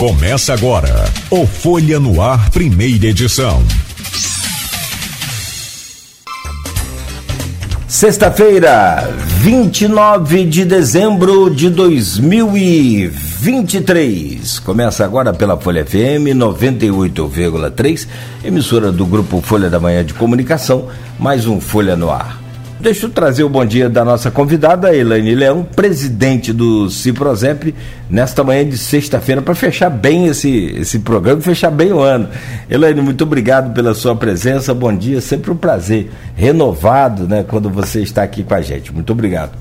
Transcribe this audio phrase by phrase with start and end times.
[0.00, 3.62] Começa agora o Folha no Ar, primeira edição.
[7.86, 14.58] Sexta-feira, 29 de dezembro de 2023.
[14.60, 18.08] Começa agora pela Folha FM 98,3,
[18.42, 22.39] emissora do grupo Folha da Manhã de Comunicação, mais um Folha no Ar.
[22.80, 27.74] Deixa eu trazer o bom dia da nossa convidada, Elaine Leão, presidente do Ciprozep,
[28.08, 32.30] nesta manhã de sexta-feira, para fechar bem esse, esse programa, fechar bem o ano.
[32.70, 38.00] Elaine, muito obrigado pela sua presença, bom dia, sempre um prazer, renovado, né, quando você
[38.00, 38.94] está aqui com a gente.
[38.94, 39.52] Muito obrigado.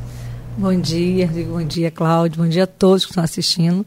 [0.58, 3.86] Bom dia, bom dia, Cláudio, bom dia a todos que estão assistindo.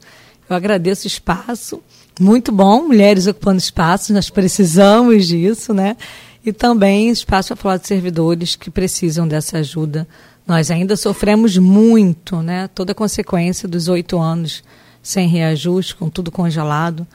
[0.49, 1.81] Eu agradeço o espaço,
[2.21, 5.97] muito bom, mulheres ocupando espaços, nós precisamos disso, né?
[6.45, 10.07] E também espaço para falar de servidores que precisam dessa ajuda.
[10.47, 12.69] Nós ainda sofremos muito, né?
[12.75, 14.63] Toda a consequência dos oito anos
[15.03, 17.07] sem reajuste, com tudo congelado.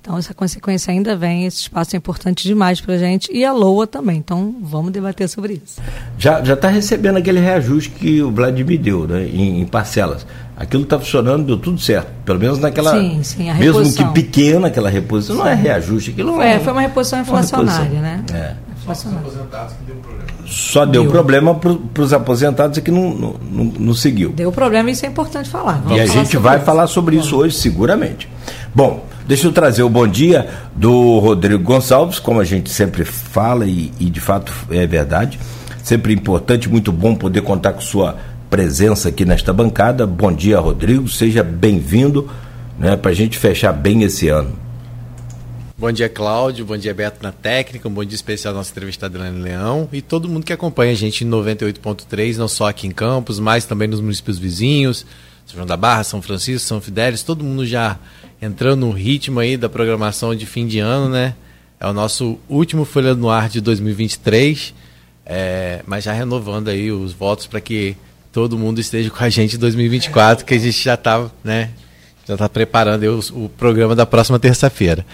[0.00, 3.52] Então, essa consequência ainda vem, esse espaço é importante demais para a gente e a
[3.52, 4.18] LOA também.
[4.18, 5.82] Então, vamos debater sobre isso.
[6.16, 10.24] Já está recebendo aquele reajuste que o Vladimir deu, né, em, em parcelas.
[10.56, 12.08] Aquilo está funcionando, deu tudo certo.
[12.24, 12.92] Pelo menos naquela.
[12.92, 13.82] Sim, sim, a reposição.
[13.82, 15.42] Mesmo que pequena aquela reposição, sim.
[15.42, 16.10] não é reajuste.
[16.12, 18.24] Aquilo é, foi uma reposição inflacionária, né?
[18.32, 18.65] É.
[19.86, 20.26] Deu problema.
[20.46, 21.10] Só deu, deu.
[21.10, 24.30] problema para os aposentados e que não, não, não, não, seguiu.
[24.30, 25.80] Deu problema e isso é importante falar.
[25.82, 26.64] Vamos e a gente vai isso.
[26.64, 28.28] falar sobre isso hoje, seguramente.
[28.74, 33.66] Bom, deixa eu trazer o bom dia do Rodrigo Gonçalves, como a gente sempre fala
[33.66, 35.38] e, e de fato é verdade.
[35.82, 38.16] Sempre importante, muito bom poder contar com sua
[38.50, 40.06] presença aqui nesta bancada.
[40.06, 41.08] Bom dia, Rodrigo.
[41.08, 42.28] Seja bem-vindo
[42.78, 44.65] né, para a gente fechar bem esse ano.
[45.78, 46.64] Bom dia, Cláudio.
[46.64, 47.86] Bom dia, Beto na técnica.
[47.86, 50.94] Um bom dia especial à nossa entrevistada Helena Leão e todo mundo que acompanha a
[50.94, 55.04] gente em 98.3, não só aqui em Campos, mas também nos municípios vizinhos,
[55.44, 57.98] São João da Barra, São Francisco, São Fidélis, todo mundo já
[58.40, 61.34] entrando no ritmo aí da programação de fim de ano, né?
[61.78, 64.72] É o nosso último Folha no Ar de 2023,
[65.26, 67.94] é, mas já renovando aí os votos para que
[68.32, 71.68] todo mundo esteja com a gente em 2024, que a gente já está, né?
[72.26, 75.04] Já está preparando o, o programa da próxima terça-feira.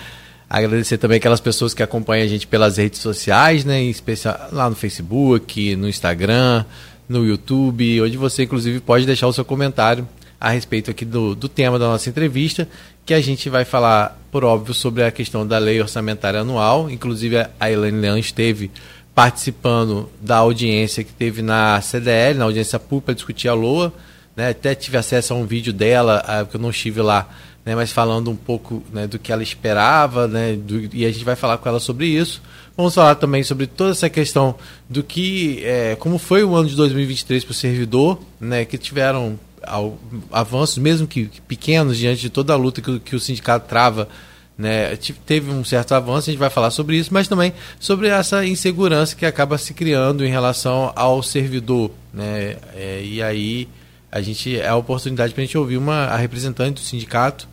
[0.52, 3.80] Agradecer também aquelas pessoas que acompanham a gente pelas redes sociais, né?
[3.80, 6.66] Em especial lá no Facebook, no Instagram,
[7.08, 10.06] no YouTube, onde você inclusive pode deixar o seu comentário
[10.38, 12.68] a respeito aqui do, do tema da nossa entrevista,
[13.06, 16.90] que a gente vai falar, por óbvio, sobre a questão da lei orçamentária anual.
[16.90, 18.70] Inclusive a Elaine Leão esteve
[19.14, 23.90] participando da audiência que teve na CDL, na audiência pública, discutir a LOA.
[24.36, 24.50] Né?
[24.50, 27.26] Até tive acesso a um vídeo dela, que eu não estive lá
[27.64, 31.24] né, mas falando um pouco né, do que ela esperava, né, do, e a gente
[31.24, 32.42] vai falar com ela sobre isso.
[32.76, 34.56] Vamos falar também sobre toda essa questão
[34.88, 39.38] do que, é, como foi o ano de 2023 para o servidor, né, que tiveram
[39.62, 39.96] ao,
[40.32, 44.08] avanços, mesmo que, que, pequenos, diante de toda a luta que, que o sindicato trava
[44.56, 48.44] né, teve um certo avanço, a gente vai falar sobre isso, mas também sobre essa
[48.44, 51.90] insegurança que acaba se criando em relação ao servidor.
[52.12, 53.68] Né, é, e aí
[54.10, 57.48] a gente é a oportunidade para a gente ouvir uma, a representante do sindicato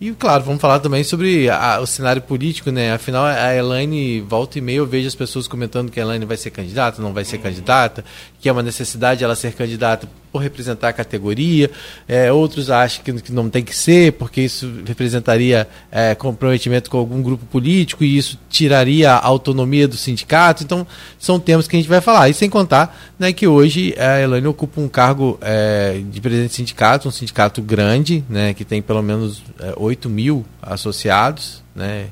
[0.00, 2.92] e, claro, vamos falar também sobre a, o cenário político, né?
[2.92, 6.38] Afinal, a Elaine, volta e meia, eu vejo as pessoas comentando que a Elaine vai
[6.38, 8.02] ser candidata, não vai ser candidata,
[8.40, 11.70] que é uma necessidade ela ser candidata por representar a categoria.
[12.06, 16.98] É, outros acham que, que, não tem que ser, porque isso representaria é, comprometimento com
[16.98, 20.62] algum grupo político e isso tiraria a autonomia do sindicato.
[20.62, 20.86] Então,
[21.18, 22.28] são temas que a gente vai falar.
[22.28, 26.56] E sem contar né, que hoje a Elaine ocupa um cargo é, de presidente de
[26.56, 31.62] sindicato, um sindicato grande, né, que tem pelo menos é, 8 mil associados.
[31.74, 32.08] Né,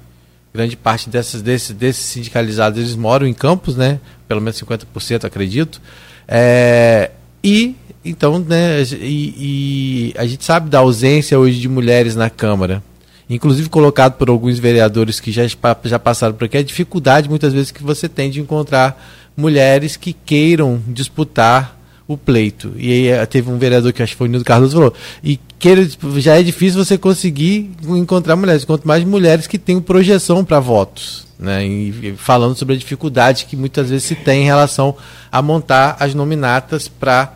[0.52, 5.80] grande parte dessas, desses, desses sindicalizados eles moram em campos, né, pelo menos 50%, acredito.
[6.26, 7.10] É,
[7.42, 7.76] e
[8.08, 12.82] então, né, e, e, a gente sabe da ausência hoje de mulheres na Câmara,
[13.28, 15.42] inclusive colocado por alguns vereadores que já,
[15.84, 19.00] já passaram por aqui, a dificuldade muitas vezes que você tem de encontrar
[19.36, 22.72] mulheres que queiram disputar o pleito.
[22.76, 25.38] E aí eh, teve um vereador que acho que foi o Nildo Carlos falou, e
[25.58, 30.58] que já é difícil você conseguir encontrar mulheres, quanto mais mulheres que tenham projeção para
[30.58, 31.28] votos.
[31.38, 34.96] Né, e falando sobre a dificuldade que muitas vezes se tem em relação
[35.30, 37.32] a montar as nominatas para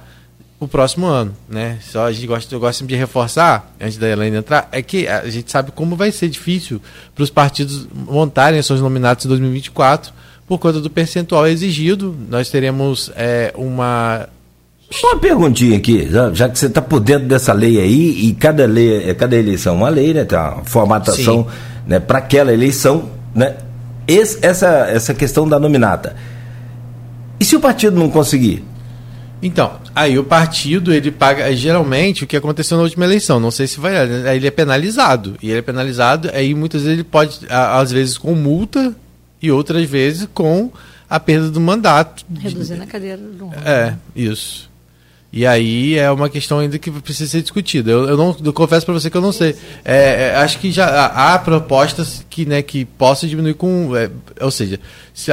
[0.65, 1.79] o próximo ano, né?
[1.83, 5.29] Só a gente gosta, eu gosto de reforçar, antes da Helena entrar, é que a
[5.29, 6.81] gente sabe como vai ser difícil
[7.15, 10.13] para os partidos montarem as suas nominatas em 2024
[10.47, 12.15] por conta do percentual exigido.
[12.29, 14.29] Nós teremos é, uma
[14.91, 18.67] só uma perguntinha aqui, já, que você está por dentro dessa lei aí, e cada
[18.67, 20.25] lei, é, cada eleição é uma lei, né?
[20.25, 21.47] Tem uma formatação
[21.87, 23.57] né, para aquela eleição, né?
[24.07, 26.15] Esse, essa, essa questão da nominata.
[27.41, 28.63] E se o partido não conseguir?
[29.43, 33.67] Então, aí o partido, ele paga, geralmente, o que aconteceu na última eleição, não sei
[33.67, 37.41] se vai, aí ele é penalizado, e ele é penalizado, aí muitas vezes ele pode,
[37.51, 38.95] às vezes com multa,
[39.43, 40.71] e outras vezes com
[41.11, 42.25] a perda do mandato.
[42.39, 44.71] Reduzindo a cadeira do É, isso.
[45.33, 47.91] E aí é uma questão ainda que precisa ser discutida.
[47.91, 49.57] Eu, eu não eu confesso para você que eu não sei.
[49.83, 53.97] É, é, acho que já há, há propostas que, né, que possam diminuir com.
[53.97, 54.11] É,
[54.41, 54.79] ou seja,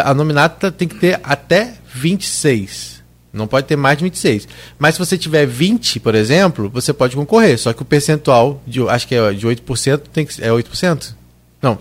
[0.04, 2.99] a nominata tem que ter até 26.
[3.31, 4.48] Não pode ter mais de 26.
[4.78, 7.58] Mas se você tiver 20, por exemplo, você pode concorrer.
[7.60, 11.14] Só que o percentual, de, acho que é de 8%, tem que, é 8%?
[11.62, 11.78] Não.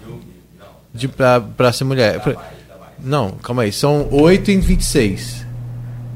[1.57, 2.21] Para ser mulher.
[3.03, 3.73] Não, calma aí.
[3.73, 5.47] São 8 em 26.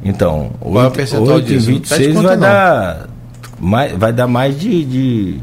[0.05, 1.71] Então, Qual 8, é o percentual 8 disso?
[1.71, 3.09] em 26 vai, dar,
[3.59, 4.85] mais, vai dar mais de.
[4.85, 5.41] de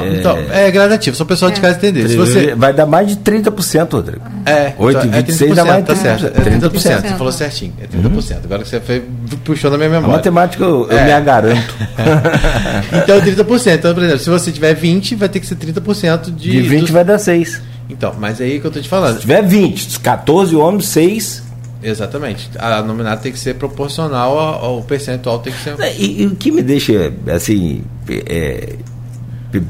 [0.00, 1.54] não, é, então, é gradativo, só o pessoal é.
[1.54, 2.08] de casa entender.
[2.08, 2.54] Se você...
[2.54, 4.22] Vai dar mais de 30%, Rodrigo.
[4.46, 5.94] É, 8 então, e 26 é dá mais de 30%.
[5.94, 6.72] Tá certo, é 30%, 30%.
[6.72, 7.94] Você falou certinho, é 30%.
[7.94, 8.38] Uhum.
[8.44, 9.02] Agora que você foi,
[9.44, 10.14] puxou na minha memória.
[10.14, 11.04] A matemática eu, eu é.
[11.04, 11.74] me agaranto.
[13.02, 13.74] então, 30%.
[13.74, 16.50] Então, por exemplo, se você tiver 20, vai ter que ser 30% de.
[16.50, 17.62] De 20 vai dar 6.
[17.88, 19.14] Então, mas é aí que eu tô te falando.
[19.16, 21.44] Se tiver 20, 14 homens, 6
[21.84, 22.50] Exatamente.
[22.58, 25.76] A nominata tem que ser proporcional ao, ao percentual, tem que ser.
[25.98, 28.76] E, e, o que me deixa assim é,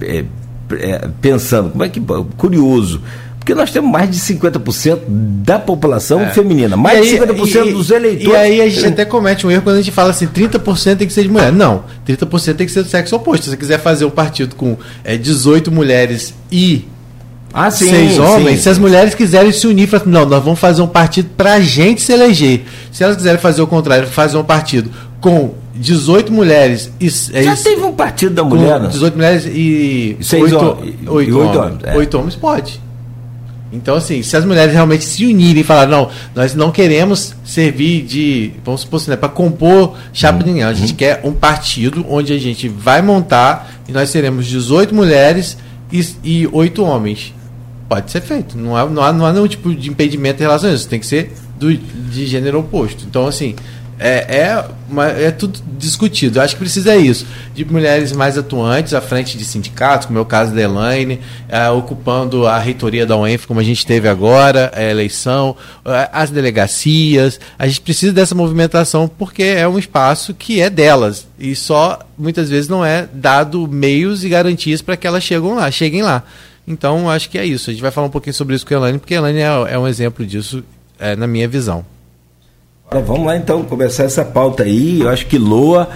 [0.02, 0.24] é,
[0.72, 2.00] é, pensando, como é que
[2.36, 3.00] curioso.
[3.38, 6.30] Porque nós temos mais de 50% da população é.
[6.30, 8.32] feminina, mais aí, de 50% e, dos eleitores.
[8.32, 11.06] E aí a gente até comete um erro quando a gente fala assim: 30% tem
[11.06, 11.52] que ser de mulher.
[11.52, 13.44] Não, 30% tem que ser do sexo oposto.
[13.44, 16.88] Se você quiser fazer um partido com é, 18 mulheres e
[17.52, 18.62] ah, sim, seis homens, sim.
[18.62, 21.60] se as mulheres quiserem se unir, falar, não, nós vamos fazer um partido para a
[21.60, 22.62] gente se eleger.
[22.90, 24.90] Se elas quiserem fazer o contrário, fazer um partido
[25.20, 27.08] com 18 mulheres e.
[27.08, 28.80] Já é, teve um partido da mulher?
[28.80, 30.16] 18 mulheres e.
[30.20, 30.94] Seis 8, homens.
[31.06, 31.78] 8, 8 homens.
[31.84, 31.96] É.
[31.96, 32.80] 8 homens pode.
[33.72, 38.02] Então, assim, se as mulheres realmente se unirem e falar, não, nós não queremos servir
[38.02, 40.96] de, vamos supor assim, né, para compor chapa de ninguém, a gente uhum.
[40.96, 45.58] quer um partido onde a gente vai montar e nós seremos 18 mulheres
[45.90, 47.34] e, e 8 homens
[47.88, 48.56] pode ser feito.
[48.56, 50.88] Não há, não há, não há nenhum tipo de impedimento em relação a isso.
[50.88, 53.04] Tem que ser do, de gênero oposto.
[53.08, 53.54] Então, assim,
[53.98, 56.38] é, é, uma, é tudo discutido.
[56.38, 57.26] Eu acho que precisa é isso.
[57.54, 61.68] De mulheres mais atuantes à frente de sindicatos, como é o caso da Elaine, é,
[61.70, 67.38] ocupando a reitoria da UENF, como a gente teve agora, a eleição, é, as delegacias.
[67.58, 71.26] A gente precisa dessa movimentação porque é um espaço que é delas.
[71.38, 75.70] E só, muitas vezes, não é dado meios e garantias para que elas cheguem lá,
[75.70, 76.24] cheguem lá.
[76.66, 77.70] Então, acho que é isso.
[77.70, 79.74] A gente vai falar um pouquinho sobre isso com a Elaine, porque a Elaine é,
[79.74, 80.64] é um exemplo disso,
[80.98, 81.84] é, na minha visão.
[83.00, 85.00] Vamos lá então começar essa pauta aí.
[85.00, 85.88] Eu acho que Loa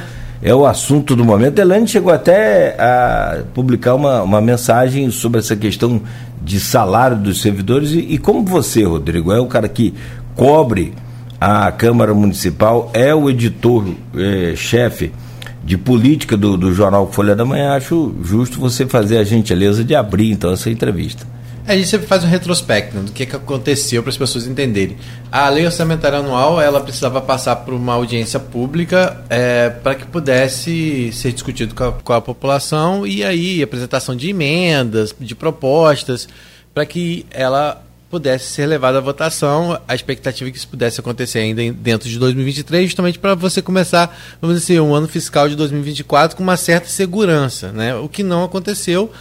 [0.43, 1.59] é o assunto do momento.
[1.59, 6.01] A Elaine chegou até a publicar uma, uma mensagem sobre essa questão
[6.43, 7.91] de salário dos servidores.
[7.91, 9.95] E, e como você, Rodrigo, é o cara que
[10.35, 10.95] cobre
[11.41, 15.07] a Câmara Municipal, é o editor-chefe.
[15.07, 15.29] Eh,
[15.69, 19.95] de política do, do jornal Folha da Manhã, acho justo você fazer a gentileza de
[19.95, 21.27] abrir então essa entrevista.
[21.69, 24.97] A gente sempre faz um retrospecto né, do que, que aconteceu para as pessoas entenderem.
[25.31, 31.13] A lei orçamentária anual ela precisava passar por uma audiência pública é, para que pudesse
[31.13, 36.27] ser discutido com a, com a população e aí apresentação de emendas, de propostas,
[36.73, 41.41] para que ela pudesse ser levado à votação, a expectativa é que isso pudesse acontecer
[41.41, 46.35] ainda dentro de 2023, justamente para você começar, vamos dizer, um ano fiscal de 2024
[46.35, 47.95] com uma certa segurança, né?
[47.95, 49.13] O que não aconteceu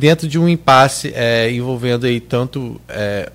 [0.00, 3.30] dentro de um impasse é, envolvendo aí tanto é,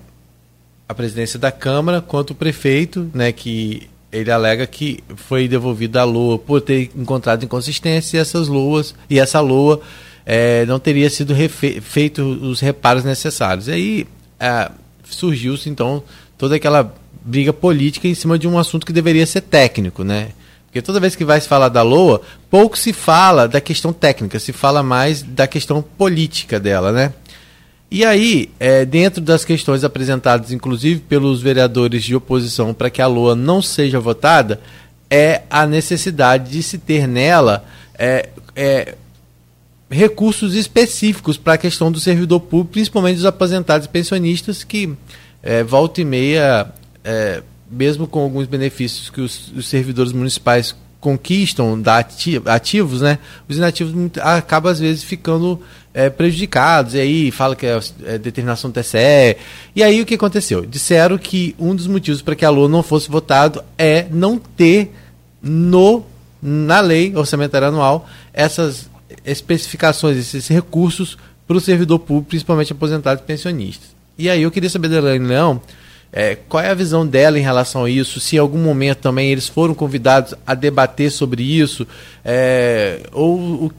[0.88, 3.30] a presidência da Câmara quanto o prefeito, né?
[3.30, 8.96] Que ele alega que foi devolvido à LOA por ter encontrado inconsistência e essas loas
[9.08, 9.80] e essa LOA
[10.24, 11.34] é, não teria sido
[11.82, 13.68] feito os reparos necessários.
[13.68, 14.06] E aí
[14.40, 14.68] é,
[15.04, 16.02] surgiu-se então
[16.36, 16.92] toda aquela
[17.24, 20.30] briga política em cima de um assunto que deveria ser técnico, né?
[20.76, 24.38] Porque toda vez que vai se falar da LOA, pouco se fala da questão técnica,
[24.38, 27.14] se fala mais da questão política dela, né?
[27.90, 33.06] E aí, é, dentro das questões apresentadas, inclusive pelos vereadores de oposição, para que a
[33.06, 34.60] LOA não seja votada,
[35.10, 37.64] é a necessidade de se ter nela
[37.98, 38.96] é, é,
[39.90, 44.92] recursos específicos para a questão do servidor público, principalmente dos aposentados e pensionistas, que
[45.42, 46.70] é, volta e meia,
[47.02, 53.18] é, mesmo com alguns benefícios que os, os servidores municipais conquistam da ativos, né?
[53.48, 55.60] Os inativos acabam às vezes ficando
[55.94, 56.94] é, prejudicados.
[56.94, 59.36] E aí fala que é, é, determinação do TCE.
[59.74, 60.66] E aí o que aconteceu?
[60.66, 64.92] Disseram que um dos motivos para que a LOA não fosse votado é não ter
[65.40, 66.04] no
[66.42, 68.90] na lei orçamentária anual essas
[69.24, 73.88] especificações, esses recursos para o servidor público, principalmente aposentados e pensionistas.
[74.18, 75.60] E aí eu queria saber da Elaine Leão
[76.12, 78.20] É, qual é a visão dela em relação a isso?
[78.20, 81.86] Se em algum momento também eles foram convidados a debater sobre isso?
[82.24, 83.72] É, ou o,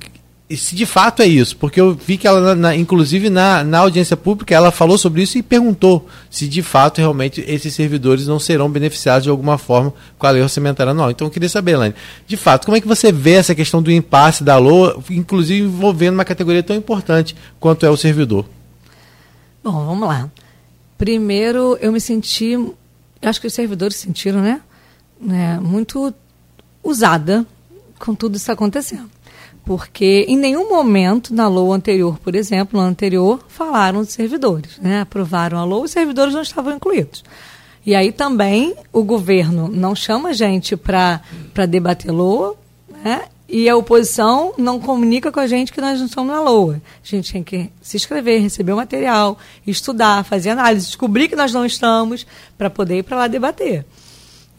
[0.55, 4.15] se de fato é isso, porque eu vi que ela, na, inclusive na, na audiência
[4.15, 8.69] pública, ela falou sobre isso e perguntou se de fato realmente esses servidores não serão
[8.69, 11.11] beneficiados de alguma forma com a lei orçamentária anual.
[11.11, 13.91] Então eu queria saber, Elaine, de fato, como é que você vê essa questão do
[13.91, 18.45] impasse da LOA, inclusive envolvendo uma categoria tão importante quanto é o servidor?
[19.61, 20.29] Bom, vamos lá.
[20.97, 22.57] Primeiro, eu me senti,
[23.21, 24.61] acho que os servidores sentiram, né?
[25.19, 26.13] né muito
[26.83, 27.45] usada
[27.99, 29.09] com tudo isso acontecendo
[29.67, 34.79] porque em nenhum momento na LOA anterior, por exemplo, no anterior, falaram de servidores.
[34.79, 35.01] Né?
[35.01, 37.21] Aprovaram a LOA os servidores não estavam incluídos.
[37.85, 41.21] E aí também o governo não chama a gente para
[41.67, 42.55] debater LOA,
[43.03, 43.23] né?
[43.49, 46.81] E a oposição não comunica com a gente que nós não estamos na LOA.
[47.03, 51.53] A gente tem que se inscrever, receber o material, estudar, fazer análise, descobrir que nós
[51.53, 52.27] não estamos,
[52.57, 53.85] para poder ir para lá debater.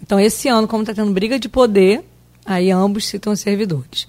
[0.02, 2.02] Então, esse ano, como está tendo briga de poder,
[2.46, 4.08] aí ambos citam os servidores.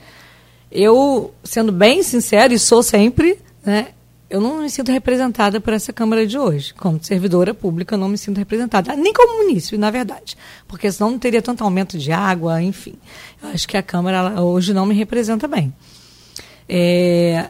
[0.71, 3.89] Eu, sendo bem sincero, e sou sempre, né,
[4.29, 6.74] eu não me sinto representada por essa Câmara de hoje.
[6.74, 8.95] Como servidora pública, não me sinto representada.
[8.95, 10.38] Nem como munícipe, na verdade.
[10.67, 12.93] Porque senão não teria tanto aumento de água, enfim.
[13.41, 15.74] Eu acho que a Câmara hoje não me representa bem.
[16.67, 17.50] É,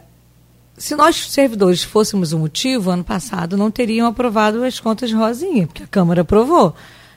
[0.78, 5.66] se nós, servidores, fôssemos o motivo, ano passado não teriam aprovado as contas de Rosinha,
[5.66, 6.74] porque a Câmara aprovou.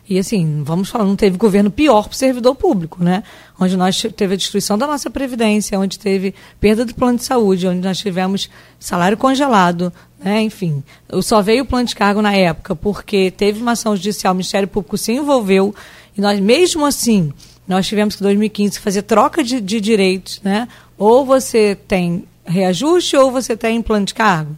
[0.10, 3.24] E assim, vamos falar, não teve governo pior para o servidor público, né?
[3.58, 7.68] Onde nós teve a destruição da nossa previdência, onde teve perda do plano de saúde,
[7.68, 10.42] onde nós tivemos salário congelado, né?
[10.42, 10.84] Enfim,
[11.22, 14.68] só veio o plano de cargo na época porque teve uma ação judicial, o Ministério
[14.68, 15.74] Público se envolveu
[16.18, 17.32] e nós mesmo assim
[17.66, 20.68] nós tivemos que em 2015 fazer troca de, de direitos, né?
[20.98, 24.56] Ou você tem reajuste ou você tem plano de cargo.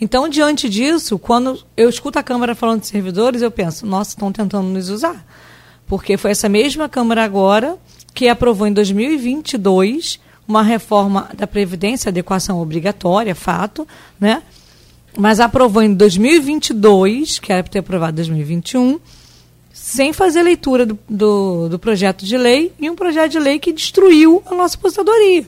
[0.00, 4.32] Então, diante disso, quando eu escuto a Câmara falando de servidores, eu penso, nossa, estão
[4.32, 5.24] tentando nos usar.
[5.86, 7.76] Porque foi essa mesma Câmara agora
[8.14, 13.86] que aprovou em 2022 uma reforma da Previdência, adequação obrigatória, fato,
[14.18, 14.42] né?
[15.16, 18.98] Mas aprovou em 2022, que era para ter aprovado em 2021,
[19.72, 23.72] sem fazer leitura do, do, do, projeto de lei, e um projeto de lei que
[23.72, 25.46] destruiu a nossa aposentadoria.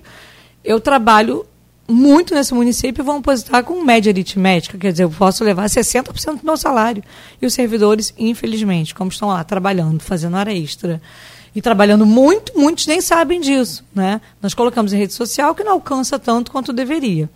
[0.64, 1.47] Eu trabalho
[1.89, 6.45] muito nesse município vão aposentar com média aritmética, quer dizer, eu posso levar 60% do
[6.45, 7.03] meu salário.
[7.41, 11.03] E os servidores, infelizmente, como estão lá trabalhando, fazendo hora extra
[11.55, 13.85] e trabalhando muito, muitos nem sabem disso.
[13.95, 14.21] Né?
[14.41, 17.29] Nós colocamos em rede social que não alcança tanto quanto deveria.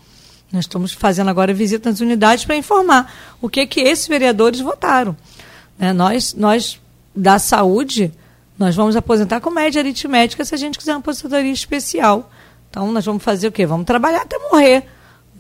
[0.52, 5.16] Nós estamos fazendo agora visita nas unidades para informar o que que esses vereadores votaram.
[5.78, 5.92] Né?
[5.92, 6.80] Nós, nós,
[7.14, 8.12] da saúde,
[8.58, 12.30] nós vamos aposentar com média aritmética se a gente quiser uma aposentadoria especial
[12.76, 13.64] então, nós vamos fazer o quê?
[13.64, 14.84] Vamos trabalhar até morrer.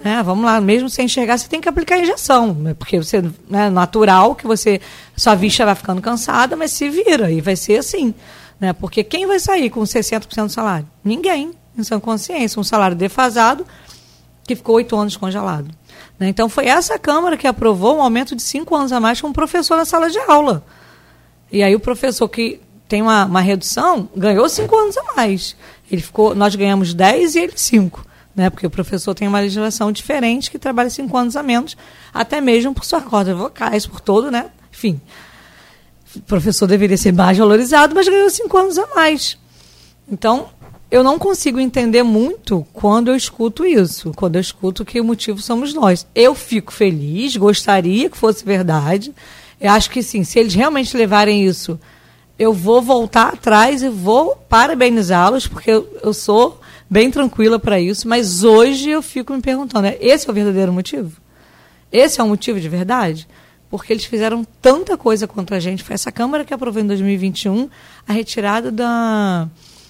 [0.02, 0.22] Né?
[0.22, 2.54] Vamos lá, mesmo sem enxergar, você tem que aplicar a injeção.
[2.54, 2.72] Né?
[2.72, 3.18] Porque você,
[3.52, 4.80] é natural que você,
[5.14, 8.14] sua vista vai ficando cansada, mas se vira e vai ser assim.
[8.58, 8.72] Né?
[8.72, 10.88] Porque quem vai sair com 60% do salário?
[11.04, 12.58] Ninguém, em sua consciência.
[12.58, 13.66] Um salário defasado
[14.44, 15.68] que ficou oito anos congelado.
[16.18, 16.30] Né?
[16.30, 19.32] Então, foi essa Câmara que aprovou um aumento de cinco anos a mais com um
[19.34, 20.64] professor na sala de aula.
[21.52, 25.56] E aí o professor que tem uma, uma redução ganhou cinco anos a mais.
[25.90, 28.06] Ele ficou, nós ganhamos 10 e ele 5.
[28.34, 31.74] Né, porque o professor tem uma legislação diferente que trabalha cinco anos a menos,
[32.12, 34.50] até mesmo por suas cordas vocais, por todo, né?
[34.70, 35.00] Enfim.
[36.14, 39.38] O professor deveria ser mais valorizado, mas ganhou cinco anos a mais.
[40.06, 40.50] Então,
[40.90, 45.40] eu não consigo entender muito quando eu escuto isso, quando eu escuto que o motivo
[45.40, 46.06] somos nós.
[46.14, 49.14] Eu fico feliz, gostaria que fosse verdade.
[49.58, 51.80] Eu acho que sim, se eles realmente levarem isso
[52.38, 58.06] eu vou voltar atrás e vou parabenizá-los, porque eu, eu sou bem tranquila para isso,
[58.06, 61.20] mas hoje eu fico me perguntando, é, esse é o verdadeiro motivo?
[61.90, 63.26] Esse é o motivo de verdade?
[63.70, 65.82] Porque eles fizeram tanta coisa contra a gente.
[65.82, 67.68] Foi essa Câmara que aprovou em 2021
[68.06, 69.48] a retirada da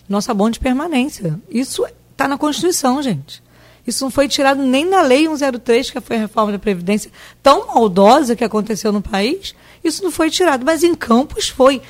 [0.08, 1.38] nossa bom de permanência.
[1.50, 3.42] Isso está na Constituição, gente.
[3.86, 7.10] Isso não foi tirado nem na Lei 103, que foi a reforma da Previdência,
[7.42, 9.54] tão maldosa que aconteceu no país.
[9.84, 11.80] Isso não foi tirado, mas em Campos foi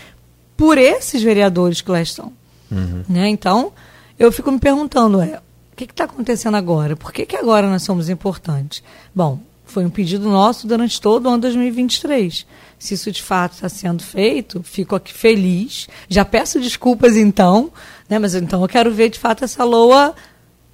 [0.57, 2.33] por esses vereadores que lá estão.
[2.71, 3.05] Uhum.
[3.09, 3.29] Né?
[3.29, 3.73] Então,
[4.19, 5.41] eu fico me perguntando, é,
[5.73, 6.97] o que está acontecendo agora?
[6.97, 8.83] Por que, que agora nós somos importantes?
[9.15, 12.47] Bom, foi um pedido nosso durante todo o ano 2023.
[12.79, 15.89] Se isso de fato está sendo feito, fico aqui feliz.
[16.09, 17.71] Já peço desculpas então,
[18.09, 18.19] né?
[18.19, 20.15] mas então eu quero ver de fato essa LOA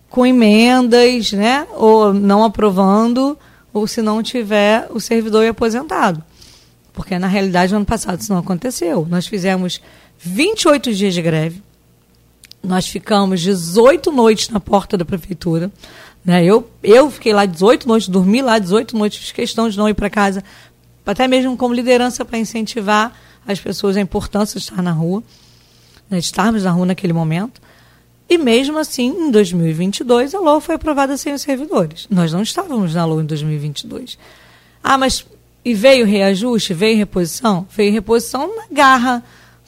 [0.09, 1.67] com emendas, né?
[1.75, 3.37] ou não aprovando,
[3.73, 6.23] ou se não tiver o servidor aposentado.
[6.93, 9.07] Porque, na realidade, no ano passado isso não aconteceu.
[9.09, 9.81] Nós fizemos
[10.19, 11.63] 28 dias de greve,
[12.63, 15.71] nós ficamos 18 noites na porta da prefeitura.
[16.25, 16.45] Né?
[16.45, 19.95] Eu, eu fiquei lá 18 noites, dormi lá 18 noites, fiz questão de não ir
[19.95, 20.45] para casa
[21.11, 23.13] até mesmo como liderança para incentivar
[23.47, 25.23] as pessoas a importância de estar na rua,
[26.09, 27.61] né, de estarmos na rua naquele momento.
[28.29, 32.07] E mesmo assim, em 2022, a LOA foi aprovada sem os servidores.
[32.09, 34.17] Nós não estávamos na LOA em 2022.
[34.83, 35.27] Ah, mas
[35.65, 37.67] e veio reajuste, veio reposição?
[37.75, 39.23] Veio reposição na garra,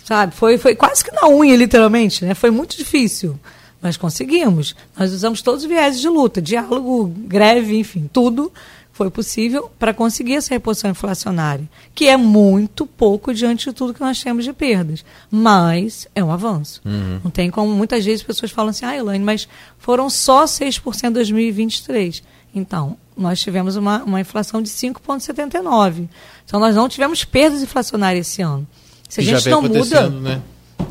[0.04, 0.34] sabe?
[0.34, 2.34] Foi, foi quase que na unha, literalmente, né?
[2.34, 3.38] Foi muito difícil.
[3.80, 4.74] Mas conseguimos.
[4.98, 8.50] Nós usamos todos os viéses de luta, diálogo, greve, enfim, tudo
[8.94, 14.00] foi possível para conseguir essa reposição inflacionária, que é muito pouco diante de tudo que
[14.00, 16.80] nós temos de perdas, mas é um avanço.
[16.84, 17.20] Uhum.
[17.24, 19.48] Não tem como, muitas vezes as pessoas falam assim, ah, Elaine, mas
[19.78, 22.22] foram só 6% em 2023.
[22.54, 26.09] Então, nós tivemos uma, uma inflação de 5,79%.
[26.44, 28.66] Então, nós não tivemos perdas inflacionárias esse ano.
[29.09, 30.42] Se a gente não muda, né?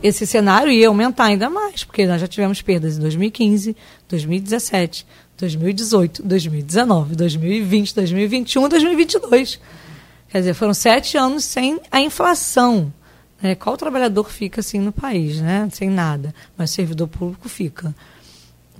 [0.01, 3.75] esse cenário ia aumentar ainda mais, porque nós já tivemos perdas em 2015,
[4.07, 5.05] 2017,
[5.37, 9.59] 2018, 2019, 2020, 2021, 2022.
[10.29, 12.91] Quer dizer, foram sete anos sem a inflação.
[13.41, 13.55] Né?
[13.55, 15.67] Qual trabalhador fica assim no país, né?
[15.71, 16.33] Sem nada.
[16.57, 17.93] Mas servidor público fica.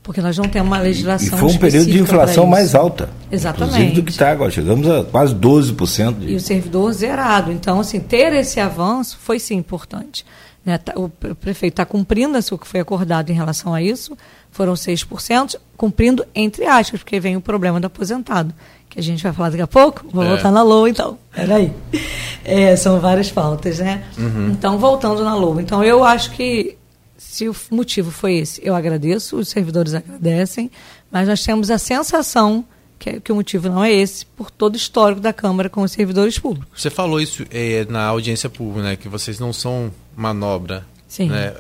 [0.04, 1.38] Porque nós não temos uma legislação.
[1.38, 3.10] E foi um período de inflação mais alta.
[3.32, 3.96] Exatamente.
[3.96, 4.52] do que está agora.
[4.52, 6.20] Chegamos a quase 12%.
[6.20, 6.34] De...
[6.34, 7.52] E o servidor zerado.
[7.54, 10.26] Então, assim, ter esse avanço foi sim importante.
[10.66, 10.78] Né?
[10.78, 14.18] Tá, o prefeito está cumprindo o que foi acordado em relação a isso,
[14.52, 18.54] foram 6%, cumprindo entre aspas, porque vem o problema do aposentado,
[18.90, 20.06] que a gente vai falar daqui a pouco.
[20.12, 20.28] Vou é.
[20.30, 21.18] voltar na LOA, então.
[21.32, 21.72] Peraí.
[22.46, 24.04] É, são várias pautas, né?
[24.18, 24.50] Uhum.
[24.50, 25.62] Então, voltando na LOA.
[25.62, 26.76] Então, eu acho que
[27.18, 30.70] se o motivo foi esse, eu agradeço, os servidores agradecem,
[31.12, 32.66] mas nós temos a sensação
[32.98, 35.92] que, que, o motivo não é esse, por todo o histórico da Câmara com os
[35.92, 36.82] servidores públicos.
[36.82, 40.86] Você falou isso é, na audiência pública, né, que vocês não são manobra.
[41.08, 41.30] Sim.
[41.30, 41.54] Né?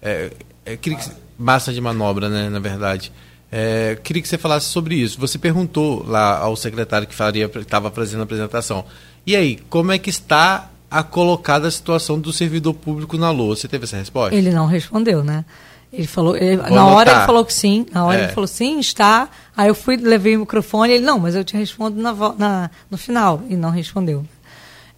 [0.00, 0.30] É,
[0.64, 0.96] é, que,
[1.38, 3.12] massa de manobra, né, na verdade.
[3.50, 5.18] É, queria que você falasse sobre isso.
[5.20, 8.84] Você perguntou lá ao secretário que faria, estava fazendo a apresentação.
[9.26, 13.56] E aí, como é que está a colocada a situação do servidor público na LOA?
[13.56, 14.34] Você teve essa resposta?
[14.34, 15.44] Ele não respondeu, né?
[15.92, 18.24] Ele falou, ele, na hora ele falou que sim, na hora é.
[18.24, 19.28] ele falou sim, está.
[19.56, 22.98] Aí eu fui, levei o microfone, ele, não, mas eu te respondo na, na no
[22.98, 24.24] final, e não respondeu.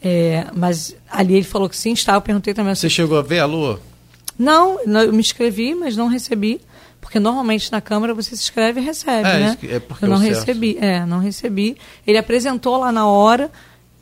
[0.03, 2.75] É, mas ali ele falou que sim, está, eu perguntei também.
[2.75, 3.81] Você chegou a ver a lua?
[4.37, 6.61] Não, eu me inscrevi, mas não recebi,
[7.01, 9.59] porque normalmente na Câmara você se inscreve e recebe, é, né?
[9.69, 11.77] É porque eu não recebi, é, não recebi.
[12.05, 13.51] Ele apresentou lá na hora,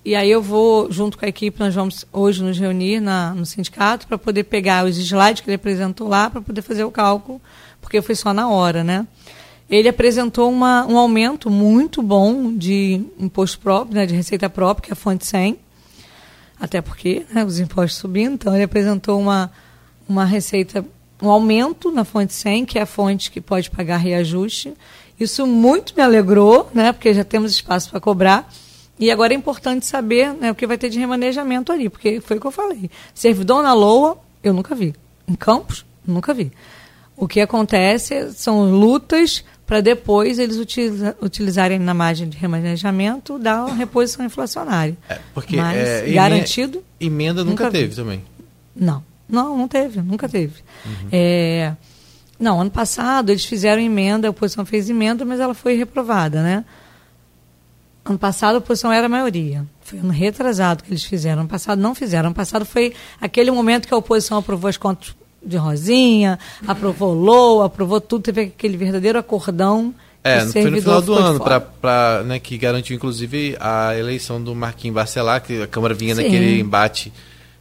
[0.09, 3.45] e aí eu vou, junto com a equipe, nós vamos hoje nos reunir na, no
[3.45, 7.39] sindicato para poder pegar os slides que ele apresentou lá para poder fazer o cálculo,
[7.79, 9.07] porque foi só na hora, né?
[9.69, 14.91] Ele apresentou uma, um aumento muito bom de imposto próprio, né, de receita própria, que
[14.91, 15.59] é a fonte 100,
[16.59, 19.53] até porque né, os impostos subindo, então ele apresentou uma,
[20.09, 20.83] uma receita,
[21.21, 24.73] um aumento na fonte 100, que é a fonte que pode pagar reajuste.
[25.21, 28.51] Isso muito me alegrou, né, porque já temos espaço para cobrar.
[28.99, 32.37] E agora é importante saber né, o que vai ter de remanejamento ali, porque foi
[32.37, 32.91] o que eu falei.
[33.15, 34.95] Servidor na LOA, eu nunca vi.
[35.27, 36.51] Em Campos, nunca vi.
[37.17, 43.67] O que acontece são lutas para depois eles utiliza, utilizarem na margem de remanejamento da
[43.67, 44.97] reposição inflacionária.
[45.09, 46.83] É, porque Mas, é, garantido.
[46.99, 47.97] Emenda nunca, nunca teve vi.
[47.97, 48.25] também.
[48.75, 50.63] Não, não, não teve, nunca teve.
[50.87, 51.09] Uhum.
[51.13, 51.75] É,
[52.41, 56.65] não, ano passado eles fizeram emenda, a oposição fez emenda, mas ela foi reprovada, né?
[58.09, 59.67] Ano passado a oposição era a maioria.
[59.83, 61.41] Foi ano retrasado que eles fizeram.
[61.41, 62.29] Ano passado não fizeram.
[62.29, 67.67] Ano passado foi aquele momento que a oposição aprovou as contas de Rosinha, aprovou LOA,
[67.67, 69.95] aprovou tudo, teve aquele verdadeiro acordão.
[70.25, 74.55] É, foi no final do ano, pra, pra, né, que garantiu inclusive a eleição do
[74.55, 76.23] Marquinhos Barcelar, que a Câmara vinha Sim.
[76.23, 77.13] naquele embate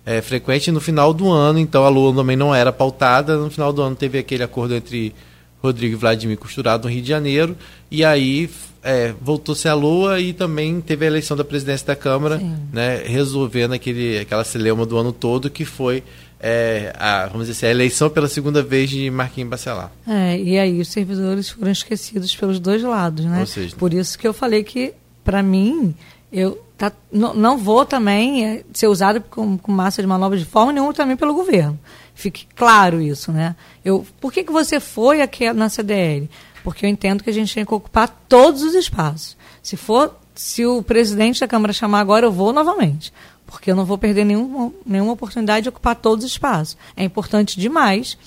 [0.06, 0.72] é, frequente.
[0.72, 3.38] No final do ano, então a LOA também não era pautada.
[3.38, 5.14] No final do ano teve aquele acordo entre
[5.62, 7.56] Rodrigo e Vladimir Costurado no Rio de Janeiro.
[7.92, 8.50] E aí
[8.88, 13.74] é, voltou-se a lua e também teve a eleição da presidência da Câmara, né, resolvendo
[13.74, 16.02] aquele, aquela celeuma do ano todo, que foi
[16.40, 19.92] é, a, vamos dizer assim, a eleição pela segunda vez de Marquinhos Bacelar.
[20.08, 23.46] É, e aí os servidores foram esquecidos pelos dois lados, né?
[23.46, 25.94] Seja, Por isso que eu falei que, para mim,
[26.32, 30.46] eu tá, não, não vou também é, ser usado com, com, massa de manobra de
[30.46, 31.78] forma nenhuma também pelo governo.
[32.16, 33.54] Fique claro isso, né?
[33.84, 36.30] Eu, por que, que você foi aqui na CDL?
[36.68, 39.38] Porque eu entendo que a gente tem que ocupar todos os espaços.
[39.64, 43.14] Se for, se o presidente da Câmara chamar agora, eu vou novamente,
[43.46, 46.76] porque eu não vou perder nenhuma, nenhuma oportunidade de ocupar todos os espaços.
[46.94, 48.18] É importante demais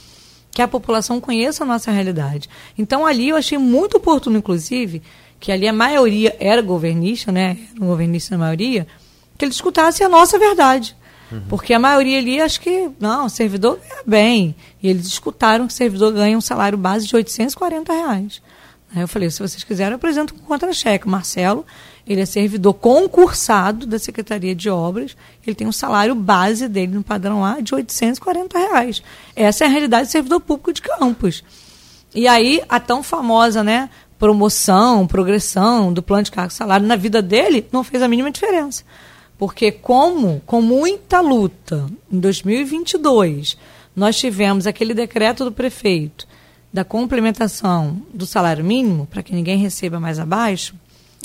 [0.50, 2.48] que a população conheça a nossa realidade.
[2.79, 5.03] Então ali eu achei muito oportuno, inclusive,
[5.38, 8.87] que ali a maioria era governista, né, era governista na maioria,
[9.37, 10.96] que ele escutasse a nossa verdade.
[11.49, 14.55] Porque a maioria ali, acho que, não, o servidor ganha bem.
[14.83, 18.43] E eles escutaram que o servidor ganha um salário base de 840 reais.
[18.95, 21.09] Aí eu falei, se vocês quiserem, eu apresento com contra-cheque.
[21.09, 21.64] Marcelo,
[22.07, 25.16] ele é servidor concursado da Secretaria de Obras,
[25.47, 29.03] ele tem um salário base dele no padrão A de 840 reais.
[29.37, 31.45] Essa é a realidade do servidor público de Campos.
[32.12, 33.88] E aí, a tão famosa, né,
[34.19, 38.83] promoção, progressão do plano de cargo salário na vida dele não fez a mínima diferença.
[39.40, 43.57] Porque como, com muita luta, em 2022,
[43.96, 46.29] nós tivemos aquele decreto do prefeito
[46.70, 50.74] da complementação do salário mínimo, para que ninguém receba mais abaixo,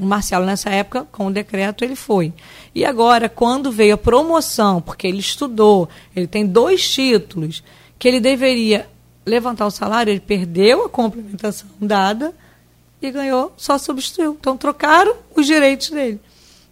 [0.01, 2.31] o Marcelo, nessa época, com o decreto, ele foi.
[2.73, 7.61] E agora, quando veio a promoção, porque ele estudou, ele tem dois títulos,
[7.99, 8.87] que ele deveria
[9.25, 12.33] levantar o salário, ele perdeu a complementação dada
[13.01, 14.37] e ganhou, só substituiu.
[14.39, 16.21] Então, trocaram os direitos dele.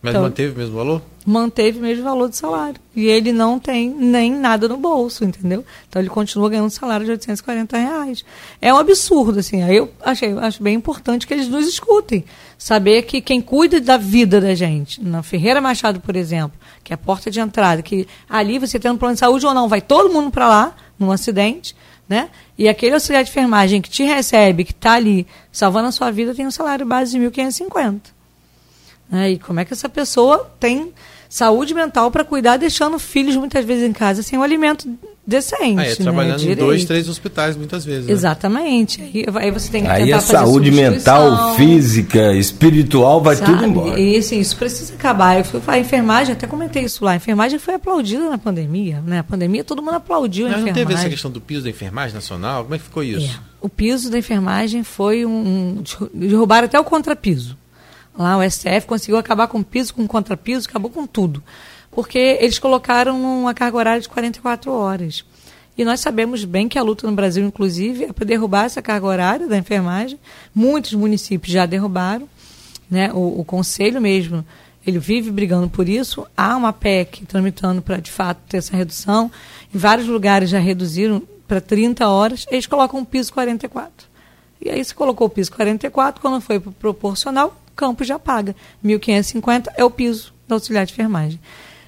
[0.01, 1.01] Mas então, manteve o mesmo valor?
[1.25, 2.75] Manteve o mesmo valor de salário.
[2.93, 5.63] E ele não tem nem nada no bolso, entendeu?
[5.88, 8.25] Então ele continua ganhando um salário de 840 reais.
[8.62, 9.63] É um absurdo, assim.
[9.63, 12.25] Eu achei, acho bem importante que eles nos escutem.
[12.57, 16.95] Saber que quem cuida da vida da gente, na Ferreira Machado, por exemplo, que é
[16.95, 19.81] a porta de entrada, que ali você tem um plano de saúde ou não, vai
[19.81, 21.75] todo mundo para lá, num acidente,
[22.07, 22.29] né?
[22.57, 26.36] E aquele auxiliar de enfermagem que te recebe, que está ali salvando a sua vida,
[26.36, 28.01] tem um salário base de 1.550.
[29.09, 29.31] Né?
[29.31, 30.91] E como é que essa pessoa tem
[31.34, 34.88] saúde mental para cuidar, deixando filhos muitas vezes em casa sem um alimento
[35.26, 35.80] decente.
[35.80, 36.52] Ah, é, trabalhando né?
[36.52, 38.06] em dois, três hospitais muitas vezes.
[38.06, 38.13] Né?
[38.13, 39.02] Exatamente.
[39.02, 43.52] Aí, aí, você tem que Aí a saúde mental, física, espiritual, vai sabe?
[43.52, 44.00] tudo embora.
[44.00, 45.39] E assim, isso precisa acabar.
[45.39, 47.13] Eu fui a enfermagem, até comentei isso lá.
[47.13, 49.02] A enfermagem foi aplaudida na pandemia.
[49.02, 49.17] Né?
[49.17, 50.84] A pandemia todo mundo aplaudiu Mas a enfermagem.
[50.84, 52.62] não teve essa questão do piso da enfermagem nacional?
[52.62, 53.26] Como é que ficou isso?
[53.26, 53.54] É.
[53.60, 55.82] O piso da enfermagem foi um.
[56.13, 57.58] derrubaram até o contrapiso.
[58.17, 61.43] Lá o STF conseguiu acabar com piso, com contrapiso, acabou com tudo.
[61.91, 65.26] Porque eles colocaram uma carga horária de 44 horas.
[65.78, 69.08] E nós sabemos bem que a luta no Brasil, inclusive, é para derrubar essa carga
[69.08, 70.19] horária da enfermagem.
[70.54, 72.30] Muitos municípios já derrubaram.
[72.89, 73.12] Né?
[73.12, 74.45] O, o Conselho mesmo,
[74.86, 76.28] ele vive brigando por isso.
[76.38, 79.32] Há uma PEC tramitando para, de fato, ter essa redução.
[79.73, 82.45] Em vários lugares já reduziram para 30 horas.
[82.52, 84.08] Eles colocam o piso 44.
[84.62, 88.55] E aí se colocou o piso 44, quando foi proporcional, Campos já paga.
[88.83, 91.39] 1.550 é o piso da auxiliar de enfermagem.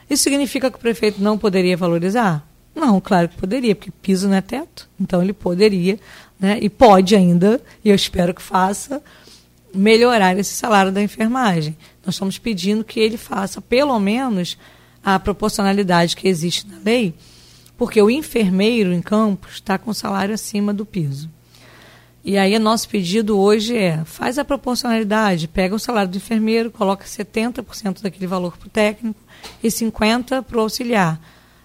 [0.10, 2.48] Isso significa que o prefeito não poderia valorizar?
[2.76, 4.89] Não, claro que poderia, porque piso não é teto.
[5.00, 5.98] Então ele poderia,
[6.39, 9.02] né, e pode ainda, e eu espero que faça,
[9.74, 11.76] melhorar esse salário da enfermagem.
[12.06, 14.58] Nós estamos pedindo que ele faça, pelo menos,
[15.04, 17.13] a proporcionalidade que existe na lei,
[17.78, 21.30] porque o enfermeiro em Campos está com salário acima do piso.
[22.28, 27.06] E aí, nosso pedido hoje é: faz a proporcionalidade, pega o salário do enfermeiro, coloca
[27.06, 29.20] 70% daquele valor para o técnico
[29.64, 31.22] e 50% para o auxiliar.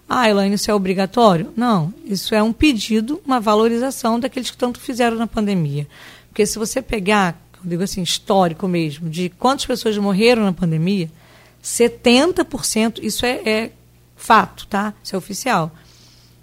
[0.07, 1.51] Ah, Elaine, isso é obrigatório?
[1.55, 5.87] Não, isso é um pedido, uma valorização daqueles que tanto fizeram na pandemia.
[6.27, 11.09] Porque se você pegar, eu digo assim, histórico mesmo, de quantas pessoas morreram na pandemia,
[11.63, 13.71] 70%, isso é, é
[14.15, 14.93] fato, tá?
[15.03, 15.71] Isso é oficial.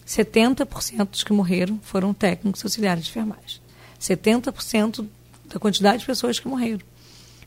[0.04, 3.67] 70% dos que morreram foram técnicos auxiliares de enfermagem.
[4.00, 5.06] 70%
[5.46, 6.80] da quantidade de pessoas que morreram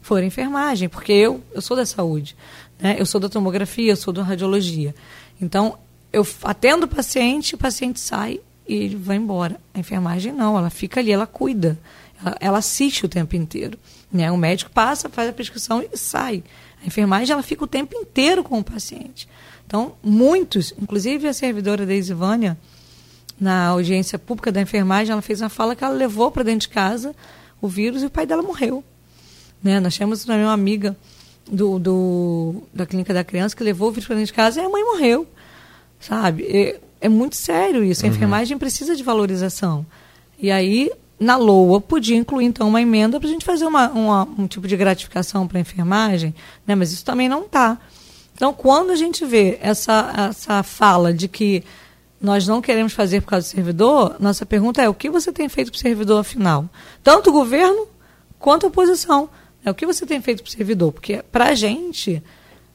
[0.02, 2.36] foram enfermagem, porque eu, eu sou da saúde,
[2.80, 2.96] né?
[2.98, 4.96] eu sou da tomografia, eu sou da radiologia.
[5.40, 5.78] Então,
[6.12, 9.60] eu atendo o paciente, o paciente sai e ele vai embora.
[9.74, 11.80] A enfermagem não, ela fica ali, ela cuida,
[12.20, 13.78] ela, ela assiste o tempo inteiro.
[14.12, 14.32] Né?
[14.32, 16.44] O médico passa, faz a prescrição e sai.
[16.84, 19.30] A enfermagem ela fica o tempo inteiro com o paciente.
[19.66, 22.58] Então, muitos, inclusive a servidora da Isivânia,
[23.42, 26.70] na audiência pública da enfermagem, ela fez uma fala que ela levou para dentro de
[26.70, 27.16] casa
[27.60, 28.84] o vírus e o pai dela morreu.
[29.64, 29.80] Né?
[29.80, 30.96] Nós temos também uma amiga
[31.52, 34.64] do, do, da clínica da criança que levou o vírus para dentro de casa e
[34.64, 35.28] a mãe morreu.
[36.00, 36.44] Sabe?
[36.44, 38.06] É, é muito sério isso.
[38.06, 38.16] A uhum.
[38.16, 39.84] enfermagem precisa de valorização.
[40.40, 44.24] E aí, na LOA, podia incluir, então, uma emenda para a gente fazer uma, uma,
[44.38, 46.34] um tipo de gratificação para a enfermagem,
[46.66, 46.76] né?
[46.76, 47.80] mas isso também não está.
[48.36, 51.64] Então, quando a gente vê essa, essa fala de que
[52.22, 55.50] nós não queremos fazer por causa do servidor, nossa pergunta é o que você tem
[55.50, 56.70] feito para o servidor afinal?
[57.04, 57.88] Tanto o governo
[58.38, 59.30] quanto a oposição.
[59.66, 60.92] É o que você tem feito para o servidor?
[60.92, 62.22] Porque para a gente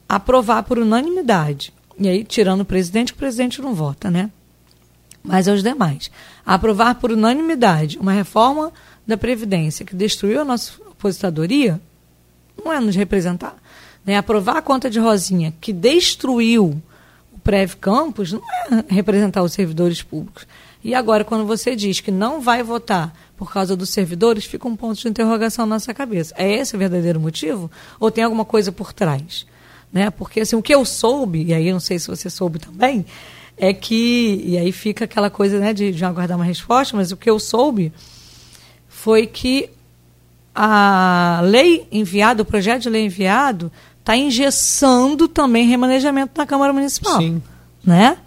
[0.07, 4.29] aprovar por unanimidade, e aí tirando o presidente, o presidente não vota, né?
[5.23, 6.09] Mas aos demais.
[6.45, 8.71] Aprovar por unanimidade uma reforma
[9.05, 11.81] da Previdência que destruiu a nossa aposentadoria,
[12.63, 13.55] não é nos representar.
[14.05, 14.17] Né?
[14.17, 16.81] Aprovar a conta de Rosinha, que destruiu
[17.47, 20.45] Prev Campos não é representar os servidores públicos.
[20.83, 24.75] E agora, quando você diz que não vai votar por causa dos servidores, fica um
[24.75, 26.35] ponto de interrogação na nossa cabeça.
[26.37, 27.71] É esse o verdadeiro motivo?
[28.01, 29.47] Ou tem alguma coisa por trás?
[29.93, 30.09] Né?
[30.09, 33.05] Porque assim, o que eu soube, e aí não sei se você soube também,
[33.55, 37.17] é que, e aí fica aquela coisa né, de, de aguardar uma resposta, mas o
[37.17, 37.93] que eu soube
[38.89, 39.69] foi que
[40.53, 43.71] a lei enviada, o projeto de lei enviado,
[44.07, 47.17] está engessando também remanejamento na Câmara Municipal.
[47.17, 47.41] Sim.
[47.83, 48.17] Né?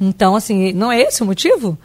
[0.00, 1.78] Então, assim, não é esse o motivo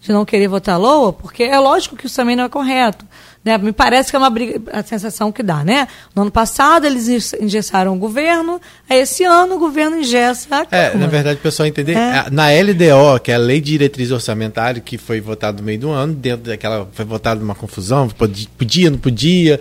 [0.00, 1.12] de não querer votar LOA?
[1.12, 3.04] Porque é lógico que isso também não é correto.
[3.44, 3.58] Né?
[3.58, 5.88] Me parece que é uma briga, a sensação que dá, né?
[6.14, 10.96] No ano passado eles engessaram o governo, aí esse ano o governo engessa a É,
[10.96, 12.30] na verdade, o pessoal entender, é.
[12.30, 15.90] na LDO, que é a Lei de Diretriz Orçamentária, que foi votada no meio do
[15.90, 18.08] ano, dentro daquela, foi votada uma confusão,
[18.56, 19.58] podia, não podia,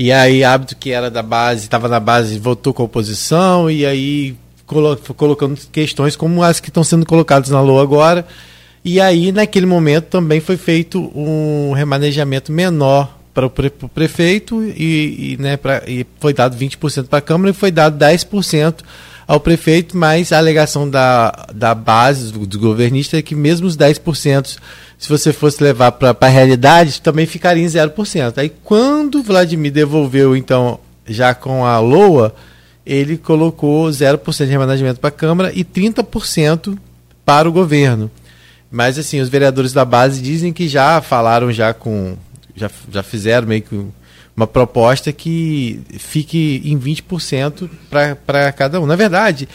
[0.00, 3.84] e aí hábito que era da base, estava na base, votou com a oposição, e
[3.84, 4.34] aí
[5.16, 8.26] colocando questões como as que estão sendo colocadas na LOA agora,
[8.82, 15.34] e aí, naquele momento, também foi feito um remanejamento menor para o, pre, prefeito e,
[15.34, 18.76] e, né, pra, e foi dado 20% para a Câmara e foi dado 10%
[19.30, 23.76] ao prefeito, mas a alegação da, da base, do, do governista, é que mesmo os
[23.76, 24.58] 10%,
[24.98, 28.38] se você fosse levar para a realidade, também ficaria em 0%.
[28.38, 32.34] Aí quando Vladimir devolveu, então, já com a LOA,
[32.84, 36.76] ele colocou 0% de remanejamento para a Câmara e 30%
[37.24, 38.10] para o governo.
[38.68, 42.16] Mas assim, os vereadores da base dizem que já falaram já com
[42.56, 43.86] já, já fizeram meio que
[44.40, 47.68] uma proposta que fique em 20%
[48.26, 48.86] para cada um.
[48.86, 49.46] Na verdade,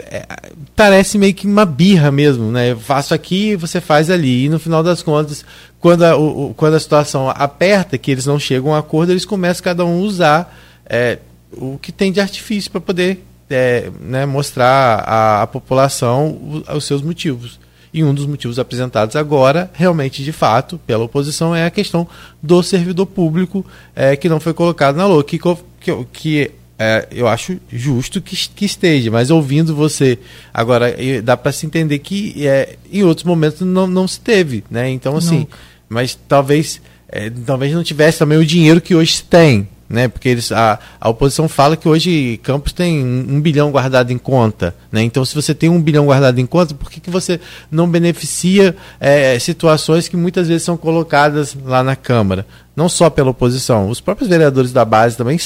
[0.00, 0.26] é,
[0.74, 2.72] parece meio que uma birra mesmo, né?
[2.72, 4.46] Eu faço aqui, você faz ali.
[4.46, 5.44] E no final das contas,
[5.78, 9.62] quando a, o, quando a situação aperta, que eles não chegam a acordo, eles começam
[9.62, 11.18] cada um a usar é,
[11.52, 17.02] o que tem de artifício para poder é, né, mostrar à, à população os seus
[17.02, 17.60] motivos.
[17.92, 22.06] E um dos motivos apresentados agora, realmente, de fato, pela oposição, é a questão
[22.42, 27.26] do servidor público é, que não foi colocado na LOA, que, que, que é, eu
[27.26, 30.18] acho justo que, que, esteja, mas ouvindo você
[30.54, 34.88] agora, dá para se entender que é, em outros momentos não, não se teve, né?
[34.88, 35.46] Então, assim,
[35.88, 40.06] mas talvez, é, talvez não tivesse também o dinheiro que hoje tem, né?
[40.06, 44.74] Porque eles, a, a oposição fala que hoje Campos tem um bilhão guardado em conta,
[44.92, 45.02] né?
[45.02, 48.76] Então, se você tem um bilhão guardado em conta, por que, que você não beneficia
[49.00, 52.46] é, situações que muitas vezes são colocadas lá na Câmara?
[52.76, 55.38] Não só pela oposição, os próprios vereadores da base também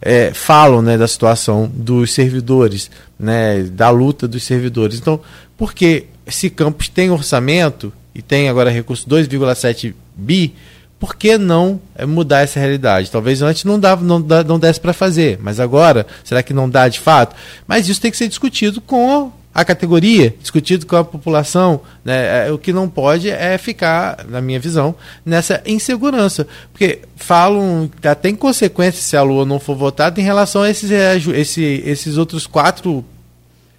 [0.00, 4.98] é, falam né, da situação dos servidores, né, da luta dos servidores.
[4.98, 5.20] Então,
[5.56, 10.54] porque se Campos tem orçamento e tem agora recurso 2,7 bi,
[10.98, 13.10] por que não eh, mudar essa realidade?
[13.10, 16.88] Talvez antes não, dava, não, não desse para fazer, mas agora, será que não dá
[16.88, 17.36] de fato?
[17.66, 21.80] Mas isso tem que ser discutido com a categoria, discutido com a população.
[22.04, 22.46] Né?
[22.46, 26.46] É, o que não pode é ficar, na minha visão, nessa insegurança.
[26.72, 30.90] Porque falam que tem consequências se a Lua não for votada em relação a esses,
[30.90, 33.04] eh, esse, esses outros 4%,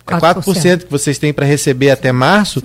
[0.05, 0.19] 4%.
[0.19, 2.61] 4% que vocês têm para receber até março.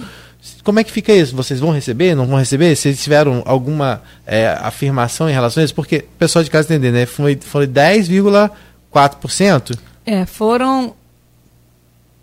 [0.62, 1.36] Como é que fica isso?
[1.36, 2.14] Vocês vão receber?
[2.14, 2.74] Não vão receber?
[2.76, 5.74] Vocês tiveram alguma é, afirmação em relação a isso?
[5.74, 7.06] Porque o pessoal de casa entender, né?
[7.06, 9.76] Foi, foi 10,4%?
[10.06, 10.94] É, foram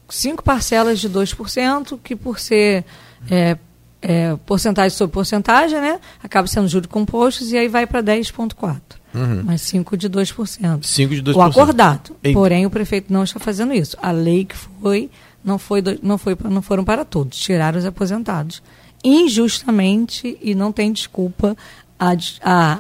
[0.08, 2.86] cinco parcelas de 2%, que por ser
[3.30, 3.58] é,
[4.02, 6.00] é, porcentagem sobre porcentagem, né?
[6.24, 8.80] Acaba sendo juros compostos e aí vai para 10,4%.
[9.14, 9.44] Uhum.
[9.44, 10.84] Mas 5 de 2%.
[10.84, 11.36] 5 de 2%.
[11.36, 12.16] O acordado.
[12.34, 13.98] Porém, o prefeito não está fazendo isso.
[14.02, 15.10] A lei que foi
[15.44, 18.62] não, foi, não, foi, não foram para todos, tiraram os aposentados.
[19.04, 21.58] Injustamente, e não tem desculpa,
[22.00, 22.80] a, a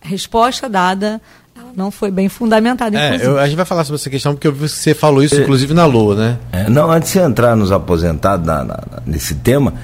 [0.00, 1.20] resposta dada
[1.76, 2.98] não foi bem fundamentada.
[2.98, 5.22] É, eu, a gente vai falar sobre essa questão porque eu vi que você falou
[5.22, 6.38] isso, inclusive, na Lua, né?
[6.52, 9.74] É, não, antes de entrar nos aposentados na, na, nesse tema,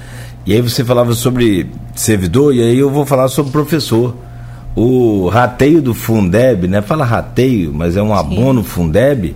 [0.45, 4.15] e aí você falava sobre servidor, e aí eu vou falar sobre professor.
[4.73, 6.81] O rateio do Fundeb, né?
[6.81, 8.69] Fala rateio, mas é um abono Sim.
[8.69, 9.35] Fundeb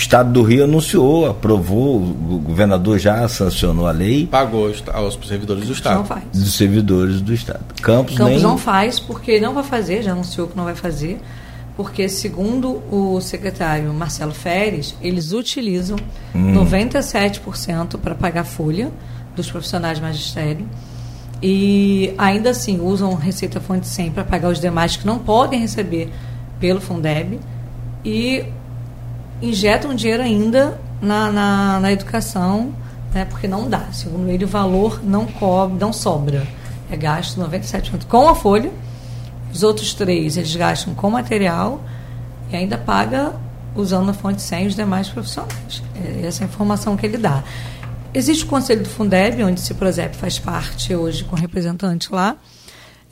[0.00, 4.26] Estado do Rio anunciou, aprovou, o governador já sancionou a lei.
[4.26, 5.96] Pagou aos servidores do Estado.
[5.98, 6.24] Não faz.
[6.32, 7.60] Dos servidores do Estado.
[7.82, 8.42] Campos, Campos nem...
[8.42, 11.20] não faz, porque não vai fazer, já anunciou que não vai fazer,
[11.76, 15.96] porque, segundo o secretário Marcelo Feres, eles utilizam
[16.34, 16.54] hum.
[16.54, 18.90] 97% para pagar folha
[19.36, 20.66] dos profissionais de magistério.
[21.42, 26.10] E ainda assim usam Receita Fonte 100 para pagar os demais que não podem receber
[26.58, 27.38] pelo Fundeb.
[28.04, 28.44] E
[29.42, 32.74] injetam dinheiro ainda na, na, na educação,
[33.14, 33.92] né, porque não dá.
[33.92, 36.46] Segundo ele, o valor não cobre, não sobra.
[36.90, 38.70] É gasto 97% com a folha,
[39.52, 41.82] os outros três eles gastam com material
[42.50, 43.34] e ainda paga
[43.74, 45.82] usando a fonte 100 os demais profissionais.
[45.94, 47.42] É essa é a informação que ele dá.
[48.12, 52.36] Existe o Conselho do Fundeb, onde o Ciprozep faz parte hoje com representante lá,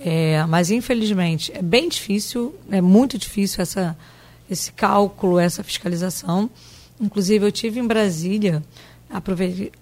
[0.01, 3.97] é, mas infelizmente é bem difícil, é muito difícil essa
[4.51, 6.51] esse cálculo, essa fiscalização.
[7.01, 8.63] Inclusive, eu tive em Brasília,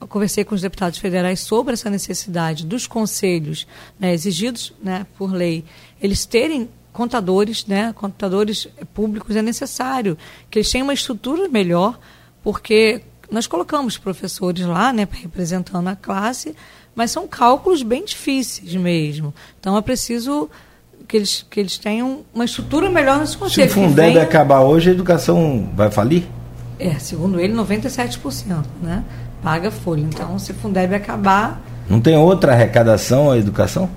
[0.09, 3.67] conversei com os deputados federais sobre essa necessidade dos conselhos
[3.99, 5.65] né, exigidos né, por lei,
[6.01, 10.17] eles terem contadores, né, contadores públicos é necessário
[10.51, 11.99] que eles tenham uma estrutura melhor,
[12.43, 16.55] porque nós colocamos professores lá, né, representando a classe,
[16.95, 19.35] mas são cálculos bem difíceis mesmo.
[19.61, 20.49] Então é preciso
[21.07, 23.71] que eles, que eles tenham uma estrutura melhor nesse conselho.
[23.71, 24.23] Se o Fundeb venha...
[24.23, 26.25] acabar hoje, a educação vai falir?
[26.79, 29.05] É, segundo ele, 97%, né?
[29.43, 30.03] Paga folha.
[30.03, 31.63] Então, se o Fundeb acabar.
[31.89, 33.89] Não tem outra arrecadação a educação?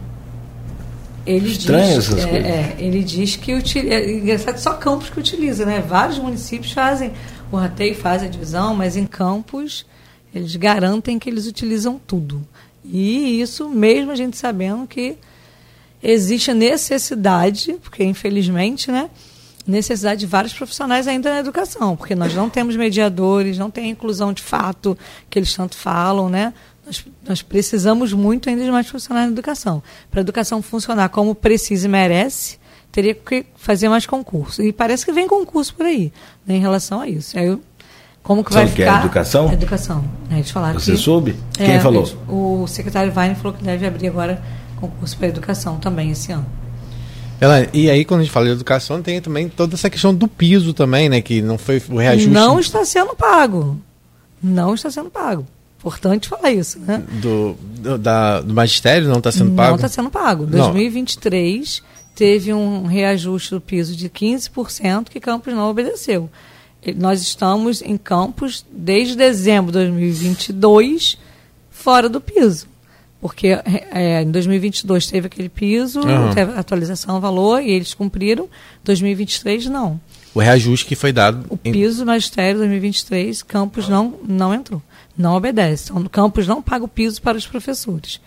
[1.26, 2.48] Ele Estranho diz, essas é, coisas.
[2.48, 3.94] É, ele diz que utiliza.
[3.94, 5.84] É engraçado só Campos que utiliza, né?
[5.86, 7.12] Vários municípios fazem
[7.52, 9.86] o rateio, faz a divisão, mas em Campos
[10.34, 12.46] eles garantem que eles utilizam tudo.
[12.84, 15.18] E isso mesmo a gente sabendo que
[16.02, 19.10] existe a necessidade, porque infelizmente, né?
[19.70, 23.90] necessidade de vários profissionais ainda na educação, porque nós não temos mediadores, não tem a
[23.90, 24.98] inclusão de fato
[25.30, 26.54] que eles tanto falam, né?
[26.86, 29.84] Nós, nós precisamos muito ainda de mais profissionais na educação.
[30.10, 32.58] Para a educação funcionar como precisa e merece,
[32.92, 34.64] teria que fazer mais concurso.
[34.64, 36.12] E parece que vem concurso por aí,
[36.46, 37.38] né, em relação a isso.
[37.38, 37.56] Aí,
[38.24, 38.98] como que Sabe vai que ficar?
[38.98, 39.54] É educação?
[39.54, 40.06] educação.
[40.30, 41.36] Né, de falar Você que, soube?
[41.54, 42.10] Quem é, falou?
[42.28, 44.42] O secretário Weine falou que deve abrir agora
[44.80, 46.46] concurso para educação também esse ano.
[47.42, 50.28] Ela, e aí, quando a gente fala de educação, tem também toda essa questão do
[50.28, 51.22] piso também, né?
[51.22, 52.30] Que não foi o reajuste.
[52.30, 53.80] Não está sendo pago.
[54.44, 55.46] Não está sendo pago.
[55.80, 57.02] Importante falar isso, né?
[57.22, 59.70] Do, do, da, do magistério não está sendo pago?
[59.70, 60.44] Não está sendo pago.
[60.44, 60.72] Não.
[60.72, 61.82] 2023
[62.14, 66.30] teve um reajuste do piso de 15% que Campos não obedeceu.
[66.98, 71.18] Nós estamos em Campos desde dezembro de 2022
[71.70, 72.68] fora do piso.
[73.22, 76.34] Porque é, em 2022 teve aquele piso, uhum.
[76.34, 78.48] teve atualização, valor, e eles cumpriram.
[78.84, 80.00] 2023 não.
[80.34, 81.46] O reajuste que foi dado.
[81.50, 81.72] O em...
[81.72, 84.82] piso magistério 2023, Campos não, não entrou.
[85.18, 85.92] Não obedece.
[85.92, 88.22] Então, Campos não paga o piso para os professores.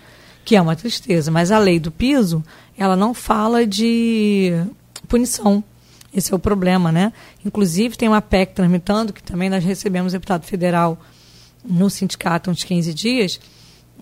[0.45, 1.31] Que é uma tristeza.
[1.31, 2.45] Mas a lei do piso,
[2.77, 4.53] ela não fala de
[5.09, 5.65] punição.
[6.15, 7.13] Esse é o problema, né?
[7.45, 11.01] Inclusive, tem uma PEC tramitando, que também nós recebemos deputado federal
[11.65, 13.41] no sindicato uns 15 dias,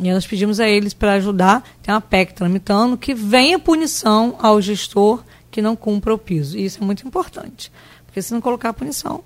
[0.00, 4.60] e nós pedimos a eles para ajudar, tem uma PEC tramitando, que venha punição ao
[4.60, 6.56] gestor que não cumpra o piso.
[6.56, 7.70] E isso é muito importante,
[8.06, 9.22] porque se não colocar a punição.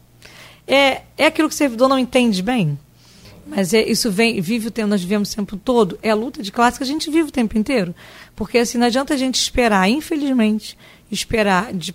[0.67, 2.79] É, é aquilo que o servidor não entende bem,
[3.47, 6.43] mas é, isso vem, vive o tempo, nós vivemos o tempo todo, é a luta
[6.43, 7.95] de classe que a gente vive o tempo inteiro.
[8.35, 10.77] Porque assim, não adianta a gente esperar, infelizmente,
[11.11, 11.95] esperar de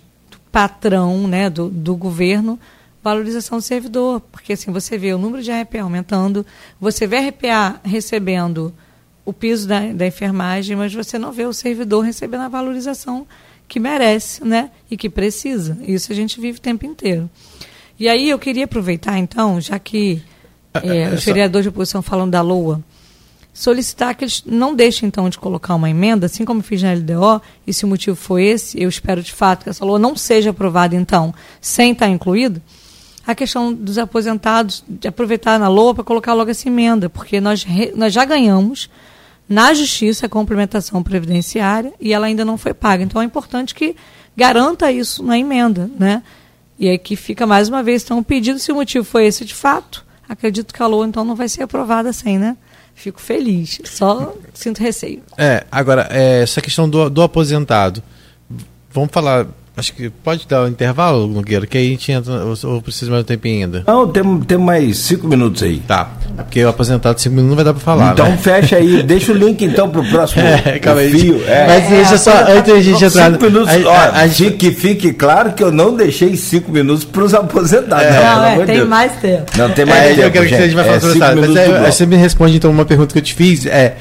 [0.52, 2.58] patrão, né, do, do governo,
[3.02, 6.44] valorização do servidor, porque assim você vê o número de RPA aumentando,
[6.80, 8.72] você vê RPA recebendo
[9.24, 13.26] o piso da, da enfermagem, mas você não vê o servidor recebendo a valorização
[13.68, 15.78] que merece, né, e que precisa.
[15.82, 17.30] Isso a gente vive o tempo inteiro.
[17.98, 20.22] E aí eu queria aproveitar então, já que
[20.74, 22.82] é, é, os vereadores de oposição falam da LOA,
[23.52, 27.42] solicitar que eles não deixem então de colocar uma emenda, assim como fiz na LDO,
[27.66, 30.50] e se o motivo foi esse, eu espero de fato que essa LOA não seja
[30.50, 32.60] aprovada então, sem estar incluído,
[33.26, 37.66] a questão dos aposentados, de aproveitar na LOA para colocar logo essa emenda, porque nós,
[37.94, 38.88] nós já ganhamos
[39.48, 43.02] na justiça a complementação previdenciária e ela ainda não foi paga.
[43.02, 43.96] Então é importante que
[44.36, 46.22] garanta isso na emenda, né?
[46.78, 49.54] E aí que fica mais uma vez então pedido, se o motivo foi esse de
[49.54, 52.56] fato, acredito que a LOA então não vai ser aprovada sem, né?
[52.94, 55.22] Fico feliz, só sinto receio.
[55.36, 58.02] É, agora, é, essa questão do, do aposentado,
[58.90, 62.32] vamos falar Acho que pode dar o um intervalo, Nogueira, que aí a gente entra,
[62.64, 63.84] ou precisa mais um tempinho ainda?
[63.86, 65.78] Não, tem, tem mais cinco minutos aí.
[65.78, 68.12] Tá, porque o aposentado cinco minutos não vai dar para falar.
[68.12, 68.36] Então né?
[68.36, 71.10] fecha aí, deixa o link então pro próximo é, calma aí.
[71.10, 71.42] fio.
[71.46, 71.66] É.
[71.66, 73.30] Mas deixa só, antes da gente entrar...
[73.30, 74.56] Cinco minutos, a, a, a, gente...
[74.56, 78.04] que fique claro que eu não deixei cinco minutos para os aposentados.
[78.04, 78.22] É.
[78.22, 78.88] Não, não é, tem Deus.
[78.88, 79.52] mais tempo.
[79.56, 80.62] Não, tem mais é, tempo, Eu quero gente.
[80.62, 83.22] que você vai falar é, mas aí, você me responde então uma pergunta que eu
[83.22, 83.96] te fiz, é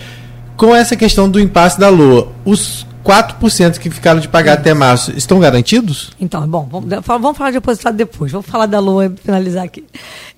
[0.58, 5.12] com essa questão do impasse da Lua, os 4% que ficaram de pagar até março
[5.12, 6.12] estão garantidos?
[6.20, 8.32] Então, bom, vamos, vamos falar de aposentado depois.
[8.32, 9.84] Vamos falar da Lua e finalizar aqui.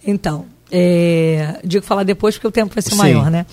[0.05, 2.97] Então, é, digo falar depois porque o tempo vai ser Sim.
[2.97, 3.45] maior, né?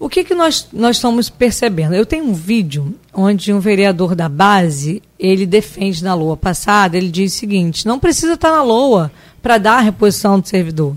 [0.00, 1.92] O que, que nós, nós estamos percebendo?
[1.92, 7.10] Eu tenho um vídeo onde um vereador da base, ele defende na LOA passada, ele
[7.10, 9.10] diz o seguinte, não precisa estar na LOA
[9.42, 10.96] para dar a reposição do servidor.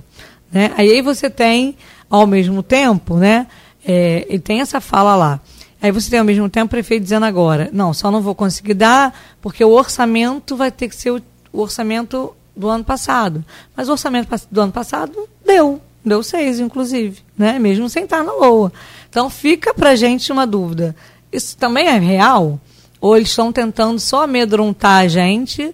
[0.52, 0.72] Né?
[0.78, 1.76] Aí você tem,
[2.08, 3.48] ao mesmo tempo, né,
[3.84, 5.40] é, ele tem essa fala lá,
[5.82, 8.76] Aí você tem ao mesmo tempo o prefeito dizendo agora, não, só não vou conseguir
[8.76, 11.22] dar, porque o orçamento vai ter que ser o,
[11.52, 13.44] orçamento do ano passado.
[13.76, 17.58] Mas o orçamento do ano passado deu, deu seis, inclusive, né?
[17.58, 18.72] mesmo sem estar na LOA.
[19.10, 20.96] Então fica para a gente uma dúvida.
[21.32, 22.60] Isso também é real?
[23.00, 25.74] Ou eles estão tentando só amedrontar a gente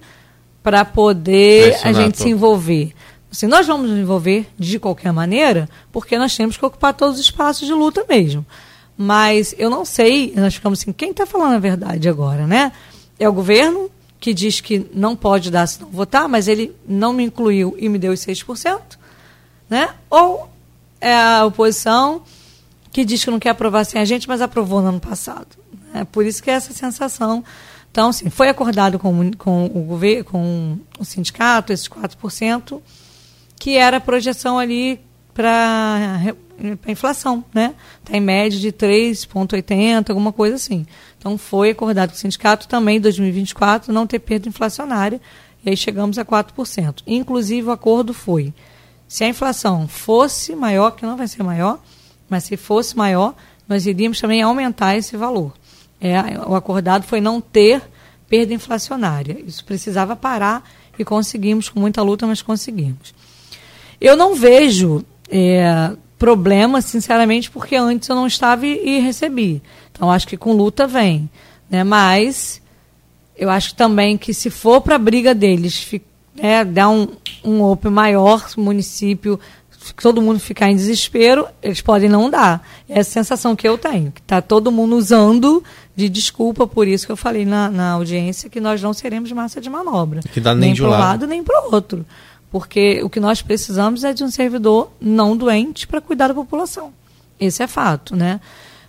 [0.64, 2.93] para poder a gente se envolver?
[3.30, 7.26] Assim, nós vamos nos envolver de qualquer maneira, porque nós temos que ocupar todos os
[7.26, 8.45] espaços de luta mesmo.
[8.98, 12.72] Mas eu não sei, nós ficamos assim, quem está falando a verdade agora, né?
[13.20, 13.89] é o governo
[14.20, 17.88] que diz que não pode dar se não votar, mas ele não me incluiu e
[17.88, 18.82] me deu os 6%,
[19.70, 19.89] né?
[20.10, 20.50] Ou
[21.00, 22.24] é a oposição
[22.91, 25.48] que diz que não quer aprovar sem a gente, mas aprovou no ano passado.
[25.93, 27.43] É por isso que é essa sensação.
[27.91, 32.82] Então, assim, foi acordado com, com o governo, com o sindicato, esses 4%,
[33.56, 35.00] que era a projeção ali
[35.34, 36.20] para
[36.86, 37.76] a inflação, né?
[37.99, 40.86] Está em média de 3,80, alguma coisa assim.
[41.18, 45.22] Então, foi acordado com o sindicato também em 2024 não ter perda inflacionária,
[45.66, 47.03] e aí chegamos a 4%.
[47.05, 48.53] Inclusive, o acordo foi,
[49.08, 51.80] se a inflação fosse maior, que não vai ser maior,
[52.30, 53.36] mas se fosse maior,
[53.68, 55.53] nós iríamos também aumentar esse valor.
[55.99, 57.82] É, o acordado foi não ter
[58.30, 59.38] perda inflacionária.
[59.45, 63.14] Isso precisava parar e conseguimos, com muita luta, mas conseguimos.
[63.99, 69.61] Eu não vejo é, problema, sinceramente, porque antes eu não estava e, e recebi.
[69.91, 71.30] Então, acho que com luta vem.
[71.70, 71.84] Né?
[71.84, 72.61] Mas
[73.38, 75.89] eu acho também que se for para a briga deles,
[76.36, 77.07] né, dar um,
[77.43, 79.39] um open maior, município
[79.93, 82.65] todo mundo ficar em desespero, eles podem não dar.
[82.89, 85.63] É a sensação que eu tenho, que está todo mundo usando
[85.95, 89.59] de desculpa, por isso que eu falei na, na audiência que nós não seremos massa
[89.61, 90.22] de manobra.
[90.32, 91.01] Que dá nem, nem para um lado.
[91.01, 92.05] lado nem para o outro.
[92.52, 96.93] Porque o que nós precisamos é de um servidor não doente para cuidar da população.
[97.39, 98.39] Esse é fato, né?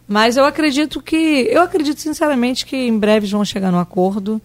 [0.06, 4.40] Mas eu acredito que, eu acredito sinceramente que em breve vão chegar no acordo.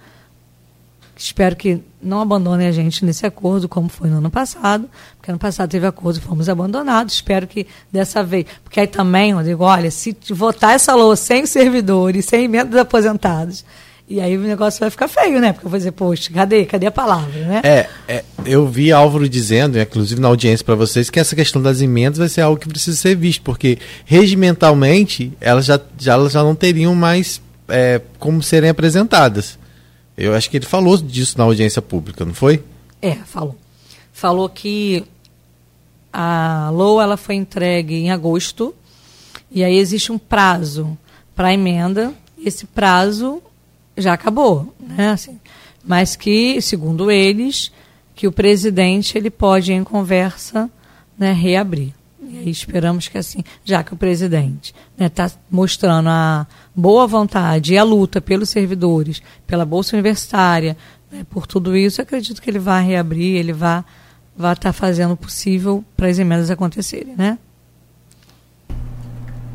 [1.15, 5.39] Espero que não abandonem a gente nesse acordo, como foi no ano passado, porque ano
[5.39, 7.13] passado teve acordo e fomos abandonados.
[7.13, 8.45] Espero que dessa vez.
[8.61, 13.63] Porque aí também, Rodrigo, olha, se votar essa LOA sem servidores, sem emenda dos aposentados,
[14.09, 15.53] e aí o negócio vai ficar feio, né?
[15.53, 16.65] Porque eu vou dizer, poxa, cadê?
[16.65, 17.61] Cadê a palavra, né?
[17.63, 21.81] É, é eu vi Álvaro dizendo, inclusive na audiência para vocês, que essa questão das
[21.81, 26.43] emendas vai ser algo que precisa ser visto, porque regimentalmente elas já, já, elas já
[26.43, 29.57] não teriam mais é, como serem apresentadas.
[30.17, 32.61] Eu acho que ele falou disso na audiência pública, não foi?
[33.01, 33.55] É, falou.
[34.11, 35.03] Falou que
[36.11, 38.75] a LOA ela foi entregue em agosto
[39.49, 40.97] e aí existe um prazo
[41.35, 42.13] para emenda.
[42.37, 43.41] Esse prazo
[43.97, 45.11] já acabou, né?
[45.11, 45.39] Assim,
[45.83, 47.71] mas que, segundo eles,
[48.15, 50.69] que o presidente ele pode em conversa
[51.17, 51.93] né, reabrir.
[52.21, 57.77] E esperamos que assim, já que o presidente está né, mostrando a boa vontade e
[57.77, 60.75] a luta pelos servidores, pela bolsa universitária,
[61.11, 63.83] né, por tudo isso, acredito que ele vai reabrir, ele vai
[64.35, 67.37] vai estar tá fazendo o possível para as emendas acontecerem, né?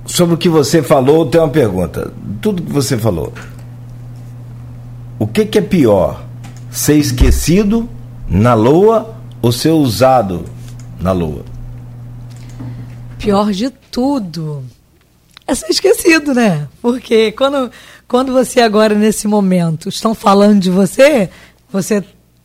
[0.07, 2.13] Sobre o que você falou, tem uma pergunta.
[2.41, 3.33] Tudo que você falou.
[5.19, 6.25] O que, que é pior?
[6.71, 7.89] Ser esquecido
[8.29, 10.45] na lua ou ser usado
[11.01, 11.45] na lua?
[13.19, 14.65] Pior de tudo
[15.45, 16.69] é ser esquecido, né?
[16.81, 17.71] Porque quando,
[18.07, 21.29] quando você agora, nesse momento, estão falando de você,
[21.69, 22.05] você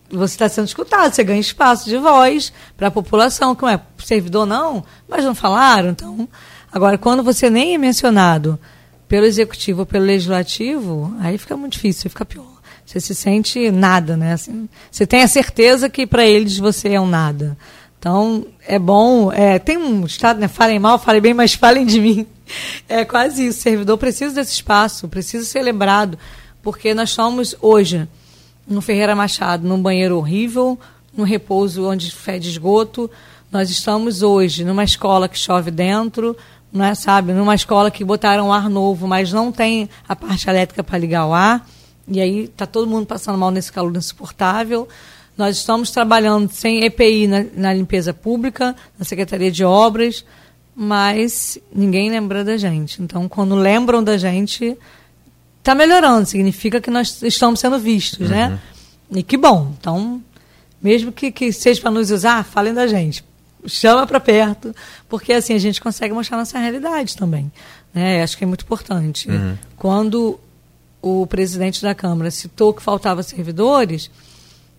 [0.09, 3.81] você está sendo escutado, você ganha espaço de voz para a população, que não é
[3.97, 5.89] servidor não, mas não falaram.
[5.89, 6.29] Então,
[6.71, 8.59] agora, quando você nem é mencionado
[9.07, 12.52] pelo executivo ou pelo legislativo, aí fica muito difícil, fica pior.
[12.93, 14.33] Você se sente nada, né?
[14.33, 17.57] Assim, você tem a certeza que para eles você é um nada.
[17.97, 19.31] Então, é bom.
[19.31, 20.47] É, tem um estado, né?
[20.47, 22.27] Falem mal, falem bem, mas falem de mim.
[22.87, 23.57] É quase isso.
[23.57, 26.19] O servidor precisa desse espaço, precisa ser lembrado,
[26.61, 28.07] porque nós somos hoje
[28.67, 30.79] no Ferreira Machado, num banheiro horrível,
[31.17, 33.09] num repouso onde fede esgoto.
[33.51, 36.37] Nós estamos hoje numa escola que chove dentro,
[36.71, 37.33] não é, sabe?
[37.33, 41.33] Numa escola que botaram ar novo, mas não tem a parte elétrica para ligar o
[41.33, 41.67] ar.
[42.07, 44.87] E aí está todo mundo passando mal nesse calor insuportável.
[45.37, 50.23] Nós estamos trabalhando sem EPI na, na, limpeza pública, na Secretaria de Obras,
[50.75, 53.01] mas ninguém lembra da gente.
[53.01, 54.77] Então, quando lembram da gente,
[55.59, 56.27] está melhorando.
[56.27, 58.45] Significa que nós estamos sendo vistos, né?
[58.45, 58.51] uhum.
[58.51, 58.59] né?
[59.19, 59.73] E que bom.
[59.79, 60.21] Então,
[60.81, 63.23] mesmo que, que seja para nos usar, falem da gente.
[63.65, 64.75] Chama para perto,
[65.07, 67.49] porque assim a gente consegue mostrar nossa realidade também.
[67.93, 68.21] Né?
[68.21, 69.29] Acho que é muito importante.
[69.29, 69.57] Uhum.
[69.77, 70.37] Quando
[71.03, 74.09] o presidente da Câmara citou que faltava servidores,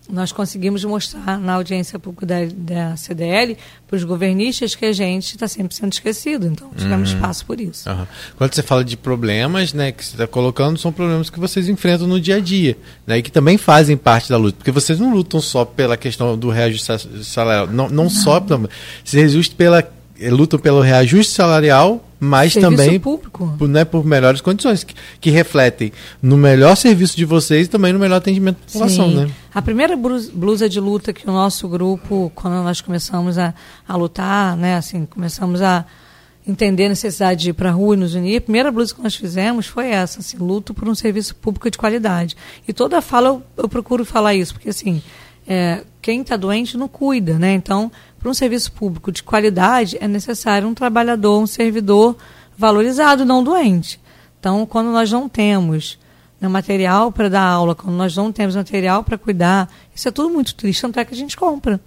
[0.09, 3.55] nós conseguimos mostrar na audiência pública da, da CDL
[3.87, 6.47] para os governistas que a gente está sempre sendo esquecido.
[6.47, 7.15] Então, tivemos uhum.
[7.15, 7.87] espaço por isso.
[7.87, 8.07] Uhum.
[8.37, 12.07] Quando você fala de problemas, né, que você está colocando, são problemas que vocês enfrentam
[12.07, 15.13] no dia a dia, né, e que também fazem parte da luta, porque vocês não
[15.13, 18.09] lutam só pela questão do reajuste salarial, não, não, não.
[18.09, 18.43] só,
[19.05, 19.87] reajuste pela
[20.31, 23.53] lutam pelo reajuste salarial, mas serviço também público.
[23.57, 25.91] Por, né, por melhores condições, que, que, refletem
[26.21, 29.11] no melhor serviço de vocês e também no melhor atendimento da população.
[29.11, 29.29] Né?
[29.53, 33.53] A primeira blusa de luta que o nosso grupo, quando nós começamos a,
[33.87, 35.85] a lutar, né, assim, começamos a
[36.47, 39.01] entender a necessidade de ir para a rua e nos unir, a primeira blusa que
[39.01, 42.35] nós fizemos foi essa, assim, luto por um serviço público de qualidade.
[42.67, 45.01] E toda fala eu, eu procuro falar isso, porque assim,
[45.47, 47.53] é, quem está doente não cuida, né?
[47.53, 52.15] Então, para um serviço público de qualidade é necessário um trabalhador, um servidor
[52.55, 53.99] valorizado, não doente.
[54.39, 55.97] Então, quando nós não temos
[56.39, 60.29] né, material para dar aula, quando nós não temos material para cuidar, isso é tudo
[60.29, 61.81] muito triste, tanto é que a gente compra.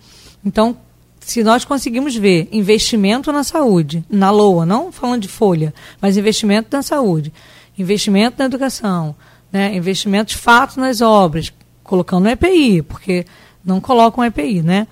[0.45, 0.77] Então,
[1.21, 6.77] se nós conseguimos ver investimento na saúde, na LOA, não falando de folha, mas investimento
[6.77, 7.33] na saúde,
[7.79, 9.15] investimento na educação,
[9.53, 11.53] né, investimento de fato nas obras,
[11.85, 13.25] colocando no EPI, porque
[13.69, 14.87] não colocam EPI, né?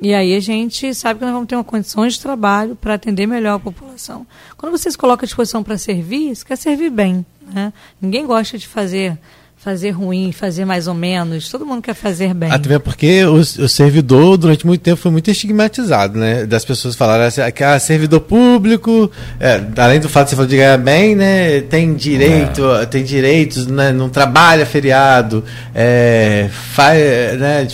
[0.00, 3.26] E aí a gente sabe que nós vamos ter uma condições de trabalho para atender
[3.26, 4.26] melhor a população.
[4.56, 7.24] Quando você se coloca à disposição para servir, você quer servir bem.
[7.52, 7.72] Né?
[8.00, 9.16] Ninguém gosta de fazer
[9.62, 11.48] fazer ruim, fazer mais ou menos.
[11.48, 12.50] Todo mundo quer fazer bem.
[12.50, 16.44] Até porque o, o, servidor, durante muito tempo, foi muito estigmatizado, né?
[16.46, 19.08] Das pessoas falarem assim, que ah, servidor público,
[19.38, 21.60] é, além do fato de você falar de ganhar bem, né?
[21.60, 22.86] Tem direito, é.
[22.86, 23.92] tem direitos, né?
[23.92, 27.68] não trabalha feriado, é, faz, né?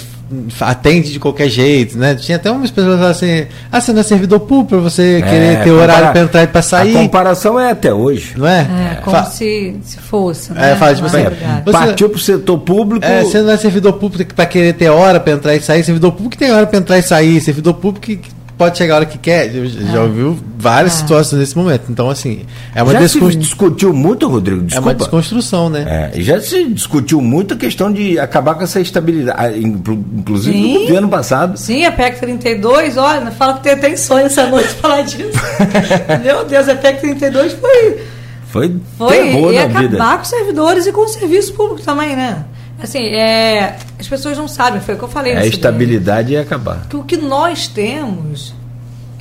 [0.60, 2.14] Atende de qualquer jeito, né?
[2.14, 5.64] Tinha até umas pessoas assim, ah, você não é servidor público para você é, querer
[5.64, 6.96] ter horário para entrar e para sair.
[6.96, 8.34] A comparação é até hoje.
[8.36, 8.60] Não é?
[8.60, 10.72] É, como Fa se, se fosse, né?
[10.72, 11.24] É, fala, tipo assim,
[11.64, 13.06] você, partiu pro setor público.
[13.06, 16.12] É, você não é servidor público para querer ter hora para entrar e sair, servidor
[16.12, 18.20] público tem hora para entrar e sair, servidor público que
[18.58, 19.50] pode chegar a hora que quer.
[19.50, 20.00] Já é.
[20.00, 20.96] ouviu várias é.
[20.96, 21.84] situações nesse momento.
[21.88, 22.44] Então, assim,
[22.74, 23.30] é uma já desconstru...
[23.30, 24.62] se discutiu muito, Rodrigo.
[24.62, 24.88] Desculpa.
[24.88, 26.10] É uma desconstrução, né?
[26.12, 29.38] É, já se discutiu muito a questão de acabar com essa estabilidade.
[29.40, 30.74] Ah, inclusive Sim.
[30.74, 31.56] no governo passado.
[31.56, 35.38] Sim, a PEC 32, olha, fala que tem até sonho essa noite falar disso.
[36.22, 38.18] Meu Deus, a PEC 32 foi.
[38.48, 39.98] Foi, foi terror e acabar vida.
[39.98, 42.44] com os servidores e com o serviço público também, né?
[42.80, 45.32] Assim, é, as pessoas não sabem, foi o que eu falei.
[45.32, 46.86] É a estabilidade ia acabar.
[46.88, 48.54] Que o que nós temos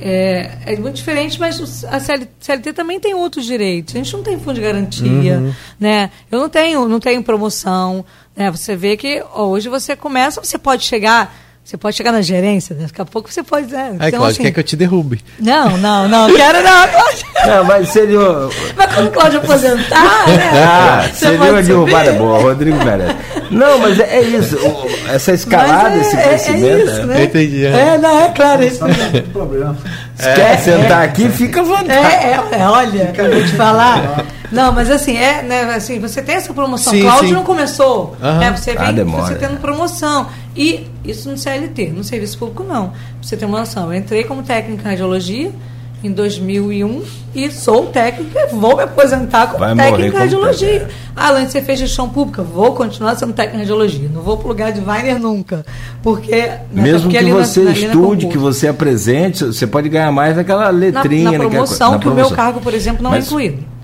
[0.00, 3.94] é, é muito diferente, mas a CLT também tem outros direitos.
[3.94, 5.52] A gente não tem fundo de garantia, uhum.
[5.78, 6.10] né?
[6.30, 8.04] Eu não tenho, não tenho promoção.
[8.36, 8.50] Né?
[8.50, 11.34] Você vê que hoje você começa, você pode chegar
[11.68, 12.86] você pode chegar na gerência, né?
[12.86, 13.70] daqui a pouco você pode.
[13.70, 13.88] Né?
[13.98, 15.22] Aí, então, Cláudio, assim, quer que eu te derrube?
[15.38, 17.28] Não, não, não, quero não, Cláudio.
[17.46, 18.18] Não, mas seria.
[18.74, 20.50] Mas quando o Cláudio aposentar, né?
[20.54, 23.16] Ah, seria uma derrubada boa, Rodrigo merece.
[23.50, 24.56] Não, mas é, é isso.
[25.08, 26.64] Essa escalada, é, esse crescimento.
[26.64, 27.24] É, é isso, né?
[27.24, 27.66] entendi.
[27.66, 28.64] É, é não, é claro.
[28.64, 28.80] Isso
[29.32, 29.76] problema.
[30.14, 31.92] Se quer sentar aqui, fica à vontade.
[31.92, 34.24] É, é, olha, acabei de falar.
[34.50, 36.92] Não, mas assim, é, né, assim, você tem essa promoção.
[36.92, 37.34] Sim, Cláudio sim.
[37.34, 38.16] não começou.
[38.20, 38.38] Uhum.
[38.38, 40.26] Né, você ah, vem ah, você tendo promoção.
[40.56, 42.88] E isso no CLT, no serviço público não.
[42.88, 45.52] Pra você ter uma noção, eu entrei como técnica em radiologia
[46.02, 47.02] em 2001
[47.34, 50.88] e sou técnica, vou me aposentar como Vai técnica em radiologia.
[51.14, 54.08] Ah, além de ser fez gestão pública, vou continuar sendo técnica em radiologia.
[54.12, 55.64] Não vou para o lugar de Weiner nunca.
[56.02, 56.36] Porque.
[56.36, 60.70] Né, Mesmo porque que você na, estude, que você apresente, você pode ganhar mais naquela
[60.70, 61.32] letrinha.
[61.32, 62.26] Na, na promoção, na que promoção.
[62.26, 63.77] o meu cargo, por exemplo, não é Mas, é incluído.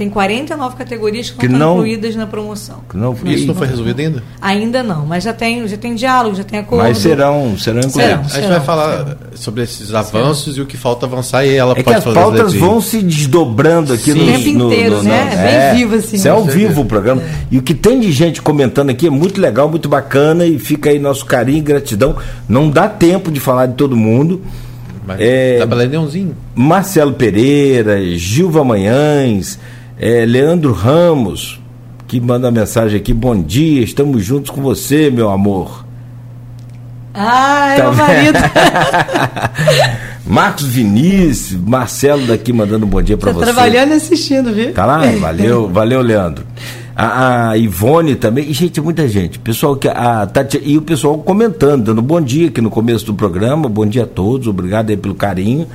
[0.00, 2.78] Tem 49 categorias que, que não estão incluídas na promoção.
[2.94, 4.22] Não, isso não foi resolvido ainda?
[4.40, 6.84] Ainda não, mas já tem, já tem diálogo, já tem acordo.
[6.84, 7.92] Mas serão, serão incluídos.
[7.92, 9.16] Serão, a gente serão, vai falar serão.
[9.34, 10.58] sobre esses avanços serão.
[10.58, 13.92] e o que falta avançar e ela é pode que as pautas vão se desdobrando
[13.92, 14.20] aqui Sim.
[14.20, 15.28] no, o tempo inteiro, no, no, né?
[15.34, 16.16] É, bem vivo assim.
[16.16, 17.20] Isso é ao vivo o programa.
[17.20, 17.30] É.
[17.50, 20.88] E o que tem de gente comentando aqui é muito legal, muito bacana e fica
[20.88, 22.16] aí nosso carinho e gratidão.
[22.48, 24.40] Não dá tempo de falar de todo mundo.
[25.06, 25.58] Mas é.
[26.54, 29.58] Marcelo Pereira, Gilva Manhães,
[30.00, 31.60] é, Leandro Ramos,
[32.08, 35.84] que manda mensagem aqui: Bom dia, estamos juntos com você, meu amor.
[37.12, 38.38] Ah, é tá meu marido.
[40.24, 43.44] Marcos Vinícius, Marcelo daqui mandando um bom dia para tá você.
[43.46, 44.72] trabalhando e assistindo, viu?
[44.72, 45.02] Tá lá?
[45.20, 46.46] Valeu, valeu, Leandro.
[46.96, 49.38] A, a, Ivone também, e gente, muita gente.
[49.38, 53.14] Pessoal que a Tati, e o pessoal comentando, dando bom dia aqui no começo do
[53.14, 53.68] programa.
[53.68, 55.66] Bom dia a todos, obrigado aí pelo carinho.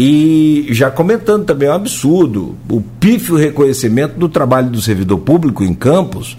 [0.00, 5.64] E já comentando também, é um absurdo o pífio reconhecimento do trabalho do servidor público
[5.64, 6.38] em Campos,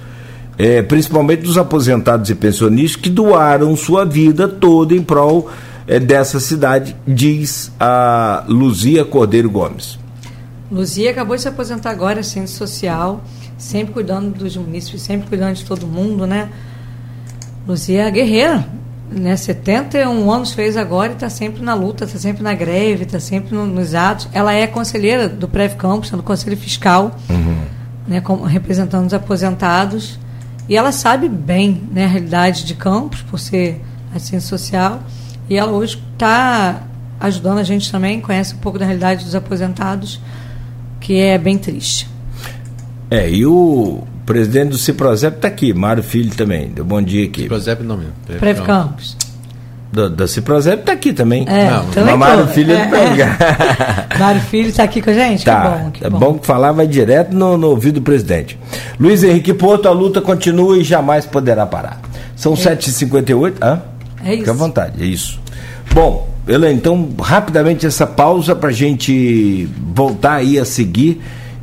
[0.57, 5.49] é, principalmente dos aposentados e pensionistas que doaram sua vida toda em prol
[5.86, 9.99] é, dessa cidade, diz a Luzia Cordeiro Gomes.
[10.72, 13.22] Luzia acabou de se aposentar agora, centro social,
[13.57, 16.49] sempre cuidando dos munícipes, sempre cuidando de todo mundo, né?
[17.68, 18.66] Luzia é guerreira,
[19.12, 23.20] né, 71 anos fez agora e está sempre na luta, está sempre na greve, está
[23.20, 24.28] sempre no, nos atos.
[24.32, 27.62] Ela é conselheira do Prev Campos, do Conselho Fiscal, uhum.
[28.07, 30.20] né, como, representando os aposentados.
[30.68, 33.82] E ela sabe bem né, a realidade de Campos, por ser
[34.14, 35.01] assistente social.
[35.49, 36.84] E ela hoje está
[37.20, 40.22] ajudando a gente também, conhece um pouco da realidade dos aposentados,
[40.99, 42.07] que é bem triste.
[43.10, 46.68] É, e o presidente do Ciprozep está aqui, Mário Filho também.
[46.70, 47.42] Deu bom dia aqui.
[47.42, 48.14] Ciprozep não mesmo.
[48.40, 49.18] Prev Campos.
[49.92, 51.46] da, da Ciprozep está aqui também.
[51.50, 52.54] É, Não, também Mário tô.
[52.54, 53.36] Filho É, do é.
[54.20, 55.44] Mário Filho está aqui com a gente?
[55.44, 56.20] Tá, que bom, que é bom.
[56.20, 58.56] bom que falar vai direto no, no ouvido do presidente.
[59.00, 62.00] Luiz Henrique Porto, a luta continua e jamais poderá parar.
[62.36, 63.54] São 7h58.
[63.64, 63.82] Hã?
[64.24, 64.38] É isso.
[64.42, 65.40] Fica à vontade, é isso.
[65.92, 71.20] Bom, Ela, então, rapidamente essa pausa para a gente voltar aí a seguir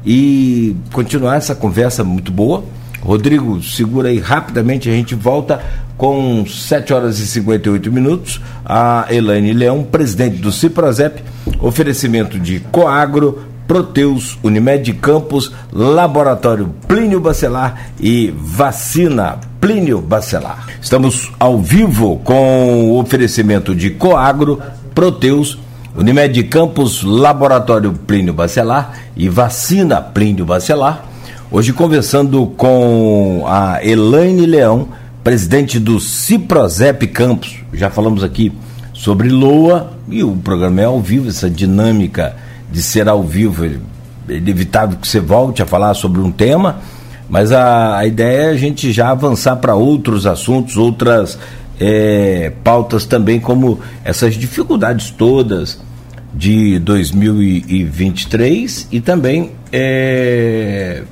[0.07, 2.65] e continuar essa conversa muito boa.
[3.03, 5.61] Rodrigo, segura aí rapidamente, a gente volta
[5.97, 8.41] com 7 horas e 58 minutos.
[8.65, 11.23] A Elaine Leão, presidente do Ciprozep,
[11.61, 20.67] oferecimento de Coagro, Proteus, Unimed Campos, Laboratório Plínio Bacelar e Vacina Plínio Bacelar.
[20.81, 24.63] Estamos ao vivo com o oferecimento de Coagro,
[24.95, 25.59] Proteus,
[25.97, 31.07] Unimed Campos, Laboratório Plínio Bacelar e Vacina Plínio Bacelar.
[31.51, 34.89] Hoje conversando com a Elaine Leão,
[35.25, 37.61] presidente do Ciprozep Campos.
[37.73, 38.53] Já falamos aqui
[38.93, 42.37] sobre LOA e o programa é ao vivo, essa dinâmica
[42.71, 46.81] de ser ao vivo, é inevitável que você volte a falar sobre um tema,
[47.27, 51.39] mas a, a ideia é a gente já avançar para outros assuntos, outras
[51.81, 55.86] é, pautas também, como essas dificuldades todas
[56.35, 61.03] de 2023 e também é,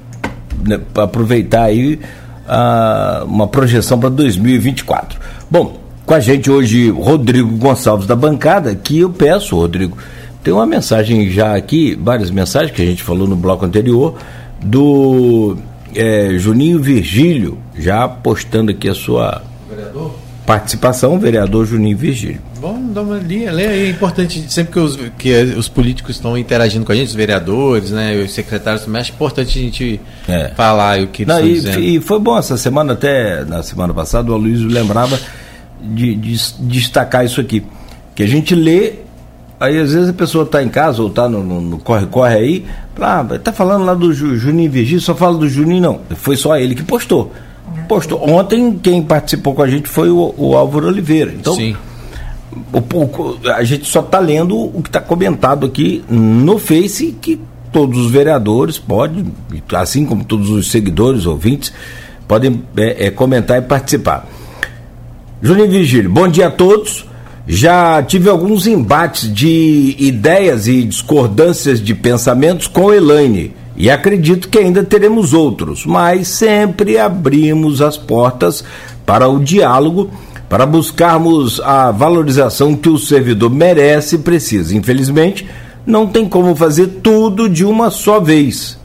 [0.67, 1.99] né, aproveitar aí
[2.47, 5.19] ah, uma projeção para 2024.
[5.51, 9.97] Bom, com a gente hoje Rodrigo Gonçalves da bancada, que eu peço, Rodrigo,
[10.43, 14.17] tem uma mensagem já aqui, várias mensagens que a gente falou no bloco anterior,
[14.63, 15.57] do
[15.95, 20.15] é, Juninho Virgílio, já postando aqui a sua Vereador?
[20.47, 22.41] participação, vereador Juninho Virgílio.
[22.61, 26.85] Vamos dar uma linha, lê é importante, sempre que os, que os políticos estão interagindo
[26.87, 30.51] com a gente, os vereadores, né, os secretários também, acho importante a gente É.
[30.57, 31.81] falar o que eles Não, estão e, dizendo.
[31.81, 35.19] e foi bom essa semana, até na semana passada, o Aloysio lembrava
[35.83, 37.63] de, de destacar isso aqui.
[38.15, 38.95] Que a gente lê,
[39.59, 42.65] aí às vezes a pessoa está em casa ou está no, corre-corre aí,
[43.01, 46.01] ah, tá falando lá do Ju- Juninho Virgílio, só fala do Juninho, não.
[46.17, 47.33] Foi só ele que postou.
[47.89, 48.23] Postou.
[48.31, 51.33] Ontem quem participou com a gente foi o, o Álvaro Oliveira.
[51.35, 51.77] Então, Sim.
[53.55, 57.41] A gente só está lendo o que está comentado aqui no Face que
[57.73, 59.27] todos os vereadores podem,
[59.75, 61.73] assim como todos os seguidores, ouvintes,
[62.29, 64.29] podem é, é, comentar e participar.
[65.43, 67.05] Juninho Vigílio, bom dia a todos.
[67.47, 74.59] Já tive alguns embates de ideias e discordâncias de pensamentos com Elaine e acredito que
[74.59, 78.65] ainda teremos outros, mas sempre abrimos as portas
[79.05, 80.11] para o diálogo
[80.55, 84.77] para buscarmos a valorização que o servidor merece e precisa.
[84.77, 85.45] Infelizmente,
[85.85, 88.79] não tem como fazer tudo de uma só vez.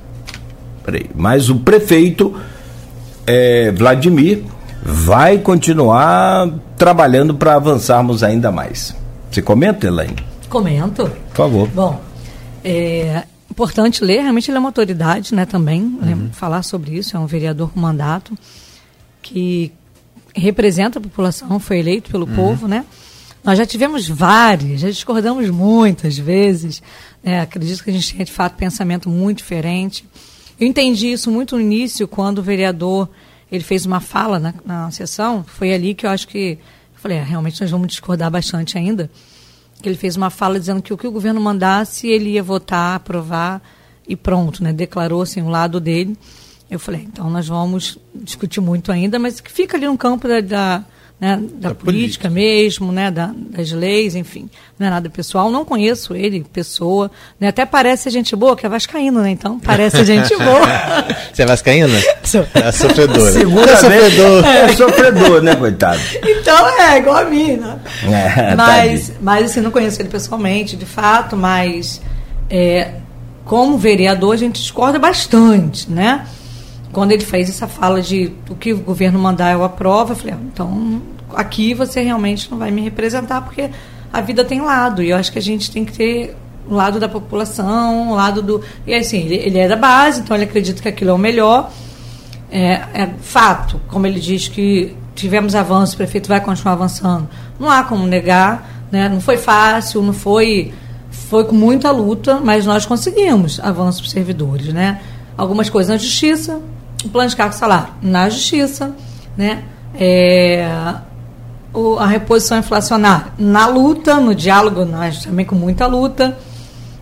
[1.14, 2.36] Mas o prefeito
[3.28, 4.46] é, Vladimir
[4.82, 8.96] vai continuar trabalhando para avançarmos ainda mais.
[9.30, 10.16] Você comenta, Elaine?
[10.50, 11.04] Comento.
[11.30, 11.68] Por favor.
[11.68, 12.02] Bom,
[12.64, 17.20] é importante ler, realmente ele é uma autoridade, né, também, né, falar sobre isso, é
[17.20, 18.36] um vereador com mandato
[19.22, 19.72] que
[20.40, 22.86] representa a população, foi eleito pelo povo, né?
[23.44, 26.82] Nós já tivemos várias, já discordamos muitas vezes,
[27.24, 27.42] né?
[27.42, 30.06] acredito que a gente tem de fato pensamento muito diferente.
[30.60, 33.10] Eu entendi isso muito no início, quando o vereador
[33.52, 36.60] ele fez uma fala na, na sessão, foi ali que eu acho que
[36.94, 39.10] eu falei, é, realmente nós vamos discordar bastante ainda
[39.82, 42.96] que ele fez uma fala dizendo que o que o governo mandasse ele ia votar,
[42.96, 43.62] aprovar
[44.08, 44.74] e pronto, né?
[44.74, 46.18] Declarou assim o lado dele.
[46.70, 50.40] Eu falei, então nós vamos discutir muito ainda, mas que fica ali no campo da,
[50.40, 50.84] da,
[51.20, 52.30] né, da Da política, política.
[52.30, 53.10] mesmo, né?
[53.10, 54.48] Da, das leis, enfim.
[54.78, 55.50] Não é nada pessoal.
[55.50, 57.10] Não conheço ele, pessoa.
[57.40, 57.48] Né?
[57.48, 59.32] Até parece gente boa, que é vascaíno, né?
[59.32, 60.62] Então parece gente boa.
[61.34, 62.00] Você é vascaína?
[62.24, 62.46] Sou.
[62.54, 63.32] É sofredora.
[63.32, 64.46] Seguramente é sofredor.
[64.46, 66.00] é sofredor, né, coitado?
[66.24, 67.80] Então é, igual a mim, né?
[68.04, 69.18] É, mas, tadinho.
[69.22, 72.00] mas assim, não conheço ele pessoalmente, de fato, mas
[72.48, 72.94] é,
[73.44, 76.28] como vereador a gente discorda bastante, né?
[76.92, 80.34] Quando ele fez essa fala de o que o governo mandar eu aprovo, eu falei,
[80.34, 81.02] ah, então
[81.34, 83.70] aqui você realmente não vai me representar, porque
[84.12, 86.36] a vida tem lado, e eu acho que a gente tem que ter
[86.68, 88.64] o lado da população, o lado do.
[88.86, 91.72] E assim, ele, ele é da base, então ele acredita que aquilo é o melhor.
[92.52, 97.28] É, é fato, como ele diz que tivemos avanço, o prefeito vai continuar avançando.
[97.60, 99.10] Não há como negar, né?
[99.10, 100.74] não foi fácil, não foi.
[101.12, 104.74] Foi com muita luta, mas nós conseguimos avanço para os servidores.
[104.74, 105.00] Né?
[105.38, 106.60] Algumas coisas na justiça,
[107.06, 108.96] o plano de cargo salário na justiça,
[109.38, 109.64] né?
[109.96, 110.68] É,
[111.74, 116.38] o- a reposição inflacionária na luta, no diálogo, nós também com muita luta.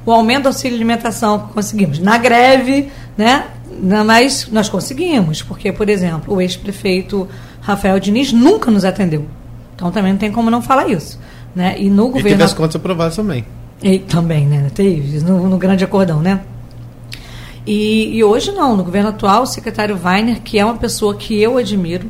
[0.06, 3.46] O aumento do auxílio alimentação conseguimos na greve, né?
[4.06, 7.28] Mas nós conseguimos, porque, por exemplo, o ex-prefeito
[7.62, 9.26] Rafael Diniz nunca nos atendeu.
[9.76, 11.20] Então também não tem como não falar isso.
[11.56, 11.76] Né?
[11.78, 12.28] E no governo.
[12.30, 13.44] E teve as contas aprovadas também.
[13.82, 14.70] E, também, né?
[14.74, 16.40] Teve, no, no grande acordão, né?
[17.68, 21.38] E, e, hoje não, no governo atual, o secretário Weiner, que é uma pessoa que
[21.38, 22.10] eu admiro,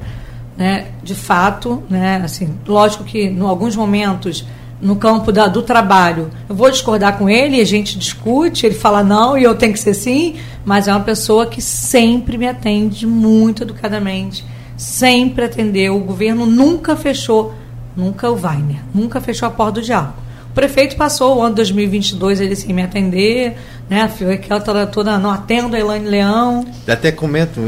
[0.55, 4.45] né, de fato, né, assim, lógico que em alguns momentos
[4.79, 9.03] no campo da, do trabalho, eu vou discordar com ele, a gente discute, ele fala
[9.03, 13.07] não e eu tenho que ser sim, mas é uma pessoa que sempre me atende
[13.07, 14.45] muito educadamente,
[14.77, 17.55] sempre atendeu, o governo nunca fechou,
[17.95, 20.26] nunca o Weiner, nunca fechou a porta do diálogo
[20.57, 23.55] prefeito passou o ano 2022 ele sem me atender,
[23.87, 24.11] né?
[24.33, 26.65] Aquela toda, toda não atendo a Elaine Leão.
[26.87, 27.61] Até comento,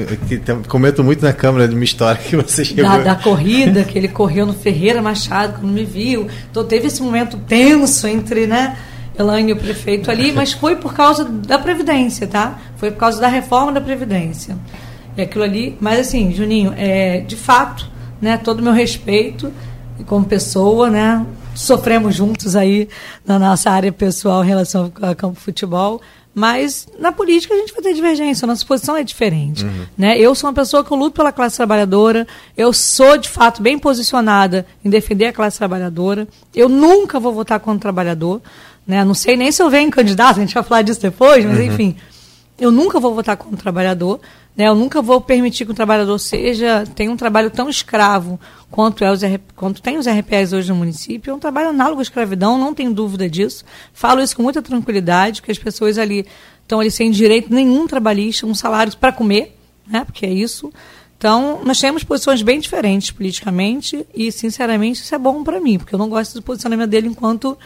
[0.67, 2.83] comento muito na Câmara de uma história que você chegou.
[2.83, 6.27] Da, da corrida, que ele correu no Ferreira Machado quando me viu.
[6.49, 8.75] Então teve esse momento tenso entre, né?
[9.17, 12.57] Elaine e o prefeito ali, mas foi por causa da Previdência, tá?
[12.77, 14.57] Foi por causa da reforma da Previdência.
[15.15, 17.87] E aquilo ali, mas assim, Juninho, é, de fato,
[18.19, 19.53] né, todo o meu respeito
[20.07, 21.23] como pessoa, né?
[21.59, 22.87] Sofremos juntos aí
[23.25, 26.01] na nossa área pessoal em relação ao campo futebol.
[26.33, 29.65] Mas na política a gente vai ter divergência, a nossa posição é diferente.
[29.65, 29.85] Uhum.
[29.97, 30.17] Né?
[30.17, 34.65] Eu sou uma pessoa que luto pela classe trabalhadora, eu sou de fato bem posicionada
[34.85, 38.41] em defender a classe trabalhadora, eu nunca vou votar contra o trabalhador.
[38.87, 39.03] Né?
[39.03, 41.65] Não sei nem se eu venho candidato, a gente vai falar disso depois, mas uhum.
[41.65, 41.95] enfim,
[42.59, 44.19] eu nunca vou votar contra o trabalhador.
[44.59, 44.67] Né?
[44.67, 48.37] Eu nunca vou permitir que o trabalhador seja tenha um trabalho tão escravo
[48.69, 49.21] quanto, é os,
[49.55, 51.31] quanto tem os RPS hoje no município.
[51.31, 53.63] É um trabalho análogo à escravidão, não tenho dúvida disso.
[53.93, 56.25] Falo isso com muita tranquilidade, que as pessoas ali
[56.61, 59.57] estão ali sem direito nenhum trabalhista, um salário para comer,
[59.87, 60.03] né?
[60.03, 60.73] porque é isso.
[61.17, 65.95] Então, nós temos posições bem diferentes politicamente e, sinceramente, isso é bom para mim, porque
[65.95, 67.57] eu não gosto do posicionamento dele enquanto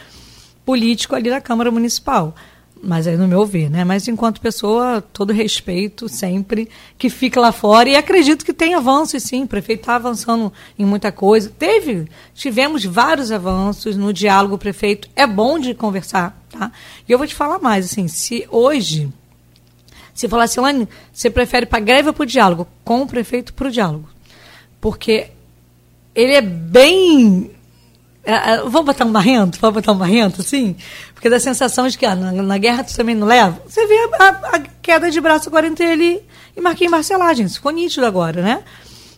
[0.64, 2.36] político ali na Câmara Municipal
[2.84, 3.84] mas aí no meu ver, né?
[3.84, 6.68] Mas enquanto pessoa, todo respeito sempre
[6.98, 10.84] que fica lá fora e acredito que tem avanços sim, o prefeito está avançando em
[10.84, 11.50] muita coisa.
[11.58, 16.70] Teve, tivemos vários avanços no diálogo, prefeito é bom de conversar, tá?
[17.08, 19.10] E eu vou te falar mais, assim, se hoje
[20.14, 22.68] se falar assim, Lani, você prefere para greve ou para o diálogo?
[22.84, 24.08] Com o prefeito para o diálogo.
[24.80, 25.28] Porque
[26.14, 27.50] ele é bem
[28.24, 29.58] é, é, vou botar um marrento?
[29.60, 30.74] Vou botar um marrento, assim?
[31.12, 33.60] Porque dá a sensação de que ah, na, na, guerra tu também não leva.
[33.66, 36.22] Você vê a, a, queda de braço agora entre ele
[36.56, 37.46] e Marquinhos Marcelagem.
[37.46, 37.56] gente.
[37.56, 38.62] Ficou nítido agora, né?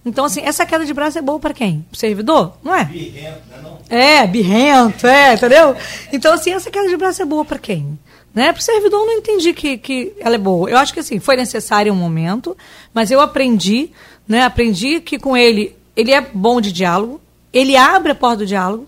[0.04, 1.84] Então, assim, essa queda de braço é boa para quem?
[1.90, 2.56] Pro servidor?
[2.62, 2.84] Não é?
[2.84, 4.22] Birrento, não é?
[4.22, 5.76] É, birrento, é, entendeu?
[6.12, 7.98] Então, assim, essa queda de braço é boa para quem?
[8.32, 8.52] Né?
[8.52, 10.70] Para o servidor, eu não entendi que, que ela é boa.
[10.70, 12.56] Eu acho que, assim, foi necessário um momento,
[12.94, 13.90] mas eu aprendi,
[14.28, 14.42] né?
[14.42, 17.20] Aprendi que com ele, ele é bom de diálogo,
[17.52, 18.86] ele abre a porta do diálogo,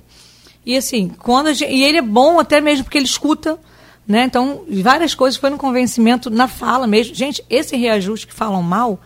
[0.68, 3.58] e assim, quando gente, e ele é bom até mesmo porque ele escuta,
[4.06, 4.24] né?
[4.24, 7.14] Então, várias coisas no convencimento na fala mesmo.
[7.14, 9.00] Gente, esse reajuste que falam mal,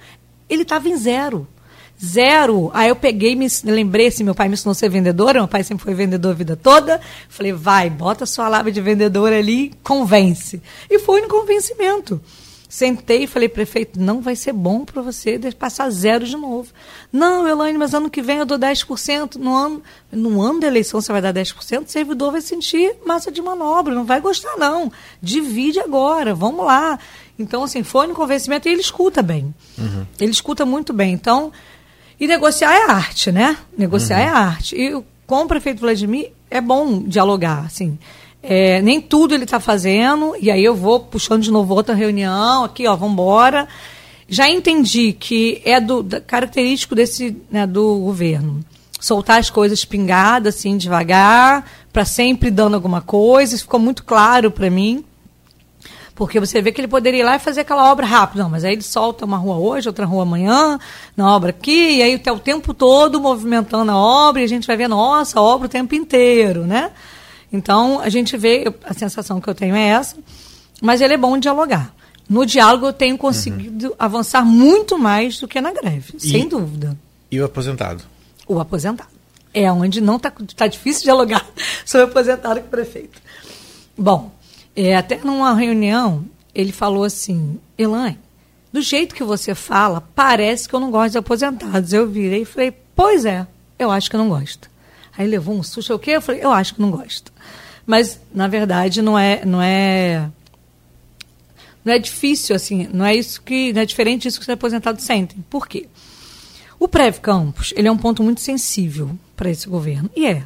[0.49, 1.47] ele estava em zero.
[2.05, 2.69] Zero.
[2.75, 5.63] Aí eu peguei, me lembrei assim, meu pai me ensinou a ser vendedora, meu pai
[5.63, 7.01] sempre foi vendedor a vida toda.
[7.29, 10.61] Falei, vai, bota sua lábia de vendedora ali, convence.
[10.91, 12.21] E foi no convencimento.
[12.73, 16.73] Sentei e falei, prefeito, não vai ser bom para você passar zero de novo.
[17.12, 19.35] Não, Elaine, mas ano que vem eu dou 10%.
[19.35, 23.31] No ano, no ano da eleição você vai dar 10%, o servidor vai sentir massa
[23.31, 24.91] de manobra, não vai gostar, não.
[25.20, 26.99] Divide agora, vamos lá.
[27.39, 29.55] Então, assim, foi no convencimento e ele escuta bem.
[29.77, 30.07] Uhum.
[30.18, 31.12] Ele escuta muito bem.
[31.12, 31.53] Então,
[32.18, 33.55] e negociar é arte, né?
[33.77, 34.25] Negociar uhum.
[34.25, 34.77] é arte.
[34.77, 37.99] E com o prefeito Vladimir é bom dialogar, assim.
[38.43, 42.64] É, nem tudo ele está fazendo, e aí eu vou puxando de novo outra reunião,
[42.64, 43.68] aqui, ó, vamos embora.
[44.28, 48.64] Já entendi que é do, da, característico desse, né, do governo.
[48.99, 53.55] Soltar as coisas pingadas, assim, devagar, para sempre dando alguma coisa.
[53.55, 55.05] Isso ficou muito claro para mim.
[56.14, 58.38] Porque você vê que ele poderia ir lá e fazer aquela obra rápido.
[58.38, 60.78] Não, mas aí ele solta uma rua hoje, outra rua amanhã,
[61.16, 64.66] na obra aqui, e aí está o tempo todo movimentando a obra, e a gente
[64.66, 66.90] vai ver, nossa, a obra o tempo inteiro, né?
[67.53, 70.17] Então, a gente vê, a sensação que eu tenho é essa,
[70.81, 71.95] mas ele é bom dialogar.
[72.29, 73.95] No diálogo, eu tenho conseguido uhum.
[73.99, 76.97] avançar muito mais do que na greve, e, sem dúvida.
[77.31, 78.05] E o aposentado?
[78.47, 79.11] O aposentado.
[79.53, 81.47] É onde não está tá difícil dialogar
[81.85, 83.21] sobre o aposentado com o prefeito.
[83.99, 84.33] Bom,
[84.75, 86.25] é, até numa reunião,
[86.55, 88.19] ele falou assim: Elaine,
[88.73, 91.93] do jeito que você fala, parece que eu não gosto de aposentados.
[91.93, 93.47] Eu virei e falei: Pois é,
[93.79, 94.72] eu acho que eu não gosto.
[95.17, 96.13] Aí levou um susto, o quê?
[96.13, 97.33] Eu falei: Eu acho que não gosto.
[97.87, 100.29] Mas, na verdade, não é, não é
[101.85, 105.05] não é difícil assim, não é isso que não é diferente disso que os aposentados
[105.05, 105.45] sentem.
[105.51, 105.89] Por quê?
[106.79, 110.11] O Prev Campos, ele é um ponto muito sensível para esse governo.
[110.17, 110.45] E é.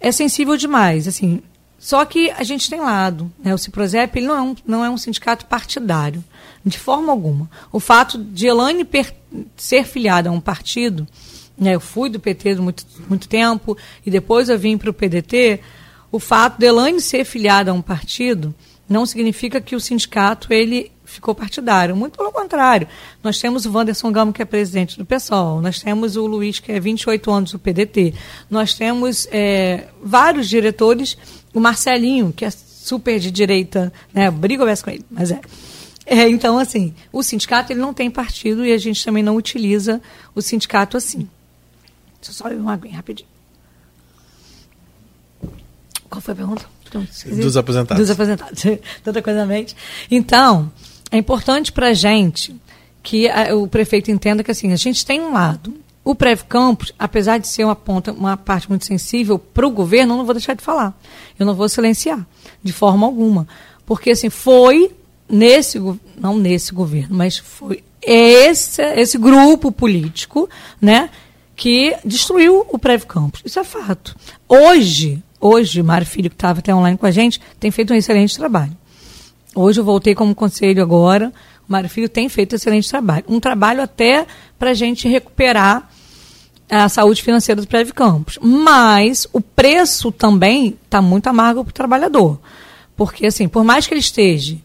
[0.00, 1.40] É sensível demais, assim.
[1.78, 3.54] Só que a gente tem lado, né?
[3.54, 6.22] O Ciprozep, ele não é um, não é um sindicato partidário,
[6.64, 7.50] de forma alguma.
[7.72, 9.14] O fato de Elaine per,
[9.56, 11.06] ser filiada a um partido
[11.58, 15.60] né, eu fui do PT muito, muito tempo e depois eu vim para o PDT,
[16.10, 18.54] o fato de Elaine ser filiada a um partido
[18.88, 21.94] não significa que o sindicato ele ficou partidário.
[21.96, 22.88] Muito pelo contrário.
[23.22, 26.72] Nós temos o Wanderson Gamo, que é presidente do PSOL, nós temos o Luiz, que
[26.72, 28.14] é 28 anos do PDT,
[28.50, 31.16] nós temos é, vários diretores,
[31.54, 34.30] o Marcelinho, que é super de direita, né?
[34.30, 35.40] Brigo com ele, mas é.
[36.04, 36.28] é.
[36.28, 40.00] Então, assim, o sindicato ele não tem partido e a gente também não utiliza
[40.34, 41.28] o sindicato assim.
[42.22, 43.28] Deixa eu só beber uma aguinha rapidinho.
[46.08, 46.64] Qual foi a pergunta?
[47.24, 48.00] Dos aposentados.
[48.00, 48.62] Dos aposentados,
[49.02, 49.74] toda coisa na mente.
[50.08, 50.70] Então,
[51.10, 52.54] é importante para a gente
[53.02, 55.74] que a, o prefeito entenda que assim, a gente tem um lado.
[56.04, 60.14] O Prev Campos, apesar de ser uma ponta, uma parte muito sensível para o governo,
[60.14, 60.96] eu não vou deixar de falar.
[61.38, 62.24] Eu não vou silenciar,
[62.62, 63.48] de forma alguma.
[63.84, 64.94] Porque assim, foi
[65.28, 65.80] nesse,
[66.16, 70.50] não nesse governo, mas foi esse, esse grupo político,
[70.80, 71.08] né,
[71.62, 73.40] que destruiu o Prev Campos.
[73.44, 74.16] Isso é fato.
[74.48, 78.36] Hoje, hoje, Mário Filho, que estava até online com a gente, tem feito um excelente
[78.36, 78.76] trabalho.
[79.54, 81.32] Hoje eu voltei como conselho agora.
[81.68, 83.24] O Mário Filho tem feito um excelente trabalho.
[83.28, 84.26] Um trabalho até
[84.58, 85.88] para a gente recuperar
[86.68, 88.40] a saúde financeira do Prévio Campos.
[88.42, 92.40] Mas o preço também está muito amargo para o trabalhador.
[92.96, 94.58] Porque, assim, por mais que ele esteja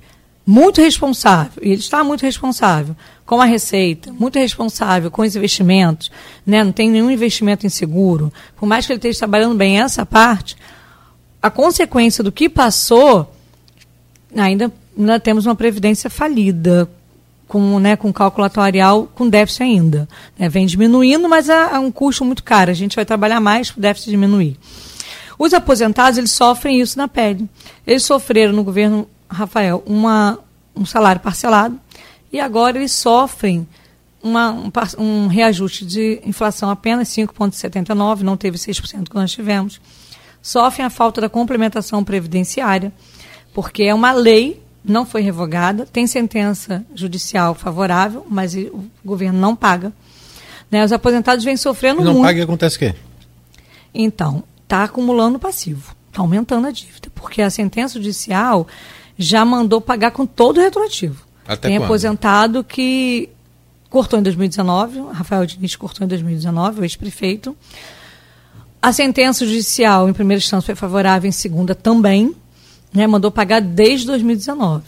[0.50, 2.96] muito responsável, e ele está muito responsável
[3.26, 6.10] com a receita, muito responsável com os investimentos,
[6.46, 6.64] né?
[6.64, 10.56] não tem nenhum investimento em seguro, por mais que ele esteja trabalhando bem essa parte,
[11.42, 13.30] a consequência do que passou,
[14.34, 16.90] ainda, ainda temos uma previdência falida,
[17.46, 20.08] com, né, com cálculo atuarial com déficit ainda.
[20.38, 20.50] Né?
[20.50, 22.72] Vem diminuindo, mas é, é um custo muito caro.
[22.72, 24.58] A gente vai trabalhar mais para o déficit diminuir.
[25.40, 27.48] Os aposentados, eles sofrem isso na pele.
[27.86, 30.40] Eles sofreram no governo Rafael uma,
[30.76, 31.80] um salário parcelado
[32.32, 33.68] e agora eles sofrem
[34.22, 39.80] uma, um, um reajuste de inflação apenas 5,79, não teve 6% que nós tivemos.
[40.42, 42.92] Sofrem a falta da complementação previdenciária,
[43.54, 49.54] porque é uma lei não foi revogada, tem sentença judicial favorável, mas o governo não
[49.54, 49.92] paga.
[50.72, 50.84] Né?
[50.84, 52.18] Os aposentados vêm sofrendo não muito.
[52.18, 52.96] Não paga, acontece o quê?
[53.94, 58.66] Então, está acumulando passivo, está aumentando a dívida, porque a sentença judicial
[59.18, 61.26] já mandou pagar com todo o retroativo.
[61.48, 61.86] Até tem quando?
[61.86, 63.30] aposentado que
[63.90, 67.56] cortou em 2019, Rafael Diniz cortou em 2019, o ex-prefeito.
[68.82, 72.36] A sentença judicial em primeira instância foi favorável, em segunda também
[72.94, 74.84] né, mandou pagar desde 2019.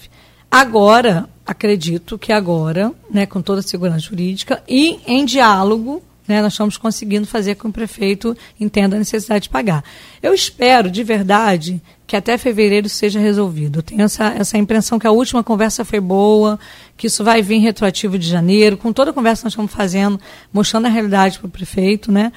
[0.52, 6.54] Agora, acredito que agora, né, com toda a segurança jurídica e em diálogo, né, nós
[6.54, 9.84] estamos conseguindo fazer com que o prefeito entenda a necessidade de pagar.
[10.22, 13.80] Eu espero, de verdade, que até fevereiro seja resolvido.
[13.80, 16.60] Eu tenho essa, essa impressão que a última conversa foi boa,
[16.96, 20.20] que isso vai vir retroativo de janeiro, com toda a conversa que nós estamos fazendo,
[20.54, 22.32] mostrando a realidade para o prefeito, né?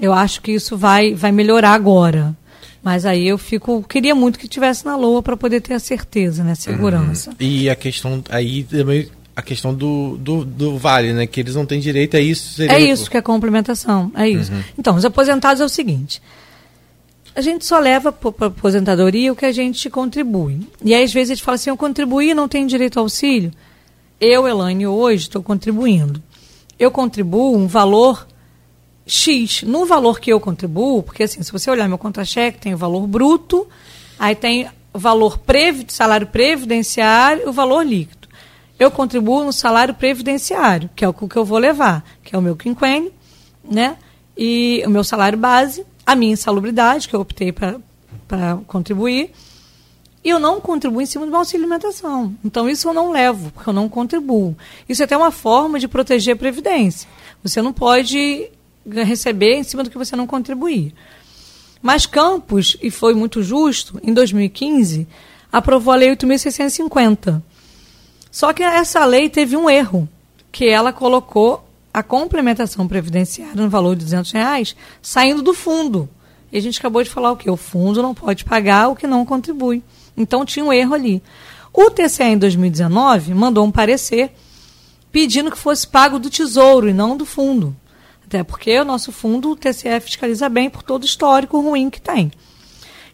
[0.00, 2.36] Eu acho que isso vai, vai melhorar agora.
[2.82, 6.44] Mas aí eu fico, queria muito que tivesse na LOA para poder ter a certeza,
[6.44, 7.30] né, segurança.
[7.30, 7.36] Uhum.
[7.40, 11.66] E a questão aí também a questão do, do, do, vale, né, que eles não
[11.66, 12.62] têm direito a isso.
[12.62, 14.52] é isso que é complementação, é isso.
[14.52, 14.62] Uhum.
[14.78, 16.22] Então, os aposentados é o seguinte,
[17.34, 20.60] a gente só leva para aposentadoria o que a gente contribui.
[20.84, 23.50] E aí, às vezes, a gente fala assim, eu contribuí não tenho direito ao auxílio.
[24.20, 26.22] Eu, Elaine, hoje estou contribuindo.
[26.78, 28.26] Eu contribuo um valor
[29.06, 32.78] X no valor que eu contribuo, porque assim, se você olhar meu contra-cheque, tem o
[32.78, 33.66] valor bruto,
[34.18, 38.23] aí tem o valor previ, salário previdenciário e o valor líquido.
[38.78, 42.42] Eu contribuo no salário previdenciário, que é o que eu vou levar, que é o
[42.42, 43.12] meu quinquênio,
[43.62, 43.96] né?
[44.36, 47.78] E o meu salário base, a minha insalubridade, que eu optei para
[48.66, 49.30] contribuir,
[50.24, 52.34] e eu não contribuo em cima do meu auxílio alimentação.
[52.44, 54.56] Então, isso eu não levo, porque eu não contribuo.
[54.88, 57.08] Isso é até uma forma de proteger a Previdência.
[57.42, 58.50] Você não pode
[58.86, 60.94] receber em cima do que você não contribuir.
[61.80, 65.06] Mas Campos, e foi muito justo, em 2015,
[65.52, 67.42] aprovou a Lei 8.650.
[68.34, 70.08] Só que essa lei teve um erro,
[70.50, 76.08] que ela colocou a complementação previdenciária no valor de 200 reais saindo do fundo.
[76.50, 77.48] E a gente acabou de falar o quê?
[77.48, 79.84] O fundo não pode pagar o que não contribui.
[80.16, 81.22] Então tinha um erro ali.
[81.72, 84.32] O TCE, em 2019, mandou um parecer
[85.12, 87.76] pedindo que fosse pago do tesouro e não do fundo.
[88.26, 92.00] Até porque o nosso fundo, o TCE fiscaliza bem por todo o histórico ruim que
[92.00, 92.32] tem.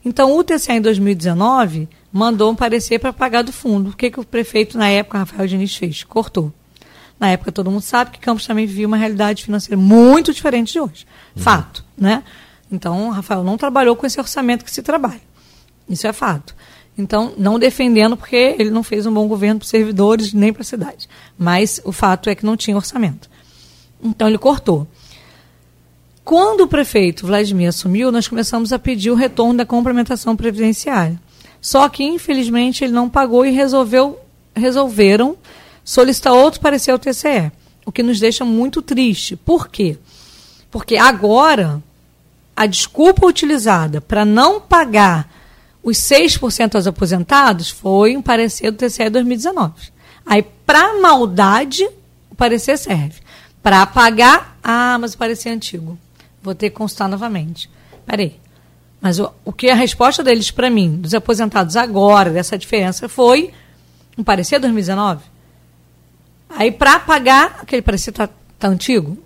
[0.03, 3.91] Então, o TCE, em 2019, mandou um parecer para pagar do fundo.
[3.91, 6.03] O que, que o prefeito, na época, Rafael Diniz, fez?
[6.05, 6.53] Cortou.
[7.19, 10.81] Na época, todo mundo sabe que Campos também vivia uma realidade financeira muito diferente de
[10.81, 11.07] hoje.
[11.37, 11.43] Uhum.
[11.43, 11.85] Fato.
[11.97, 12.25] Né?
[12.73, 15.21] Então, Rafael não trabalhou com esse orçamento que se trabalha.
[15.89, 16.55] Isso é fato.
[16.97, 20.63] Então, não defendendo, porque ele não fez um bom governo para os servidores nem para
[20.63, 21.09] a cidade.
[21.39, 23.29] Mas o fato é que não tinha orçamento.
[24.03, 24.89] Então, ele cortou.
[26.25, 31.21] Quando o prefeito Vladimir assumiu, nós começamos a pedir o retorno da complementação previdenciária.
[31.61, 34.19] Só que, infelizmente, ele não pagou e resolveu,
[34.55, 35.37] resolveram
[35.85, 37.53] solicitar outro parecer ao TCE,
[37.85, 39.37] o que nos deixa muito triste.
[39.37, 39.99] Por quê?
[40.71, 41.83] Porque agora
[42.57, 45.29] a desculpa utilizada para não pagar
[45.83, 49.73] os 6% aos aposentados foi um parecer do TCE 2019.
[50.25, 51.89] Aí, para maldade,
[52.31, 53.21] o parecer serve.
[53.63, 55.99] Para pagar, ah, mas o parecer é antigo.
[56.43, 57.71] Vou ter que consultar novamente.
[58.07, 58.40] Peraí.
[59.01, 63.51] Mas o, o que a resposta deles para mim, dos aposentados agora, dessa diferença, foi
[64.17, 65.23] um parecer 2019.
[66.51, 68.29] Aí, para pagar, aquele parecer está
[68.59, 69.17] tá antigo.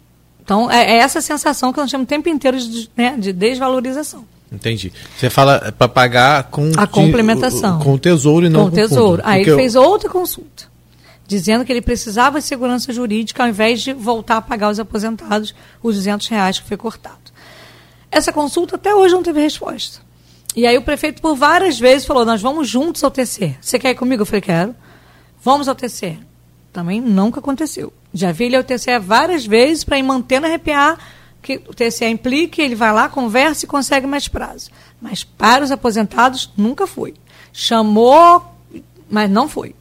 [0.43, 4.25] Então, é, é, essa sensação que nós temos o tempo inteiro de, né, de desvalorização.
[4.53, 4.93] Entendi.
[5.17, 7.79] Você fala para pagar com a complementação.
[7.81, 9.23] com o tesouro e não com o tesouro.
[9.25, 9.57] Aí ele eu...
[9.57, 10.65] fez outra consulta,
[11.27, 15.55] dizendo que ele precisava de segurança jurídica ao invés de voltar a pagar os aposentados
[15.83, 17.34] os 200 reais que foi cortado.
[18.15, 20.01] Essa consulta até hoje não teve resposta.
[20.55, 23.57] E aí o prefeito por várias vezes falou: nós vamos juntos ao TC.
[23.61, 24.23] Você quer ir comigo?
[24.23, 24.73] Eu falei: quero.
[25.43, 26.17] Vamos ao TC.
[26.73, 27.93] Também nunca aconteceu.
[28.13, 30.97] Já vi ele ao TCE várias vezes para ir mantendo arrepiar
[31.43, 34.71] que o TCE implique, ele vai lá, conversa e consegue mais prazo.
[35.03, 37.15] Mas para os aposentados, nunca foi.
[37.53, 38.45] Chamou,
[39.11, 39.75] mas não foi.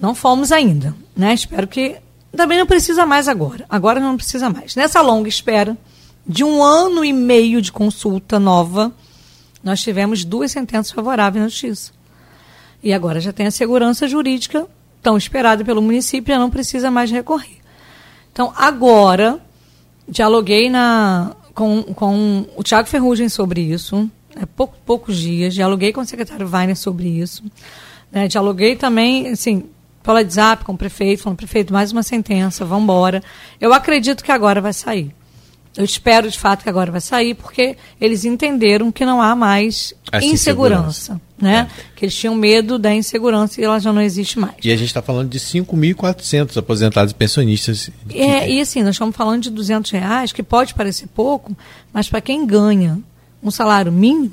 [0.00, 0.92] Não fomos ainda.
[1.16, 1.32] Né?
[1.34, 1.98] Espero que.
[2.36, 3.64] Também não precisa mais agora.
[3.70, 4.74] Agora não precisa mais.
[4.74, 5.76] Nessa longa espera
[6.28, 8.92] de um ano e meio de consulta nova,
[9.64, 11.92] nós tivemos duas sentenças favoráveis na Justiça.
[12.82, 14.66] E agora já tem a segurança jurídica
[15.02, 17.58] tão esperada pelo município, já não precisa mais recorrer.
[18.30, 19.40] Então, agora,
[20.06, 24.08] dialoguei na, com, com o Tiago Ferrugem sobre isso,
[24.40, 27.42] há pouco, poucos dias, dialoguei com o secretário Weiner sobre isso,
[28.12, 29.64] né, dialoguei também, assim,
[30.02, 33.22] pelo WhatsApp com o prefeito, falando, prefeito, mais uma sentença, vamos embora.
[33.60, 35.14] Eu acredito que agora vai sair.
[35.78, 39.94] Eu espero de fato que agora vai sair, porque eles entenderam que não há mais
[40.10, 41.20] Essa insegurança.
[41.40, 41.68] Né?
[41.70, 41.82] É.
[41.94, 44.56] Que eles tinham medo da insegurança e ela já não existe mais.
[44.64, 47.90] E a gente está falando de 5.400 aposentados e pensionistas.
[48.10, 51.56] É, e assim, nós estamos falando de 200 reais, que pode parecer pouco,
[51.92, 52.98] mas para quem ganha
[53.40, 54.32] um salário mínimo,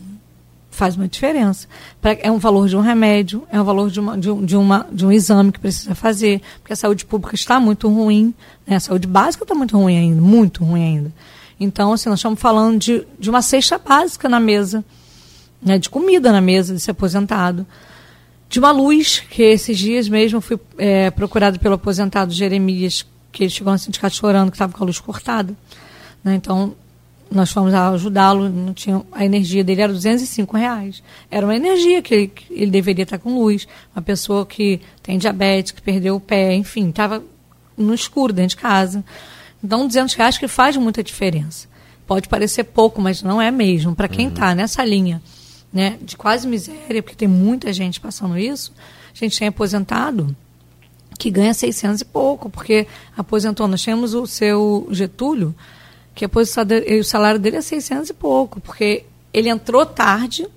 [0.71, 1.67] faz uma diferença.
[2.01, 4.57] Pra, é um valor de um remédio, é um valor de, uma, de, um, de,
[4.57, 8.33] uma, de um exame que precisa fazer, porque a saúde pública está muito ruim,
[8.65, 8.77] né?
[8.77, 11.13] a saúde básica está muito ruim ainda, muito ruim ainda.
[11.59, 14.83] Então, assim, nós estamos falando de, de uma cesta básica na mesa,
[15.61, 17.65] né, de comida na mesa desse aposentado.
[18.49, 23.49] De uma luz, que esses dias mesmo fui é, procurado pelo aposentado Jeremias, que ele
[23.49, 25.55] chegou no sindicato chorando que estava com a luz cortada.
[26.23, 26.75] Né, então,
[27.31, 31.01] nós fomos ajudá-lo, não tinha, a energia dele era 205 reais.
[31.31, 33.67] Era uma energia que ele, que ele, deveria estar com luz.
[33.95, 37.23] Uma pessoa que tem diabetes, que perdeu o pé, enfim, estava
[37.77, 39.03] no escuro dentro de casa.
[39.63, 41.67] Então, 200 reais que faz muita diferença.
[42.05, 43.95] Pode parecer pouco, mas não é mesmo.
[43.95, 44.55] Para quem está uhum.
[44.55, 45.21] nessa linha
[45.73, 48.71] né, de quase miséria, porque tem muita gente passando isso,
[49.13, 50.35] a gente tem aposentado
[51.17, 53.67] que ganha 600 e pouco, porque aposentou.
[53.67, 55.55] Nós temos o seu Getúlio,
[56.13, 60.47] que o salário dele é 600 e pouco, porque ele entrou tarde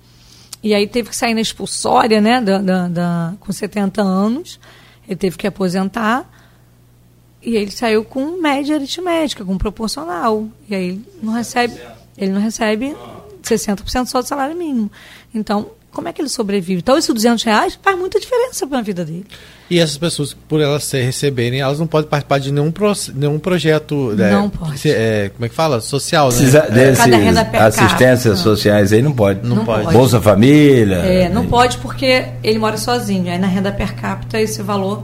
[0.61, 4.59] e aí teve que sair na expulsória, né, da, da, da, com 70 anos,
[5.07, 6.29] ele teve que aposentar
[7.41, 10.47] e ele saiu com média aritmética, com proporcional.
[10.69, 11.79] E aí ele não recebe,
[12.17, 12.95] ele não recebe
[13.43, 14.91] 60% só do salário mínimo.
[15.33, 16.79] Então, como é que ele sobrevive?
[16.79, 19.25] Então, esses 200 reais faz muita diferença para a vida dele.
[19.69, 23.39] E essas pessoas, por elas se receberem, elas não podem participar de nenhum, pro, nenhum
[23.39, 24.13] projeto.
[24.15, 24.91] Né, não é, pode.
[24.91, 25.79] É, como é que fala?
[25.79, 26.37] Social, né?
[26.37, 29.47] Precisa desses assistências sociais aí não pode.
[29.47, 29.83] Não, não pode.
[29.83, 29.97] pode.
[29.97, 30.97] Bolsa Família.
[30.97, 33.31] É, não pode porque ele mora sozinho.
[33.31, 35.03] Aí na renda per capita esse valor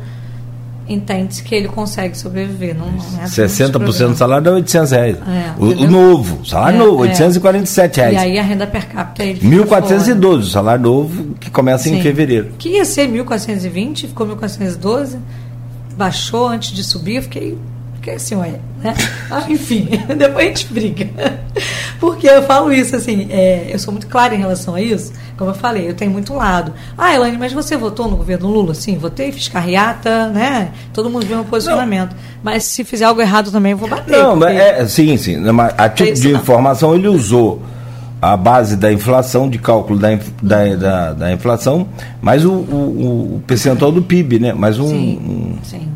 [0.87, 2.75] entende que ele consegue sobreviver.
[2.75, 5.17] Não, não é 60% do salário é 800 reais.
[5.17, 8.13] É, o, o, novo, salário é, novo, 847 reais.
[8.13, 11.97] E aí a renda per capita ele 1.412, o salário novo que começa Sim.
[11.97, 12.51] em fevereiro.
[12.57, 15.17] Que ia ser 1.420, ficou 1.412,
[15.97, 17.57] baixou antes de subir, eu fiquei
[18.05, 18.93] porque assim, ué, né?
[19.31, 21.09] Ah, enfim, depois a gente briga.
[21.99, 25.13] Porque eu falo isso, assim, é, eu sou muito clara em relação a isso.
[25.37, 26.73] Como eu falei, eu tenho muito lado.
[26.97, 28.73] Ah, Elaine, mas você votou no governo Lula?
[28.73, 30.71] Sim, votei, fiz carreata, né?
[30.93, 32.11] Todo mundo viu meu posicionamento.
[32.11, 32.19] Não.
[32.43, 34.17] Mas se fizer algo errado também, eu vou bater.
[34.17, 34.53] Não, porque...
[34.53, 35.37] é, sim, sim.
[35.77, 36.39] A tipo é de não.
[36.39, 37.61] informação ele usou
[38.21, 40.09] a base da inflação, de cálculo da,
[40.41, 41.87] da, da, da inflação,
[42.21, 44.53] mais o, o, o, percentual do PIB, né?
[44.53, 44.87] Mais um.
[44.87, 45.95] Sim, um, sim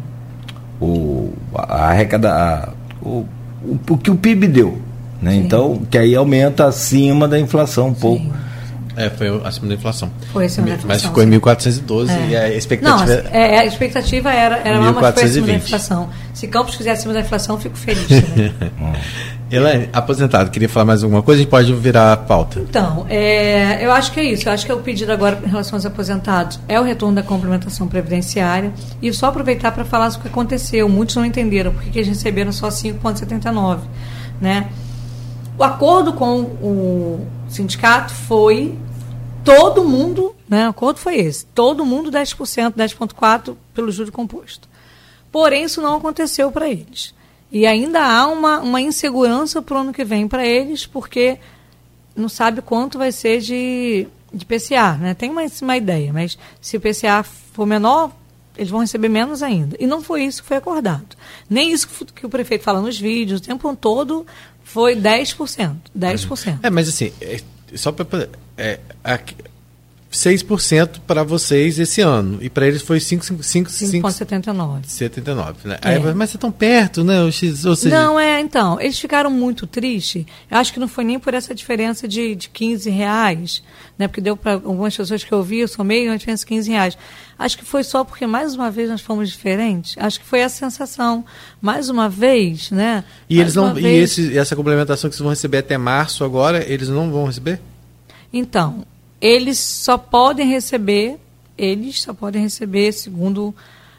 [0.80, 2.70] o, a arrecada,
[3.02, 3.26] o,
[3.64, 4.78] o, o, que o PIB deu.
[5.22, 5.36] Né?
[5.36, 8.02] Então, que aí aumenta acima da inflação um Sim.
[8.02, 8.26] pouco.
[8.96, 10.12] É, foi acima da inflação.
[10.34, 10.90] Foi acima da inflação.
[10.90, 12.28] Mas ficou em 1412 é.
[12.28, 13.06] e a expectativa.
[13.06, 14.92] Não, é, a expectativa era, era 1420.
[15.02, 16.10] mais acima da inflação.
[16.34, 18.54] Se Campos quiser acima da inflação, fico feliz também.
[19.50, 21.40] Elaine, aposentado, queria falar mais alguma coisa?
[21.40, 22.60] A gente pode virar a pauta.
[22.60, 24.48] Então, é, eu acho que é isso.
[24.48, 27.24] Eu acho que é o pedido agora em relação aos aposentados é o retorno da
[27.24, 28.72] complementação previdenciária.
[29.02, 30.88] E só aproveitar para falar sobre o que aconteceu.
[30.90, 33.80] Muitos não entenderam porque eles receberam só 5,79.
[34.40, 34.68] Né?
[35.60, 38.80] O acordo com o sindicato foi
[39.44, 40.68] todo mundo, né?
[40.68, 41.46] O acordo foi esse.
[41.48, 44.70] Todo mundo 10%, 10,4% pelo juro composto.
[45.30, 47.14] Porém, isso não aconteceu para eles.
[47.52, 51.38] E ainda há uma, uma insegurança para o ano que vem para eles, porque
[52.16, 54.94] não sabe quanto vai ser de, de PCA.
[54.94, 55.14] Né?
[55.14, 58.12] Tem uma, uma ideia, mas se o PCA for menor,
[58.58, 59.76] eles vão receber menos ainda.
[59.78, 61.18] E não foi isso que foi acordado.
[61.50, 61.86] Nem isso
[62.16, 64.26] que o prefeito fala nos vídeos, o tempo todo
[64.72, 65.76] foi 10%.
[65.98, 66.60] 10%.
[66.62, 67.42] É, mas assim, é,
[67.74, 68.30] só para.
[68.56, 68.80] É,
[70.12, 72.40] 6% para vocês esse ano.
[72.42, 74.84] E para eles foi 5,79.
[74.86, 75.78] 79, né?
[75.84, 75.90] É.
[75.90, 77.22] Aí, mas vocês estão perto, né?
[77.22, 77.90] Ou seja...
[77.90, 78.82] Não, é, então.
[78.82, 80.26] Eles ficaram muito tristes.
[80.50, 83.62] Eu acho que não foi nem por essa diferença de, de 15 reais,
[84.00, 84.08] né?
[84.08, 86.98] Porque deu para algumas pessoas que eu vi, eu somei uma diferença de 15 reais.
[87.38, 89.96] Acho que foi só porque, mais uma vez, nós fomos diferentes.
[90.00, 91.24] Acho que foi essa sensação.
[91.62, 93.04] Mais uma vez, né?
[93.30, 96.64] E, mais eles não, e esse, essa complementação que vocês vão receber até março agora,
[96.68, 97.62] eles não vão receber?
[98.34, 98.86] Então,
[99.22, 101.18] eles só podem receber,
[101.58, 103.54] eles só podem receber, segundo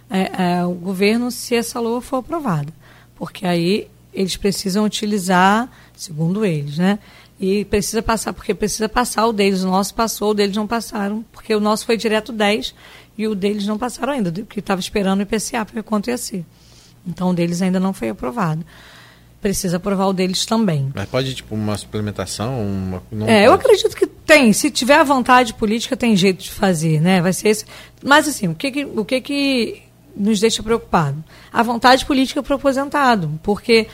[0.08, 2.72] é, é, o governo, se essa LOA for aprovada.
[3.16, 6.98] Porque aí eles precisam utilizar, segundo eles, né?
[7.38, 9.62] E precisa passar, porque precisa passar o deles.
[9.62, 12.74] O nosso passou, o deles não passaram, porque o nosso foi direto 10
[13.16, 16.16] e o deles não passaram ainda, que estava esperando o IPCA para ver quanto ia
[16.16, 16.44] ser.
[17.06, 18.64] Então o deles ainda não foi aprovado
[19.40, 20.92] precisa aprovar o deles também.
[20.94, 22.60] Mas pode, tipo, uma suplementação?
[22.62, 23.44] Uma, é, pode.
[23.44, 24.52] eu acredito que tem.
[24.52, 27.20] Se tiver a vontade política, tem jeito de fazer, né?
[27.20, 27.64] Vai ser esse.
[28.04, 29.82] Mas, assim, o que que, o que, que
[30.14, 31.22] nos deixa preocupado?
[31.52, 33.40] A vontade política para o aposentado.
[33.42, 33.86] Porque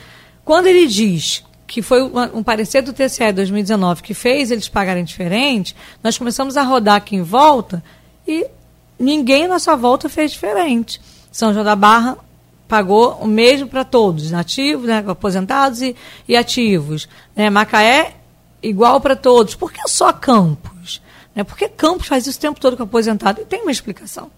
[0.43, 5.75] quando ele diz que foi um parecer do TCE 2019 que fez eles pagarem diferente,
[6.01, 7.83] nós começamos a rodar aqui em volta
[8.25, 8.47] e
[8.97, 11.01] ninguém na nossa volta fez diferente.
[11.29, 12.17] São João da Barra
[12.67, 15.95] pagou o mesmo para todos, ativos, né, aposentados e,
[16.27, 17.07] e ativos.
[17.35, 18.15] Né, Macaé,
[18.61, 19.55] igual para todos.
[19.55, 21.01] Por que só Campos?
[21.33, 23.41] Né, por que Campos faz isso o tempo todo com aposentado?
[23.41, 24.29] E tem uma explicação.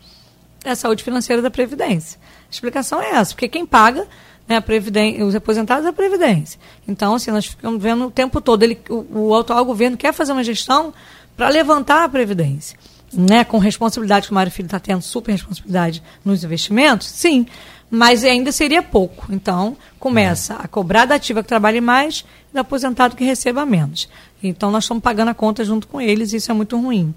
[0.63, 2.19] É a saúde financeira da Previdência.
[2.47, 4.07] A explicação é essa, porque quem paga
[4.47, 6.59] né, Previdência, os aposentados é a Previdência.
[6.88, 10.32] Então, assim, nós ficamos vendo o tempo todo, ele, o, o atual governo quer fazer
[10.32, 10.93] uma gestão
[11.36, 12.77] para levantar a Previdência.
[13.11, 17.47] Né, com responsabilidade que o Mário Filho está tendo, super responsabilidade nos investimentos, sim
[17.89, 19.33] mas ainda seria pouco.
[19.33, 24.07] Então, começa a cobrar da ativa que trabalhe mais e do aposentado que receba menos.
[24.41, 27.13] Então, nós estamos pagando a conta junto com eles e isso é muito ruim.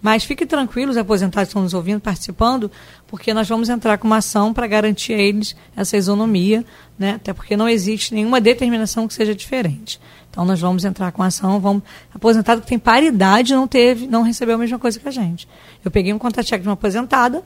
[0.00, 2.68] Mas fiquem tranquilos, os aposentados que estão nos ouvindo, participando,
[3.06, 6.64] porque nós vamos entrar com uma ação para garantir a eles essa isonomia,
[6.98, 7.12] né?
[7.12, 10.00] até porque não existe nenhuma determinação que seja diferente.
[10.28, 11.84] Então, nós vamos entrar com a ação, vamos...
[12.12, 15.46] Aposentado que tem paridade não teve, não recebeu a mesma coisa que a gente.
[15.84, 17.44] Eu peguei um contato-cheque de uma aposentada,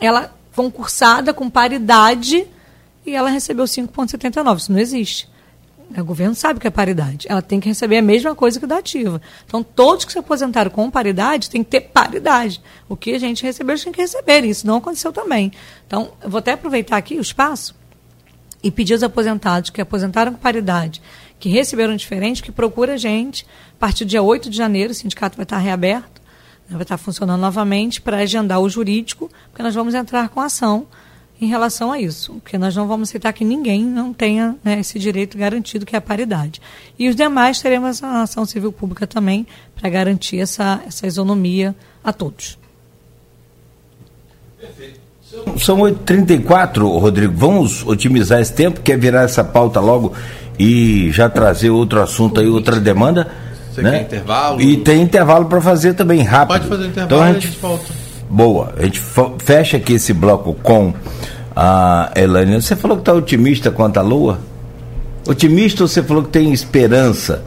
[0.00, 2.46] ela concursada com paridade
[3.04, 4.56] e ela recebeu 5,79.
[4.56, 5.28] Isso não existe.
[5.96, 7.26] O governo sabe que é paridade.
[7.28, 9.20] Ela tem que receber a mesma coisa que da ativa.
[9.46, 12.60] Então, todos que se aposentaram com paridade têm que ter paridade.
[12.88, 14.44] O que a gente recebeu, a gente tem que receber.
[14.44, 15.52] Isso não aconteceu também.
[15.86, 17.74] Então, eu vou até aproveitar aqui o espaço
[18.62, 21.02] e pedir aos aposentados que aposentaram com paridade,
[21.38, 23.46] que receberam diferente, que procure a gente.
[23.76, 26.13] A partir do dia 8 de janeiro, o sindicato vai estar reaberto
[26.68, 30.86] vai estar funcionando novamente para agendar o jurídico, porque nós vamos entrar com ação
[31.40, 34.98] em relação a isso, porque nós não vamos aceitar que ninguém não tenha né, esse
[34.98, 36.60] direito garantido, que é a paridade.
[36.98, 39.46] E os demais teremos a ação civil pública também
[39.76, 42.56] para garantir essa, essa isonomia a todos.
[45.58, 47.34] São 8h34, Rodrigo.
[47.36, 50.14] Vamos otimizar esse tempo, quer virar essa pauta logo
[50.58, 53.30] e já trazer outro assunto aí, outra demanda?
[53.74, 53.90] Você né?
[53.90, 54.60] quer intervalo?
[54.60, 56.58] E tem intervalo para fazer também rápido.
[56.58, 57.92] Pode fazer intervalo então, a gente, a gente volta.
[58.30, 58.74] Boa.
[58.76, 59.02] A gente
[59.40, 60.94] fecha aqui esse bloco com
[61.56, 62.62] a Elaine.
[62.62, 64.38] Você falou que está otimista quanto à Lua?
[65.26, 67.42] Otimista ou você falou que tem esperança?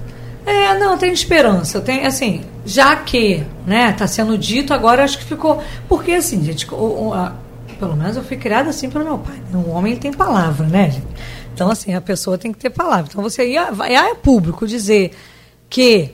[0.45, 1.79] É, não, tem esperança.
[1.79, 5.63] Tem, assim, já que, né, tá sendo dito, agora acho que ficou.
[5.87, 7.31] Porque, assim, gente, o, o, a,
[7.79, 9.35] pelo menos eu fui criada assim pelo meu pai.
[9.53, 11.07] Um homem tem palavra, né, gente?
[11.53, 13.07] Então, assim, a pessoa tem que ter palavra.
[13.09, 15.11] Então, você ia, ia a público dizer
[15.69, 16.11] que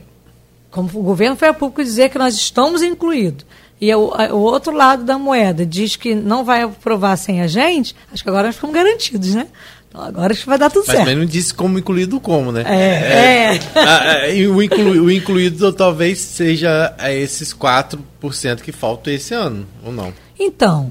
[0.70, 3.46] como o governo foi a público dizer que nós estamos incluídos,
[3.80, 7.94] e o, o, outro lado da moeda diz que não vai aprovar sem a gente,
[8.12, 9.46] acho que agora nós ficamos garantidos, né?
[9.88, 11.08] Então agora acho que vai dar tudo Mas certo.
[11.08, 12.64] Mas não disse como incluído como, né?
[12.66, 13.52] É.
[13.52, 14.40] é, é.
[14.42, 20.12] é o, inclu, o, incluído talvez seja esses 4% que faltam esse ano, ou não?
[20.38, 20.90] Então,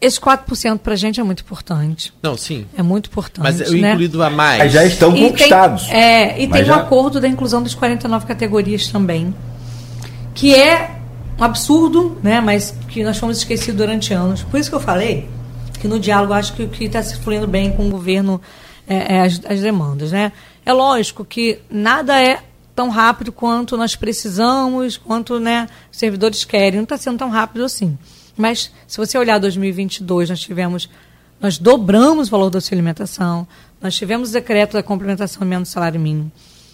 [0.00, 2.12] esse 4% para a gente é muito importante.
[2.22, 2.66] Não, sim.
[2.76, 3.42] É muito importante.
[3.44, 3.90] Mas o né?
[3.92, 4.58] incluído a mais.
[4.58, 5.84] Mas já estão E conquistados.
[5.86, 9.34] Tem, é, e Mas tem já- um acordo da inclusão das 49 categorias também,
[10.34, 10.96] que é
[11.38, 12.40] um absurdo, né?
[12.40, 14.42] mas que nós fomos esquecidos durante anos.
[14.42, 15.28] Por isso que eu falei
[15.80, 18.40] que no diálogo acho que o que está se fluindo bem com o governo
[18.86, 20.12] é, é as, as demandas.
[20.12, 20.32] Né?
[20.64, 22.40] É lógico que nada é
[22.74, 26.76] tão rápido quanto nós precisamos, quanto né, os servidores querem.
[26.76, 27.98] Não está sendo tão rápido assim.
[28.36, 30.88] Mas se você olhar 2022, nós tivemos
[31.40, 33.48] nós dobramos o valor da sua alimentação,
[33.80, 36.30] nós tivemos o decreto da complementação menos salário mínimo.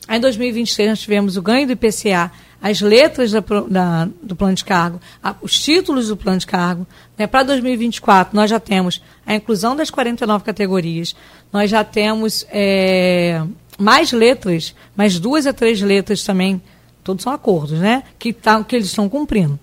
[0.09, 4.55] Aí em 2023 nós tivemos o ganho do IPCA, as letras da da- do plano
[4.55, 6.85] de cargo, a- os títulos do plano de cargo.
[7.17, 7.27] Né?
[7.29, 11.15] Para 2024 nós já temos a inclusão das 49 categorias,
[11.53, 13.43] nós já temos é,
[13.79, 16.61] mais letras, mais duas a três letras também,
[17.05, 18.03] todos são acordos, né?
[18.19, 19.59] Que, tá, que eles estão cumprindo.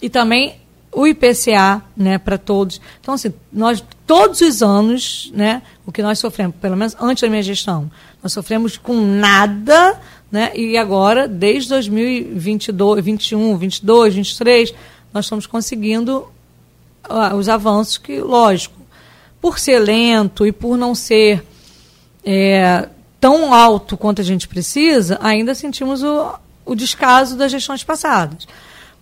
[0.00, 0.56] E também
[0.98, 2.80] o IPCA, né, para todos.
[3.00, 7.28] Então, assim, nós, todos os anos, né, o que nós sofremos, pelo menos antes da
[7.28, 7.88] minha gestão,
[8.20, 9.96] nós sofremos com nada,
[10.28, 14.74] né, e agora, desde 2022, 21, 22, 23,
[15.14, 16.26] nós estamos conseguindo
[17.04, 18.74] ah, os avanços que, lógico,
[19.40, 21.44] por ser lento e por não ser
[22.24, 22.88] é,
[23.20, 26.34] tão alto quanto a gente precisa, ainda sentimos o,
[26.66, 28.48] o descaso das gestões passadas.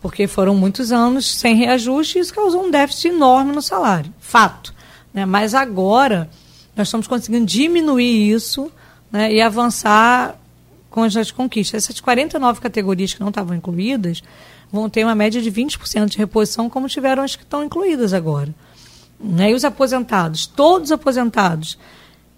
[0.06, 4.14] Porque foram muitos anos sem reajuste e isso causou um déficit enorme no salário.
[4.20, 4.72] Fato.
[5.12, 5.26] Né?
[5.26, 6.30] Mas agora
[6.76, 8.70] nós estamos conseguindo diminuir isso
[9.10, 10.40] né, e avançar
[10.88, 11.82] com as conquistas.
[11.82, 14.22] Essas 49 categorias que não estavam incluídas
[14.70, 18.54] vão ter uma média de 20% de reposição, como tiveram as que estão incluídas agora.
[19.18, 19.50] Né?
[19.50, 21.76] E os aposentados, todos os aposentados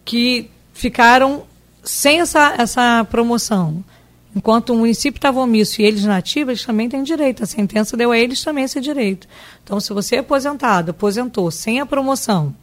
[0.07, 1.43] que ficaram
[1.85, 3.85] sem essa, essa promoção,
[4.35, 7.43] enquanto o município estava omisso e eles nativos, eles também têm direito.
[7.43, 9.27] A sentença deu a eles também esse direito.
[9.63, 12.55] Então, se você é aposentado, aposentou sem a promoção,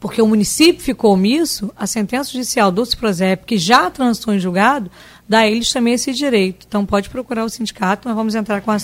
[0.00, 4.90] porque o município ficou omisso, a sentença judicial do Ciprozep, que já transitou em julgado,
[5.28, 6.66] dá a eles também esse direito.
[6.68, 8.76] Então, pode procurar o sindicato, nós vamos entrar com a,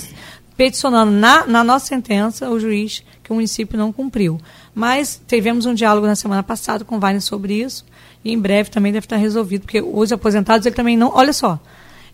[0.56, 4.40] peticionando na, na nossa sentença o juiz que o município não cumpriu.
[4.74, 7.84] Mas tivemos um diálogo na semana passada com o Wagner sobre isso,
[8.24, 11.12] e em breve também deve estar resolvido, porque os aposentados, ele também não.
[11.14, 11.58] Olha só,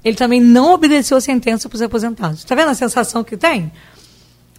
[0.04, 2.38] ele também não obedeceu a sentença para os aposentados.
[2.38, 3.72] Está vendo a sensação que tem?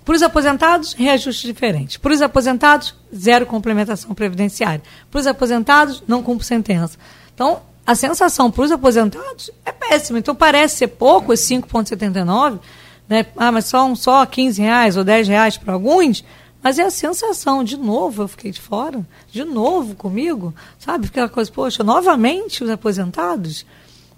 [0.04, 2.00] Para os aposentados, reajuste diferente.
[2.00, 4.82] Para os aposentados, zero complementação previdenciária.
[5.12, 6.98] Para os aposentados, não cumpre sentença.
[7.34, 10.20] Então, a sensação para os aposentados é péssima.
[10.20, 12.60] Então, parece ser pouco, esse 5,79,
[13.08, 13.26] né?
[13.36, 16.24] Ah, mas só, só 15 reais ou 10 reais para alguns,
[16.68, 19.00] mas é a sensação, de novo, eu fiquei de fora,
[19.32, 21.08] de novo comigo, sabe?
[21.08, 23.66] Aquela coisa, poxa, novamente os aposentados.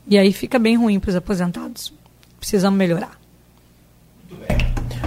[0.08, 1.94] E aí fica bem ruim para os aposentados.
[2.40, 3.12] Precisamos melhorar.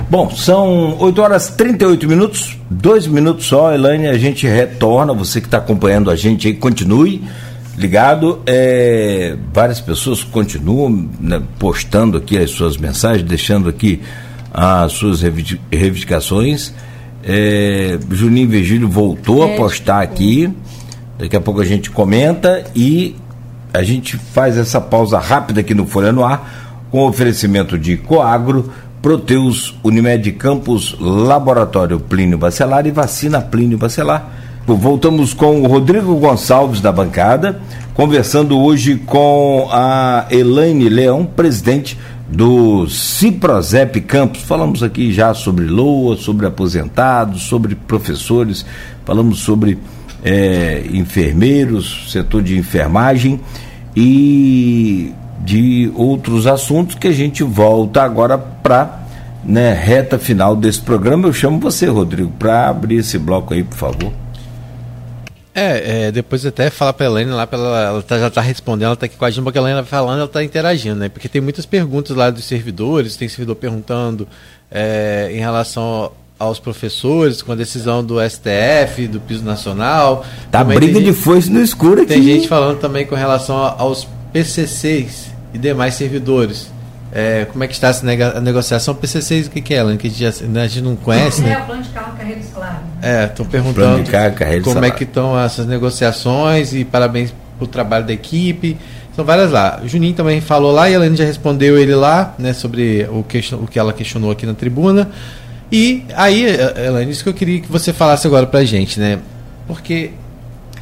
[0.09, 5.40] Bom, são 8 horas e 38 minutos, dois minutos só, Elaine, a gente retorna, você
[5.40, 7.24] que está acompanhando a gente aí, continue
[7.77, 14.01] ligado, é, várias pessoas continuam né, postando aqui as suas mensagens, deixando aqui
[14.52, 16.73] as suas reivindic- reivindicações,
[17.24, 20.53] é, Juninho Virgílio voltou a postar aqui,
[21.19, 23.16] daqui a pouco a gente comenta e
[23.73, 28.70] a gente faz essa pausa rápida aqui no Folha no Ar, com oferecimento de Coagro,
[29.01, 34.31] Proteus, Unimed Campos, Laboratório Plínio Bacelar e Vacina Plínio Bacelar.
[34.66, 37.61] Voltamos com o Rodrigo Gonçalves da bancada,
[37.94, 41.99] conversando hoje com a Elaine Leão, presidente
[42.33, 44.41] do Ciprozep Campos.
[44.43, 48.65] Falamos aqui já sobre LOA, sobre aposentados, sobre professores,
[49.05, 49.79] falamos sobre
[50.25, 53.39] eh, enfermeiros, setor de enfermagem
[53.95, 55.13] e
[55.45, 59.03] de outros assuntos que a gente volta agora para
[59.45, 61.29] né, reta final desse programa.
[61.29, 64.22] Eu chamo você, Rodrigo, para abrir esse bloco aí, por favor.
[65.55, 68.87] É, é, depois até falar pra Elaine lá, pra ela, ela tá- já tá respondendo,
[68.87, 71.09] ela tá aqui com a gente, porque a vai falando, ela tá interagindo, né?
[71.11, 74.27] Porque tem muitas perguntas lá dos servidores, tem servidor perguntando
[74.70, 80.24] é, em relação aos professores, com a decisão do STF, do piso nacional.
[80.51, 82.15] Tá Também briga de gente- foice no escuro aqui.
[82.15, 86.73] Tem gente falando também com relação aos PCCs e demais servidores.
[87.15, 88.95] É, como é que está essa nega- a negociação?
[88.95, 89.99] PCCs, o que, que é, Elaine?
[89.99, 91.59] Que a gente, já- né, a gente não conhece, né?
[91.59, 92.79] o plano de carro, carreira e salário.
[93.03, 96.85] É, estou Plano perguntando de carga, carreira e como é que estão essas negociações e
[96.85, 98.79] parabéns pelo trabalho da equipe.
[99.15, 99.79] São várias lá.
[99.85, 103.23] O Juninho também falou lá e a Helene já respondeu ele lá, né, sobre o,
[103.23, 105.11] question, o que ela questionou aqui na tribuna.
[105.71, 109.19] E aí, Helene, isso que eu queria que você falasse agora pra gente, né?
[109.67, 110.13] Porque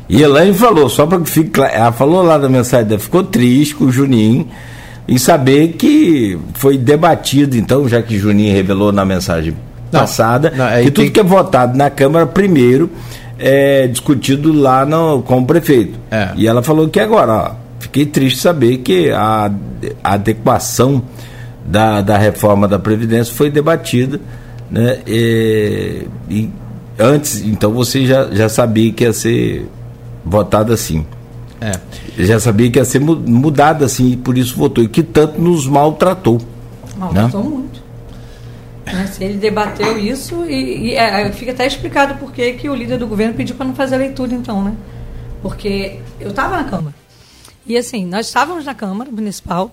[0.09, 3.23] E Elaine falou, só para que fique claro, ela falou lá da mensagem dela, ficou
[3.25, 4.49] triste com o Juninho
[5.11, 9.57] em saber que foi debatido, então, já que Juninho revelou na mensagem
[9.91, 11.11] não, passada, não, que tudo tem...
[11.11, 12.89] que é votado na Câmara primeiro
[13.37, 15.99] é discutido lá no, com o prefeito.
[16.13, 16.31] É.
[16.37, 19.51] E ela falou que agora, ó, fiquei triste saber que a,
[20.05, 21.03] a adequação
[21.67, 24.21] da, da reforma da Previdência foi debatida,
[24.71, 24.99] né?
[25.09, 26.51] E, e
[26.97, 29.67] antes, então você já, já sabia que ia ser
[30.25, 31.05] votado assim.
[31.61, 31.73] É.
[32.25, 34.83] Já sabia que ia ser mudado assim, e por isso votou.
[34.83, 36.41] E que tanto nos maltratou.
[36.97, 37.49] Maltratou né?
[37.49, 37.83] muito.
[38.87, 39.07] Né?
[39.07, 43.07] Se ele debateu isso, e, e é, fica até explicado por que o líder do
[43.07, 44.75] governo pediu para não fazer a leitura, então, né?
[45.43, 46.95] Porque eu estava na Câmara.
[47.67, 49.71] E assim, nós estávamos na Câmara Municipal,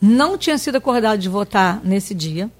[0.00, 2.50] não tinha sido acordado de votar nesse dia.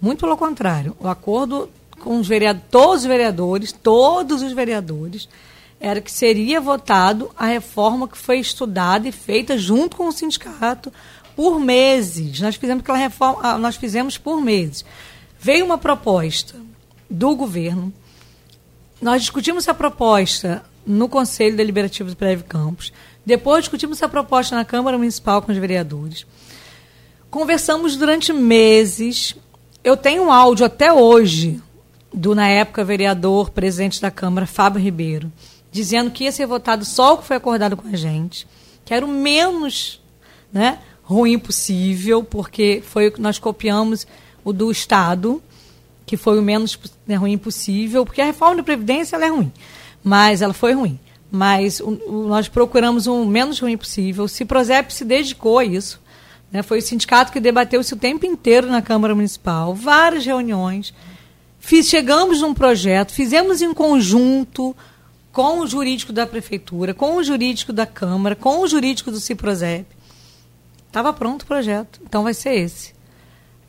[0.00, 1.68] Muito pelo contrário, o acordo
[2.00, 5.28] com os vereadores, todos os vereadores, todos os vereadores,
[5.84, 10.90] era que seria votado a reforma que foi estudada e feita junto com o sindicato
[11.36, 12.40] por meses.
[12.40, 14.82] Nós fizemos aquela reforma, ah, nós fizemos por meses.
[15.38, 16.56] Veio uma proposta
[17.10, 17.92] do governo,
[18.98, 22.90] nós discutimos a proposta no Conselho Deliberativo do Prévio Campos,
[23.26, 26.24] depois discutimos a proposta na Câmara Municipal com os vereadores.
[27.30, 29.36] Conversamos durante meses.
[29.82, 31.60] Eu tenho um áudio até hoje
[32.10, 35.30] do, na época, vereador, presidente da Câmara, Fábio Ribeiro,
[35.74, 38.46] dizendo que ia ser votado só o que foi acordado com a gente,
[38.84, 40.00] que era o menos
[40.52, 44.06] né, ruim possível, porque foi o que nós copiamos
[44.44, 45.42] o do Estado,
[46.06, 49.52] que foi o menos né, ruim possível, porque a reforma da Previdência ela é ruim,
[50.00, 50.96] mas ela foi ruim.
[51.28, 54.26] Mas o, o, nós procuramos o menos ruim possível.
[54.26, 56.00] O Ciprozep se dedicou a isso.
[56.52, 60.94] Né, foi o sindicato que debateu isso o tempo inteiro na Câmara Municipal, várias reuniões.
[61.58, 64.76] Fiz, chegamos num projeto, fizemos em conjunto
[65.34, 69.84] com o jurídico da prefeitura, com o jurídico da Câmara, com o jurídico do Ciprozep.
[70.86, 72.94] Estava pronto o projeto, então vai ser esse.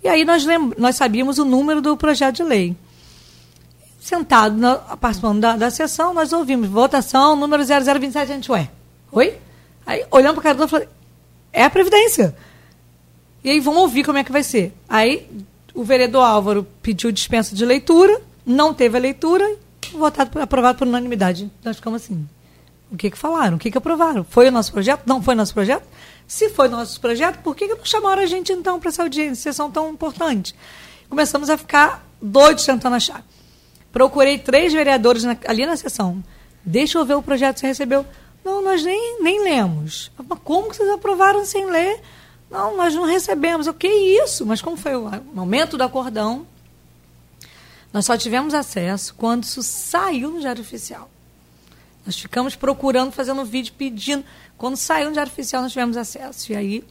[0.04, 0.46] E aí nós,
[0.78, 2.78] nós sabíamos o número do projeto de lei.
[4.00, 8.70] Sentado, na, participando da, da sessão, nós ouvimos votação número 0027, a gente, ué,
[9.12, 9.36] oi?
[9.88, 10.88] Aí, olhando para o cara do falei,
[11.52, 12.36] é a Previdência.
[13.44, 14.72] E aí vamos ouvir como é que vai ser.
[14.88, 15.28] Aí
[15.74, 19.58] o vereador Álvaro pediu dispensa de leitura, não teve a leitura,
[19.90, 21.52] votado, aprovado por unanimidade.
[21.64, 22.28] Nós ficamos assim.
[22.92, 23.58] O que, que falaram?
[23.58, 24.24] O que, que aprovaram?
[24.24, 25.04] Foi o nosso projeto?
[25.06, 25.84] Não foi o nosso projeto?
[26.28, 29.36] Se foi nosso projeto, por que, que não chamaram a gente então para essa audiência,
[29.36, 30.56] sessão tão importante?
[31.10, 33.24] Começamos a ficar doidos tentando achar.
[33.92, 36.24] Procurei três vereadores na, ali na sessão.
[36.64, 38.06] Deixa eu ver o projeto que você recebeu.
[38.44, 40.12] Não, nós nem, nem lemos.
[40.18, 42.02] Mas como que vocês aprovaram sem ler?
[42.50, 43.68] Não, nós não recebemos.
[43.68, 44.46] O que é isso?
[44.46, 46.46] Mas como foi o momento do acordão,
[47.96, 51.10] nós só tivemos acesso quando isso saiu no Diário Oficial.
[52.06, 54.26] Nós ficamos procurando, fazendo vídeo, pedindo.
[54.58, 56.52] Quando saiu no Diário Oficial, nós tivemos acesso.
[56.52, 56.84] E aí,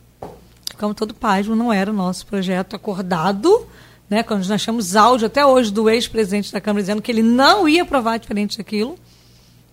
[0.70, 3.68] ficamos todo pasmo, não era o nosso projeto acordado.
[4.09, 7.68] Né, quando nós temos áudio até hoje do ex-presidente da Câmara dizendo que ele não
[7.68, 8.98] ia aprovar diferente daquilo,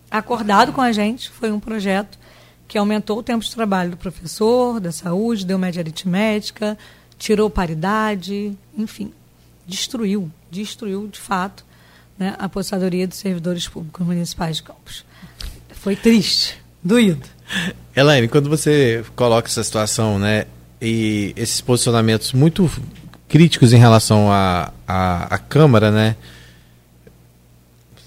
[0.10, 2.20] acordado com a gente, foi um projeto
[2.68, 6.78] que aumentou o tempo de trabalho do professor, da saúde, deu média aritmética,
[7.18, 9.14] tirou paridade, enfim,
[9.66, 11.65] destruiu, destruiu de fato
[12.19, 15.06] né, a apostadoria dos servidores públicos municipais de Campos.
[15.72, 17.28] Foi triste, doído.
[17.95, 20.45] Elaine, quando você coloca essa situação, né,
[20.82, 22.69] e esses posicionamentos muito
[23.28, 26.15] críticos em relação à a, a, a, Câmara, né,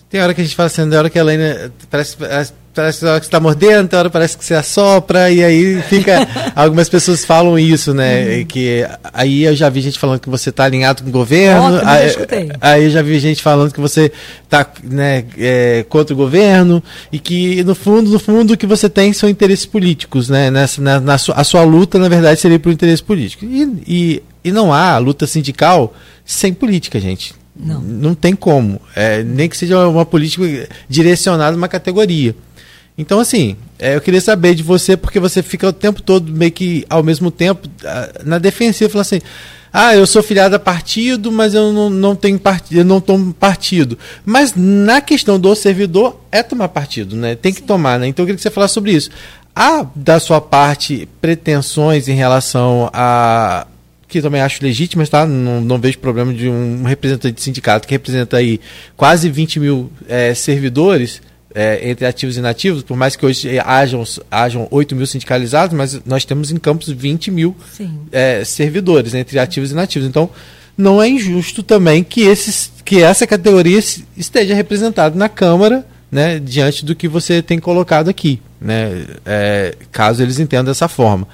[0.08, 2.98] tem hora que a gente fala assim, tem hora que a Elaine parece, parece parece
[2.98, 6.26] que você está mordendo, outra hora parece que você assopra, e aí fica.
[6.55, 8.38] algumas pessoas falam isso, né?
[8.38, 8.44] Uhum.
[8.44, 11.80] Que, aí eu já vi gente falando que você está alinhado com o governo.
[11.82, 14.10] Oh, aí, aí eu já vi gente falando que você
[14.42, 16.82] está né, é, contra o governo,
[17.12, 20.51] e que, no fundo, no fundo, o que você tem são interesses políticos, né?
[20.51, 23.44] Nessa, na, na sua, a sua luta, na verdade, seria por interesse político.
[23.44, 25.94] E, e, e não há luta sindical
[26.24, 27.34] sem política, gente.
[27.56, 27.80] Não.
[27.80, 28.80] Não tem como.
[28.96, 32.34] É, nem que seja uma política direcionada a uma categoria.
[32.96, 36.52] Então, assim, é, eu queria saber de você, porque você fica o tempo todo meio
[36.52, 37.68] que ao mesmo tempo
[38.24, 39.20] na defensiva, falando assim.
[39.76, 43.34] Ah, eu sou filiado a partido, mas eu não, não tenho partido, eu não tomo
[43.34, 43.98] partido.
[44.24, 47.34] Mas na questão do servidor é tomar partido, né?
[47.34, 47.66] Tem que Sim.
[47.66, 48.06] tomar, né?
[48.06, 49.10] Então eu queria que você falasse sobre isso.
[49.52, 53.66] Há da sua parte pretensões em relação a
[54.06, 55.26] que também acho legítimas, tá?
[55.26, 58.60] Não, não vejo problema de um representante de sindicato que representa aí
[58.96, 61.20] quase 20 mil é, servidores
[61.55, 66.01] é, entre ativos e inativos, por mais que hoje hajam, hajam 8 mil sindicalizados, mas
[66.05, 67.56] nós temos em Campos 20 mil
[68.10, 70.09] é, servidores entre ativos e inativos.
[70.09, 70.28] Então,
[70.76, 73.78] não é injusto também que, esses, que essa categoria
[74.16, 80.22] esteja representada na Câmara, né, diante do que você tem colocado aqui, né, é, caso
[80.22, 81.28] eles entendam dessa forma.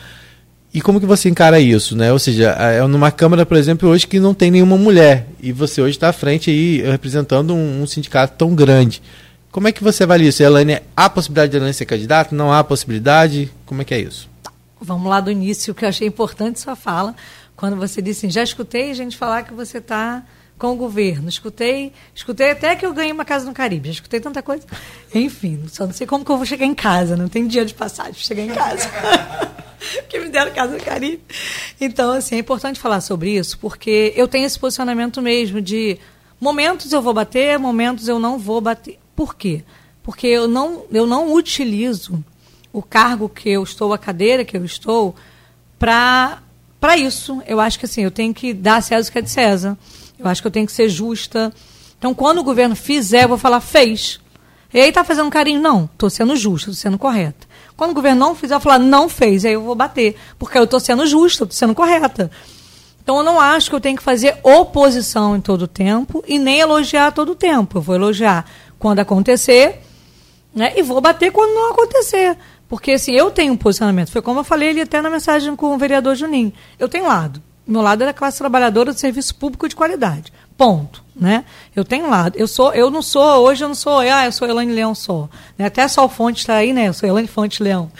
[0.72, 2.12] E como que você encara isso, né?
[2.12, 5.26] Ou seja, é numa Câmara, por exemplo, hoje que não tem nenhuma mulher.
[5.42, 9.02] E você hoje está à frente aí representando um, um, sindicato tão grande.
[9.50, 10.42] Como é que você avalia isso?
[10.42, 12.34] Elaine, há possibilidade de Elaine ser candidata?
[12.34, 13.52] Não há possibilidade?
[13.66, 14.30] Como é que é isso?
[14.80, 17.16] Vamos lá do início, que eu achei importante sua fala,
[17.56, 20.22] quando você disse assim, já escutei gente falar que você está
[20.56, 21.28] com o governo.
[21.28, 23.88] Escutei, escutei até que eu ganhei uma casa no Caribe.
[23.88, 24.62] Já escutei tanta coisa.
[25.12, 27.16] Enfim, só não sei como que eu vou chegar em casa.
[27.16, 28.88] Não tem dia de passagem para chegar em casa.
[30.08, 31.24] que me deram casa no Caribe.
[31.80, 35.98] Então, assim, é importante falar sobre isso, porque eu tenho esse posicionamento mesmo de
[36.38, 38.99] momentos eu vou bater, momentos eu não vou bater.
[39.20, 39.62] Por quê?
[40.02, 42.24] Porque eu não, eu não utilizo
[42.72, 45.14] o cargo que eu estou, a cadeira que eu estou,
[45.78, 46.40] para
[46.96, 47.42] isso.
[47.46, 49.76] Eu acho que assim, eu tenho que dar a César o que é de César.
[50.18, 51.52] Eu acho que eu tenho que ser justa.
[51.98, 54.18] Então, quando o governo fizer, eu vou falar, fez.
[54.72, 55.60] E aí está fazendo carinho?
[55.60, 57.46] Não, estou sendo justa, estou sendo correta.
[57.76, 60.16] Quando o governo não fizer, eu vou falar, não fez, aí eu vou bater.
[60.38, 62.30] Porque eu estou sendo justa, estou sendo correta.
[63.02, 66.38] Então eu não acho que eu tenho que fazer oposição em todo o tempo e
[66.38, 67.76] nem elogiar todo o tempo.
[67.76, 68.46] Eu vou elogiar
[68.80, 69.78] quando acontecer
[70.52, 72.36] né, e vou bater quando não acontecer.
[72.68, 74.10] Porque assim, eu tenho um posicionamento.
[74.10, 76.52] Foi como eu falei ali até na mensagem com o vereador Juninho.
[76.78, 77.42] Eu tenho lado.
[77.66, 80.32] Meu lado é da classe trabalhadora do serviço público de qualidade.
[80.56, 81.04] Ponto.
[81.14, 81.44] Né?
[81.76, 82.36] Eu tenho lado.
[82.38, 85.28] Eu sou, eu não sou, hoje eu não sou, ah, eu sou Elaine Leão só.
[85.58, 85.66] Né?
[85.66, 86.88] Até só o Fonte está aí, né?
[86.88, 87.90] Eu sou Elaine Fonte Leão.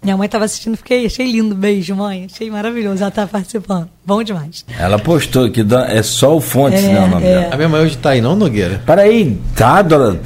[0.00, 1.56] Minha mãe estava assistindo, fiquei, achei lindo.
[1.56, 2.28] Beijo, mãe.
[2.32, 3.88] Achei maravilhoso ela tá participando.
[4.06, 4.64] Bom demais.
[4.78, 7.00] Ela postou que é só o Fontes, é, né?
[7.00, 7.34] O nome é.
[7.34, 7.54] dela.
[7.54, 8.80] A minha mãe hoje está aí, não, Nogueira?
[8.86, 10.18] Peraí, tá, dona?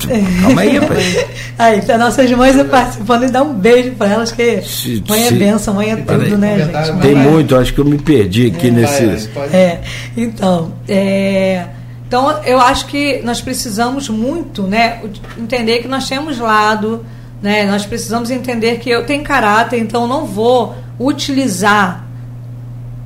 [0.42, 1.26] Calma aí, pai.
[1.58, 5.28] aí, tá nossas mães participando e dá um beijo para elas, que se, mãe é
[5.28, 7.00] se, é benção, mãe é tudo, né, gente?
[7.00, 9.30] Tem muito, acho que eu me perdi aqui é, nesses.
[9.52, 9.80] É,
[10.16, 11.66] então, é.
[12.06, 15.00] Então, eu acho que nós precisamos muito né,
[15.38, 17.06] entender que nós temos lado,
[17.42, 22.06] né, nós precisamos entender que eu tenho caráter, então não vou utilizar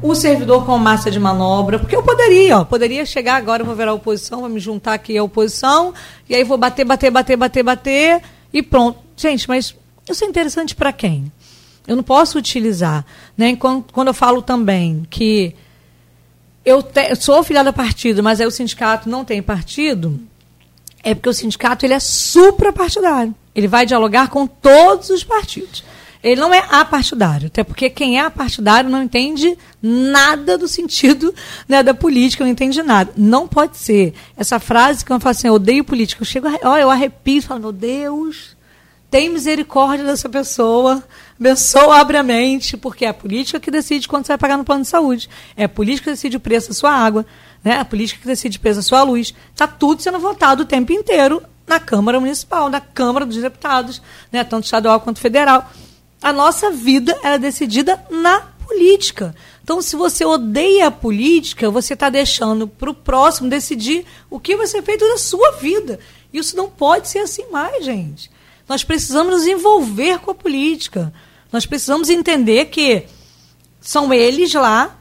[0.03, 3.89] o servidor como massa de manobra, porque eu poderia, ó, poderia chegar agora, vou ver
[3.89, 5.95] a oposição, vou me juntar aqui à oposição,
[6.29, 8.23] e aí vou bater, bater, bater, bater, bater,
[8.53, 8.99] e pronto.
[9.17, 9.75] Gente, mas
[10.09, 11.33] isso é interessante para quem?
[11.87, 13.07] Eu não posso utilizar.
[13.37, 13.57] Né?
[13.57, 15.55] Quando, quando eu falo também que
[16.63, 20.21] eu, te, eu sou filiada a partido, mas aí o sindicato não tem partido,
[21.03, 23.35] é porque o sindicato ele é suprapartidário.
[23.57, 25.83] Ele vai dialogar com todos os partidos.
[26.23, 31.35] Ele não é apartidário, até porque quem é apartidário não entende nada do sentido
[31.69, 33.13] né, da política, não entende nada.
[33.17, 34.13] Não pode ser.
[34.37, 37.61] Essa frase que eu falo assim, eu odeio política, eu chego, ó, eu arrepio, falo,
[37.61, 38.57] meu Deus,
[39.11, 41.03] tem misericórdia dessa pessoa,
[41.39, 44.65] abençoa, abre a mente, porque é a política que decide quanto você vai pagar no
[44.65, 45.31] plano de saúde.
[45.57, 47.25] É a política que decide o preço da sua água,
[47.63, 47.79] né?
[47.79, 49.33] a política que decide o preço da sua luz.
[49.53, 54.45] Está tudo sendo votado o tempo inteiro na Câmara Municipal, na Câmara dos Deputados, né?
[54.45, 55.71] tanto estadual quanto federal.
[56.23, 59.35] A nossa vida é decidida na política.
[59.63, 64.57] Então, se você odeia a política, você está deixando para o próximo decidir o que
[64.57, 65.99] vai ser feito da sua vida.
[66.33, 68.31] Isso não pode ser assim mais, gente.
[68.69, 71.13] Nós precisamos nos envolver com a política.
[71.53, 73.07] Nós precisamos entender que
[73.81, 74.97] são eles lá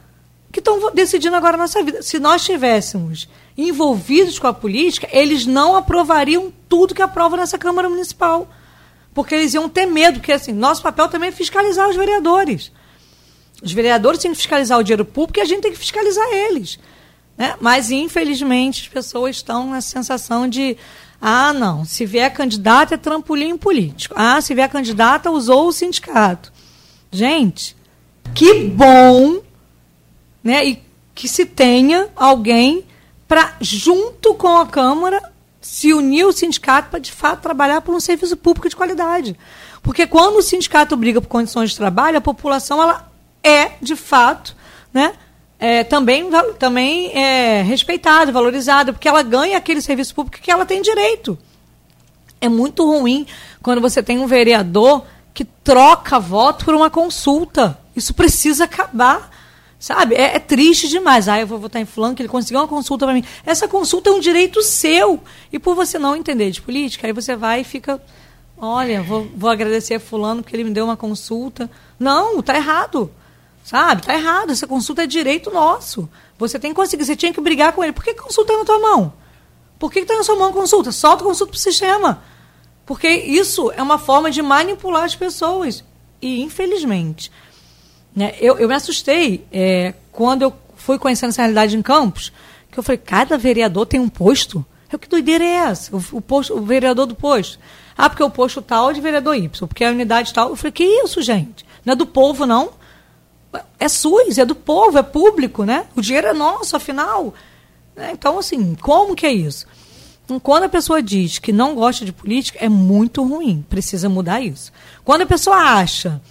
[0.51, 2.01] que estão decidindo agora a nossa vida.
[2.01, 7.89] Se nós estivéssemos envolvidos com a política, eles não aprovariam tudo que aprova nessa Câmara
[7.89, 8.49] Municipal.
[9.13, 12.71] Porque eles iam ter medo, porque assim, nosso papel também é fiscalizar os vereadores.
[13.63, 16.77] Os vereadores têm que fiscalizar o dinheiro público e a gente tem que fiscalizar eles.
[17.37, 17.55] Né?
[17.61, 20.77] Mas, infelizmente, as pessoas estão nessa sensação de
[21.21, 21.85] ah, não.
[21.85, 24.13] Se vier candidata, é trampolim político.
[24.17, 26.51] Ah, se vier candidata, usou o sindicato.
[27.11, 27.75] Gente,
[28.33, 29.41] que bom
[30.43, 30.83] né, e
[31.13, 32.83] que se tenha alguém
[33.35, 35.21] para, junto com a Câmara,
[35.59, 39.37] se unir o sindicato para, de fato, trabalhar por um serviço público de qualidade.
[39.83, 43.11] Porque quando o sindicato briga por condições de trabalho, a população ela
[43.43, 44.55] é, de fato,
[44.93, 45.15] né,
[45.59, 50.81] é, também, também é respeitada, valorizada, porque ela ganha aquele serviço público que ela tem
[50.81, 51.37] direito.
[52.39, 53.27] É muito ruim
[53.61, 55.03] quando você tem um vereador
[55.33, 57.77] que troca voto por uma consulta.
[57.93, 59.29] Isso precisa acabar.
[59.79, 60.15] Sabe?
[60.15, 61.27] É, é, triste demais.
[61.27, 63.23] Ah, eu vou votar em fulano, que ele conseguiu uma consulta para mim.
[63.45, 65.19] Essa consulta é um direito seu.
[65.51, 68.01] E por você não entender de política, aí você vai e fica.
[68.57, 71.69] Olha, vou, vou agradecer a fulano porque ele me deu uma consulta.
[71.99, 73.11] Não, tá errado.
[73.63, 74.03] Sabe?
[74.03, 74.51] Tá errado.
[74.51, 76.09] Essa consulta é direito nosso.
[76.37, 77.93] Você tem que conseguir, você tinha que brigar com ele.
[77.93, 79.13] Por que consulta está na tua mão?
[79.77, 80.91] Por que está na sua mão consulta?
[80.91, 82.23] Solta a consulta para o sistema.
[82.85, 85.83] Porque isso é uma forma de manipular as pessoas.
[86.21, 87.31] E, infelizmente,
[88.15, 92.31] né, eu, eu me assustei é, quando eu fui conhecendo essa realidade em Campos,
[92.71, 94.65] que eu falei, cada vereador tem um posto?
[94.91, 95.95] Eu, que doideira é essa?
[95.95, 97.59] O, o, posto, o vereador do posto.
[97.97, 100.49] Ah, porque o posto tal é de vereador Y, porque a unidade tal.
[100.49, 101.65] Eu falei, que isso, gente?
[101.85, 102.71] Não é do povo, não?
[103.79, 105.85] é SUS, é do povo, é público, né?
[105.95, 107.33] O dinheiro é nosso, afinal.
[107.95, 108.11] Né?
[108.13, 109.65] Então, assim, como que é isso?
[110.23, 113.63] Então, quando a pessoa diz que não gosta de política, é muito ruim.
[113.69, 114.71] Precisa mudar isso.
[115.03, 116.21] Quando a pessoa acha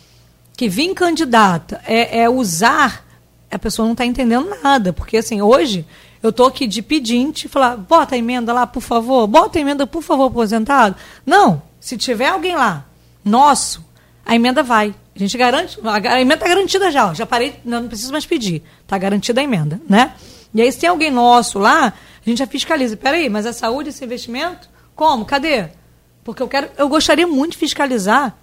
[0.57, 3.05] que vir candidata é, é usar,
[3.51, 4.93] a pessoa não está entendendo nada.
[4.93, 5.85] Porque, assim, hoje
[6.23, 9.87] eu estou aqui de pedinte, falar, bota a emenda lá, por favor, bota a emenda,
[9.87, 10.97] por favor, aposentado.
[11.27, 12.87] Não, se tiver alguém lá,
[13.25, 13.85] nosso,
[14.25, 14.95] a emenda vai.
[15.15, 18.63] A gente garante, a emenda está garantida já, ó, já parei, não preciso mais pedir,
[18.83, 20.15] está garantida a emenda, né?
[20.53, 22.97] E aí, se tem alguém nosso lá, a gente já fiscaliza.
[22.97, 24.69] Peraí, mas a saúde, esse investimento?
[24.95, 25.25] Como?
[25.25, 25.69] Cadê?
[26.23, 28.37] Porque eu quero, eu gostaria muito de fiscalizar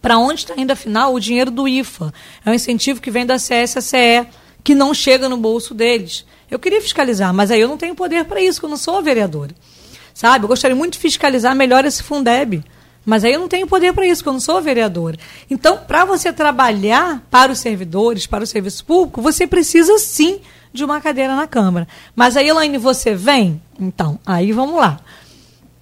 [0.00, 2.12] para onde está indo, afinal, o dinheiro do IFA.
[2.44, 4.26] É um incentivo que vem da CSACE,
[4.62, 6.24] que não chega no bolso deles.
[6.50, 9.54] Eu queria fiscalizar, mas aí eu não tenho poder para isso, eu não sou vereadora.
[10.12, 10.44] Sabe?
[10.44, 12.64] Eu gostaria muito de fiscalizar melhor esse Fundeb.
[13.04, 15.18] Mas aí eu não tenho poder para isso, porque eu não sou vereadora.
[15.50, 20.40] Então, para você trabalhar para os servidores, para o serviço público, você precisa sim
[20.72, 21.88] de uma cadeira na Câmara.
[22.14, 23.60] Mas aí, Elaine, você vem?
[23.78, 25.00] Então, aí vamos lá.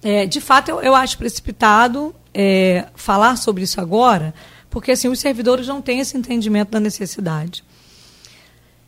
[0.01, 4.33] É, de fato, eu, eu acho precipitado é, falar sobre isso agora,
[4.69, 7.63] porque assim, os servidores não têm esse entendimento da necessidade.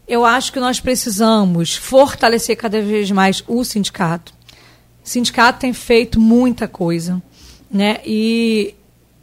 [0.07, 4.33] Eu acho que nós precisamos fortalecer cada vez mais o sindicato.
[5.03, 7.21] O sindicato tem feito muita coisa,
[7.69, 7.99] né?
[8.05, 8.75] E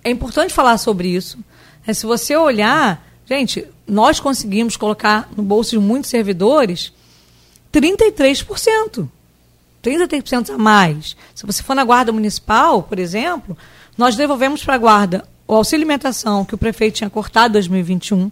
[0.02, 1.38] é importante falar sobre isso.
[1.86, 6.92] É, se você olhar, gente, nós conseguimos colocar no bolso de muitos servidores
[7.72, 9.08] 33%.
[9.82, 11.16] 33% a mais.
[11.34, 13.56] Se você for na Guarda Municipal, por exemplo,
[13.98, 18.30] nós devolvemos para a Guarda o auxílio alimentação que o prefeito tinha cortado em 2021.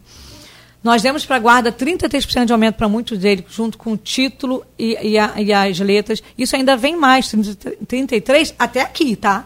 [0.85, 4.65] Nós demos para a Guarda 33% de aumento para muitos deles, junto com o título
[4.79, 6.23] e, e, a, e, as letras.
[6.39, 9.45] Isso ainda vem mais, 33% até aqui, tá?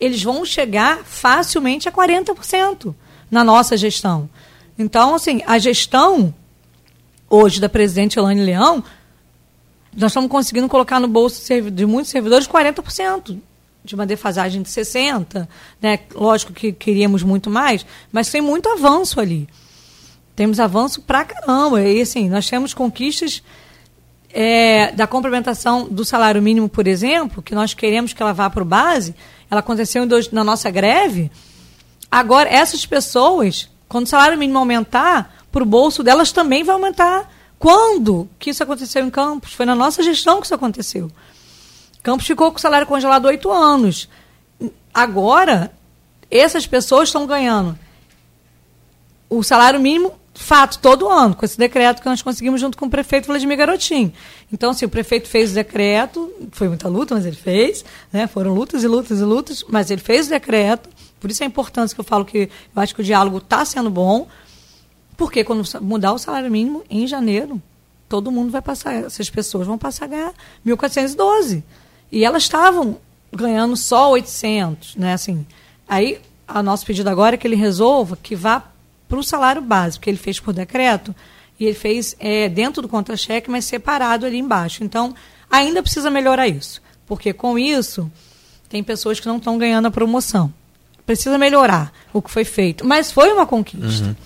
[0.00, 2.94] Eles vão chegar facilmente a 40%
[3.30, 4.30] na nossa gestão.
[4.78, 6.34] Então, assim, a gestão
[7.28, 8.82] hoje da presidente Elaine Leão,
[9.94, 13.38] nós estamos conseguindo colocar no bolso de muitos servidores 40%,
[13.86, 15.48] de uma defasagem de 60%.
[15.80, 16.00] Né?
[16.14, 19.48] Lógico que queríamos muito mais, mas tem muito avanço ali.
[20.34, 21.82] Temos avanço pra caramba.
[21.82, 23.42] E assim, nós temos conquistas
[24.30, 28.62] é, da complementação do salário mínimo, por exemplo, que nós queremos que ela vá para
[28.62, 29.14] o base,
[29.50, 31.30] ela aconteceu na nossa greve.
[32.10, 37.30] Agora, essas pessoas quando o salário mínimo aumentar, para o bolso delas também vai aumentar.
[37.58, 39.54] Quando que isso aconteceu em Campos?
[39.54, 41.10] Foi na nossa gestão que isso aconteceu.
[42.06, 44.08] Campos ficou com o salário congelado oito anos.
[44.94, 45.72] Agora,
[46.30, 47.76] essas pessoas estão ganhando
[49.28, 52.88] o salário mínimo, fato, todo ano, com esse decreto que nós conseguimos junto com o
[52.88, 54.12] prefeito Vladimir Garotinho.
[54.52, 58.28] Então, assim, o prefeito fez o decreto, foi muita luta, mas ele fez, né?
[58.28, 60.88] foram lutas e lutas e lutas, mas ele fez o decreto,
[61.18, 63.90] por isso a importância que eu falo que eu acho que o diálogo está sendo
[63.90, 64.28] bom,
[65.16, 67.60] porque quando mudar o salário mínimo em janeiro,
[68.08, 70.34] todo mundo vai passar, essas pessoas vão passar a ganhar
[70.64, 71.64] 1.412.
[72.16, 72.96] E elas estavam
[73.30, 75.12] ganhando só 800, né?
[75.12, 75.46] Assim,
[75.86, 76.18] aí,
[76.48, 78.62] o nosso pedido agora é que ele resolva que vá
[79.06, 81.14] para o salário básico, que ele fez por decreto,
[81.60, 84.82] e ele fez é, dentro do contra-cheque, mas separado ali embaixo.
[84.82, 85.14] Então,
[85.50, 88.10] ainda precisa melhorar isso, porque com isso,
[88.68, 90.50] tem pessoas que não estão ganhando a promoção
[91.06, 92.84] precisa melhorar o que foi feito.
[92.84, 94.06] Mas foi uma conquista.
[94.06, 94.16] Uhum.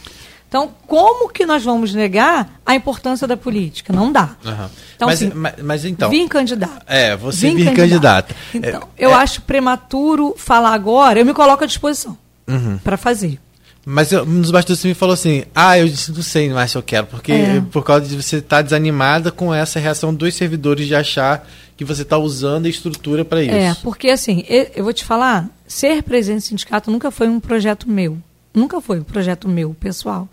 [0.51, 3.93] Então, como que nós vamos negar a importância da política?
[3.93, 4.35] Não dá.
[4.44, 4.68] Uhum.
[4.97, 6.10] Então, mas, assim, mas, mas, então.
[6.10, 6.85] Vim candidato.
[6.89, 8.35] É, você vir candidata.
[8.52, 9.14] Então, é, eu é...
[9.14, 12.18] acho prematuro falar agora, eu me coloco à disposição
[12.48, 12.78] uhum.
[12.78, 13.39] para fazer.
[13.86, 16.82] Mas eu, nos bastidores você me falou assim: ah, eu não sei mais se eu
[16.82, 17.62] quero, porque é.
[17.70, 21.85] por causa de você estar tá desanimada com essa reação dos servidores de achar que
[21.85, 23.55] você está usando a estrutura para isso.
[23.55, 27.89] É, porque assim, eu vou te falar, ser presidente do sindicato nunca foi um projeto
[27.89, 28.18] meu.
[28.52, 30.28] Nunca foi um projeto meu, pessoal.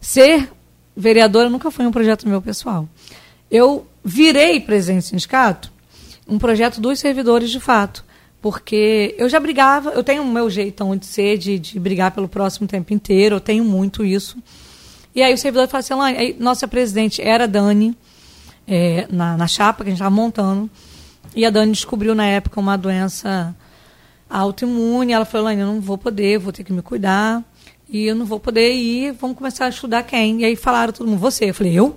[0.00, 0.50] Ser
[0.96, 2.88] vereadora nunca foi um projeto meu, pessoal.
[3.50, 5.72] Eu virei presidente do sindicato
[6.26, 8.04] um projeto dos servidores de fato.
[8.40, 12.28] Porque eu já brigava, eu tenho o meu jeitão de ser, de, de brigar pelo
[12.28, 14.36] próximo tempo inteiro, eu tenho muito isso.
[15.14, 17.96] E aí o servidor fala assim, aí, nossa presidente era Dani,
[18.66, 20.68] é, na, na chapa que a gente estava montando.
[21.36, 23.54] E a Dani descobriu na época uma doença
[24.38, 25.12] autoimune.
[25.12, 27.44] Ela falou: eu não vou poder, vou ter que me cuidar.
[27.88, 30.40] E eu não vou poder ir, vamos começar a estudar quem?
[30.40, 31.50] E aí falaram todo mundo, você.
[31.50, 31.94] Eu falei, eu?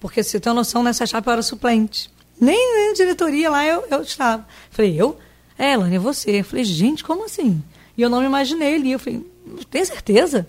[0.00, 2.10] Porque você tem noção, nessa chapa eu era suplente.
[2.40, 4.42] Nem, nem diretoria lá eu, eu estava.
[4.42, 5.16] Eu falei, eu?
[5.56, 6.40] É, Elane, é você.
[6.40, 7.62] Eu falei, gente, como assim?
[7.96, 8.90] E eu não me imaginei ali.
[8.90, 9.24] Eu falei,
[9.70, 10.46] tem certeza?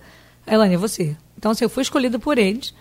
[0.47, 1.15] Elane, é você.
[1.37, 2.73] Então, assim, eu fui escolhida por eles.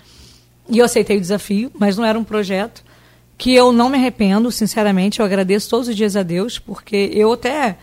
[0.69, 2.83] E eu aceitei o desafio, mas não era um projeto
[3.39, 5.21] que eu não me arrependo, sinceramente.
[5.21, 7.77] Eu agradeço todos os dias a Deus, porque eu até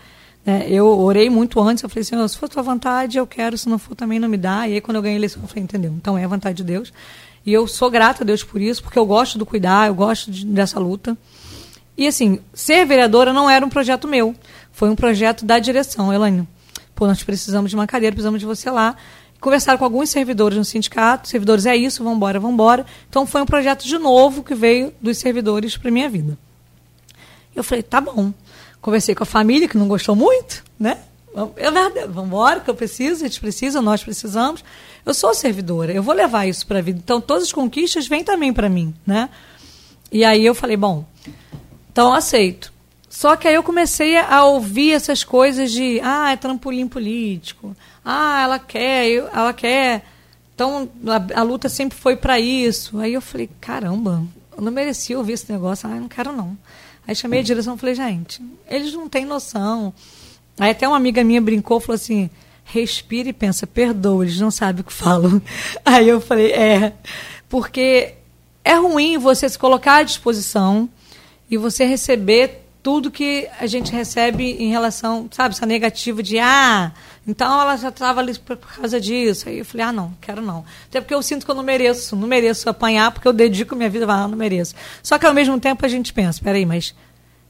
[0.44, 0.66] Né?
[0.68, 3.78] Eu orei muito antes, eu falei assim, se for tua vontade, eu quero, se não
[3.78, 4.68] for também não me dá.
[4.68, 5.92] E aí quando eu ganhei a eleição, eu falei, entendeu?
[5.96, 6.92] Então é a vontade de Deus.
[7.46, 10.30] E eu sou grata a Deus por isso, porque eu gosto do cuidar, eu gosto
[10.30, 11.16] de, dessa luta.
[11.96, 14.34] E assim, ser vereadora não era um projeto meu,
[14.72, 16.48] foi um projeto da direção, Elaine.
[16.94, 18.96] Pô, nós precisamos de uma cadeira, precisamos de você lá.
[19.40, 22.86] Conversaram com alguns servidores no sindicato, servidores, é isso, vamos embora, vamos embora.
[23.10, 26.38] Então foi um projeto de novo que veio dos servidores para minha vida.
[27.54, 28.32] Eu falei, tá bom.
[28.84, 30.98] Conversei com a família, que não gostou muito, né?
[31.34, 31.50] Eu,
[32.10, 34.62] vamos embora, que eu preciso, a gente precisa, nós precisamos.
[35.06, 37.00] Eu sou servidora, eu vou levar isso para a vida.
[37.02, 39.30] Então, todas as conquistas vêm também para mim, né?
[40.12, 41.02] E aí eu falei, bom,
[41.90, 42.70] então aceito.
[43.08, 47.74] Só que aí eu comecei a ouvir essas coisas de, ah, é trampolim político.
[48.04, 50.04] Ah, ela quer, ela quer.
[50.54, 52.98] Então, a, a luta sempre foi para isso.
[52.98, 54.22] Aí eu falei, caramba,
[54.54, 55.88] eu não merecia ouvir esse negócio.
[55.88, 56.54] Ah, eu não quero não.
[57.06, 59.92] Aí chamei a direção e falei, gente, eles não têm noção.
[60.58, 62.30] Aí até uma amiga minha brincou, falou assim,
[62.64, 65.40] respira e pensa, perdoa, eles não sabem o que falam.
[65.84, 66.94] Aí eu falei, é,
[67.48, 68.14] porque
[68.64, 70.88] é ruim você se colocar à disposição
[71.50, 76.92] e você receber tudo que a gente recebe em relação, sabe, essa negativa de, ah,
[77.26, 79.48] então ela já estava ali por causa disso.
[79.48, 80.66] Aí eu falei, ah, não, quero não.
[80.86, 83.88] Até porque eu sinto que eu não mereço, não mereço apanhar, porque eu dedico minha
[83.88, 84.74] vida, ah, não mereço.
[85.02, 86.94] Só que ao mesmo tempo a gente pensa, peraí, mas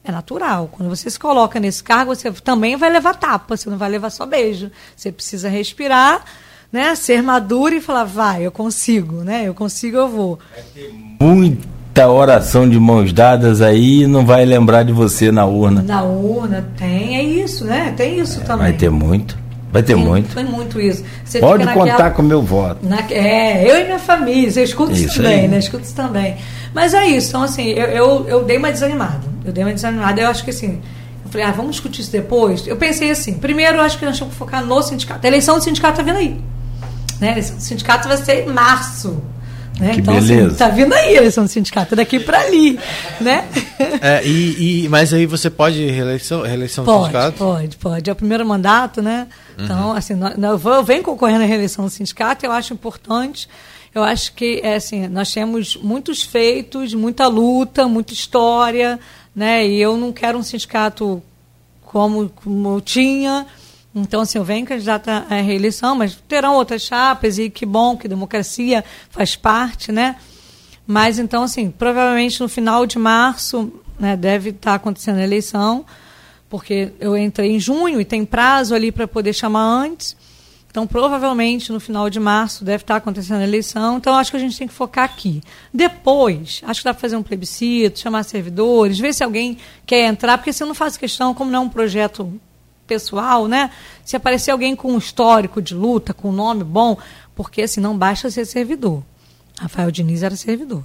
[0.05, 0.69] é natural.
[0.71, 4.11] Quando você se coloca nesse cargo, você também vai levar tapa, você não vai levar
[4.11, 4.71] só beijo.
[4.95, 6.23] Você precisa respirar,
[6.71, 6.95] né?
[6.95, 9.43] Ser maduro e falar, vai, eu consigo, né?
[9.43, 10.39] Eu consigo, eu vou.
[10.53, 15.45] Vai ter muita oração de mãos dadas aí e não vai lembrar de você na
[15.45, 15.81] urna.
[15.81, 17.93] Na urna, tem, é isso, né?
[17.95, 18.63] Tem isso é, também.
[18.63, 19.37] Vai ter muito.
[19.71, 20.35] Vai ter tem, muito.
[20.35, 21.05] Tem muito isso.
[21.23, 22.85] Você Pode contar com o meu voto.
[22.85, 25.47] Na, é, eu e minha família, eu escuto isso, isso também, aí.
[25.47, 25.57] né?
[25.57, 26.35] Escuto isso também.
[26.73, 29.21] Mas é isso, então assim, eu, eu, eu dei uma desanimada.
[29.45, 30.19] Eu dei uma desanimada.
[30.19, 30.81] Eu acho que assim,
[31.23, 32.67] eu falei, ah, vamos discutir isso depois.
[32.67, 35.25] Eu pensei assim, primeiro eu acho que nós temos que focar no sindicato.
[35.25, 36.41] A eleição do sindicato está vindo aí.
[37.21, 37.29] Né?
[37.29, 39.23] A eleição do sindicato vai ser em março.
[39.79, 39.93] Né?
[39.93, 40.47] Que então, assim, beleza.
[40.47, 42.79] Assim, tá vindo aí a eleição do sindicato, daqui para ali,
[43.19, 43.47] né?
[44.01, 47.37] É, e, e, mas aí você pode reeleição, reeleição pode, do sindicato?
[47.37, 48.09] Pode, pode.
[48.09, 49.27] É o primeiro mandato, né?
[49.57, 49.65] Uhum.
[49.65, 53.49] Então, assim, eu, eu venho concorrendo à reeleição do sindicato, eu acho importante.
[53.93, 58.99] Eu acho que, é, assim, nós temos muitos feitos, muita luta, muita história,
[59.35, 59.65] né?
[59.65, 61.21] E eu não quero um sindicato
[61.81, 63.45] como, como eu tinha.
[63.95, 68.09] Então, assim, eu venho candidata à reeleição, mas terão outras chapas e que bom que
[68.09, 70.17] democracia faz parte, né?
[70.85, 75.85] Mas, então, assim, provavelmente no final de março né, deve estar acontecendo a eleição,
[76.49, 80.15] porque eu entrei em junho e tem prazo ali para poder chamar antes.
[80.69, 83.95] Então, provavelmente, no final de março deve estar acontecendo a eleição.
[83.95, 85.41] Então, acho que a gente tem que focar aqui.
[85.73, 90.37] Depois, acho que dá para fazer um plebiscito, chamar servidores, ver se alguém quer entrar,
[90.37, 92.37] porque se eu não faço questão, como não é um projeto
[92.85, 93.71] pessoal, né?
[94.03, 96.97] Se aparecer alguém com um histórico de luta, com um nome bom,
[97.35, 99.03] porque assim, não basta ser servidor.
[99.59, 100.83] Rafael Diniz era servidor.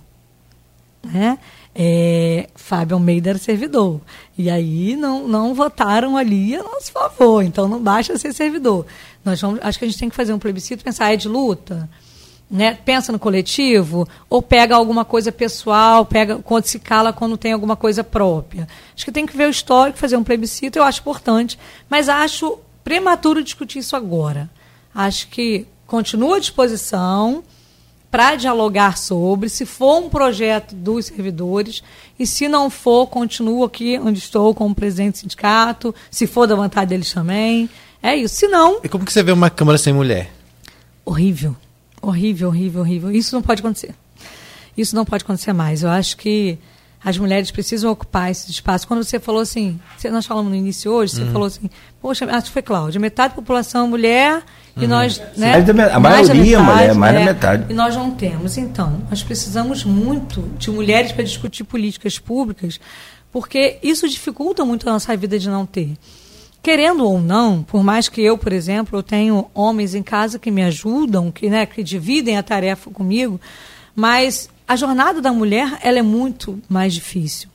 [1.03, 1.39] Né?
[1.75, 4.01] É, Fábio Almeida era servidor.
[4.37, 7.43] E aí não, não votaram ali a nosso favor.
[7.43, 8.87] Então não basta ser servidor.
[9.25, 11.89] Nós vamos, acho que a gente tem que fazer um plebiscito, pensar, é de luta?
[12.51, 12.77] Né?
[12.85, 17.77] Pensa no coletivo, ou pega alguma coisa pessoal, pega quando se cala quando tem alguma
[17.77, 18.67] coisa própria.
[18.95, 21.59] Acho que tem que ver o histórico, fazer um plebiscito, eu acho importante,
[21.89, 24.51] mas acho prematuro discutir isso agora.
[24.93, 27.45] Acho que continua à disposição
[28.11, 31.83] para dialogar sobre, se for um projeto dos servidores,
[32.19, 36.57] e se não for, continuo aqui onde estou como presidente do sindicato, se for da
[36.57, 37.71] vontade deles também.
[38.03, 38.35] É isso.
[38.35, 38.81] Se não.
[38.83, 40.33] E como que você vê uma Câmara sem mulher?
[41.05, 41.55] Horrível.
[42.03, 43.11] Horrível, horrível, horrível.
[43.11, 43.95] Isso não pode acontecer.
[44.77, 45.83] Isso não pode acontecer mais.
[45.83, 46.59] Eu acho que
[47.03, 48.87] as mulheres precisam ocupar esse espaço.
[48.87, 51.33] Quando você falou assim, nós falamos no início hoje, você uhum.
[51.33, 51.71] falou assim,
[52.01, 54.43] poxa, acho que foi Cláudia, metade da população mulher
[54.77, 54.89] e uhum.
[54.89, 55.55] nós, né?
[55.93, 57.67] A maioria metade, mulher, mais da metade.
[57.71, 58.59] E nós não temos.
[58.59, 62.79] Então, nós precisamos muito de mulheres para discutir políticas públicas,
[63.33, 65.97] porque isso dificulta muito a nossa vida de não ter.
[66.63, 70.51] Querendo ou não, por mais que eu, por exemplo, eu tenho homens em casa que
[70.51, 73.41] me ajudam, que, né, que dividem a tarefa comigo,
[73.95, 77.49] mas a jornada da mulher ela é muito mais difícil.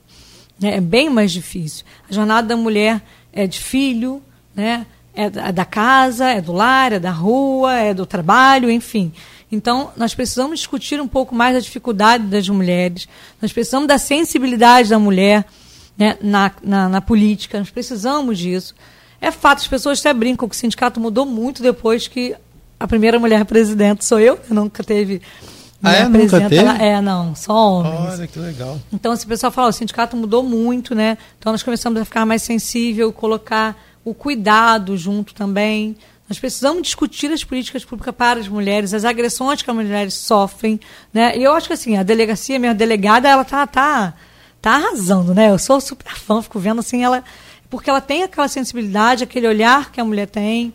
[0.60, 0.78] Né?
[0.78, 1.86] É bem mais difícil.
[2.10, 3.02] A jornada da mulher
[3.32, 4.22] é de filho,
[4.56, 4.86] né?
[5.16, 9.14] é da casa, é do lar, é da rua, é do trabalho, enfim.
[9.50, 13.08] Então, nós precisamos discutir um pouco mais da dificuldade das mulheres,
[13.42, 15.46] nós precisamos da sensibilidade da mulher
[15.98, 18.76] né, na, na, na política, nós precisamos disso.
[19.26, 22.36] É fato, as pessoas até brincam que o sindicato mudou muito depois que
[22.80, 25.20] a primeira mulher presidente sou eu, nunca teve.
[25.82, 26.08] Ah, é?
[26.08, 26.58] Nunca teve?
[26.58, 28.20] Ela, é, não, só homens.
[28.20, 28.80] Olha, que legal.
[28.94, 31.18] Então, esse pessoal fala, o sindicato mudou muito, né?
[31.40, 35.98] Então, nós começamos a ficar mais sensível, colocar o cuidado junto também.
[36.30, 40.80] Nós precisamos discutir as políticas públicas para as mulheres, as agressões que as mulheres sofrem,
[41.12, 41.36] né?
[41.36, 44.14] E eu acho que assim, a delegacia, minha delegada, ela tá tá
[44.62, 45.50] tá arrasando, né?
[45.50, 47.24] Eu sou super fã, fico vendo assim ela
[47.70, 50.74] porque ela tem aquela sensibilidade, aquele olhar que a mulher tem.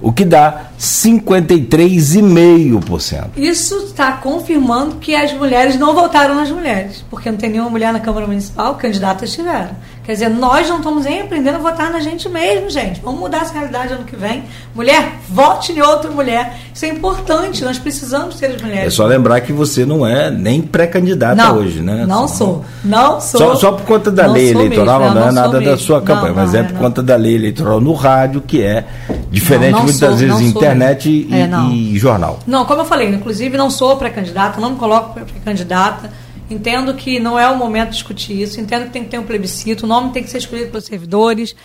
[0.00, 3.30] O que dá 53,5%.
[3.36, 7.92] Isso está confirmando que as mulheres não votaram nas mulheres, porque não tem nenhuma mulher
[7.92, 9.74] na Câmara Municipal, candidatas tiveram.
[10.06, 13.00] Quer dizer, nós não estamos nem aprendendo a votar na gente mesmo, gente.
[13.00, 14.44] Vamos mudar essa realidade ano que vem.
[14.72, 16.58] Mulher, vote em outra mulher.
[16.72, 18.86] Isso é importante, nós precisamos ser as mulheres.
[18.86, 22.06] É só lembrar que você não é nem pré-candidata hoje, né?
[22.06, 22.64] Não só, sou.
[22.84, 23.40] Não sou.
[23.40, 26.36] Só, só por conta da lei eleitoral, mesmo, não, é nada da sua campanha, não,
[26.36, 28.84] mas é, é por conta da lei eleitoral no rádio, que é
[29.28, 32.38] diferente muitas sou, vezes internet e, é, e, jornal.
[32.46, 37.38] Não, como eu falei, inclusive não sou pré-candidata, não me coloco pré-candidata Entendo que não
[37.38, 40.12] é o momento de discutir isso, entendo que tem que ter um plebiscito, o nome
[40.12, 41.56] tem que ser escolhido pelos servidores.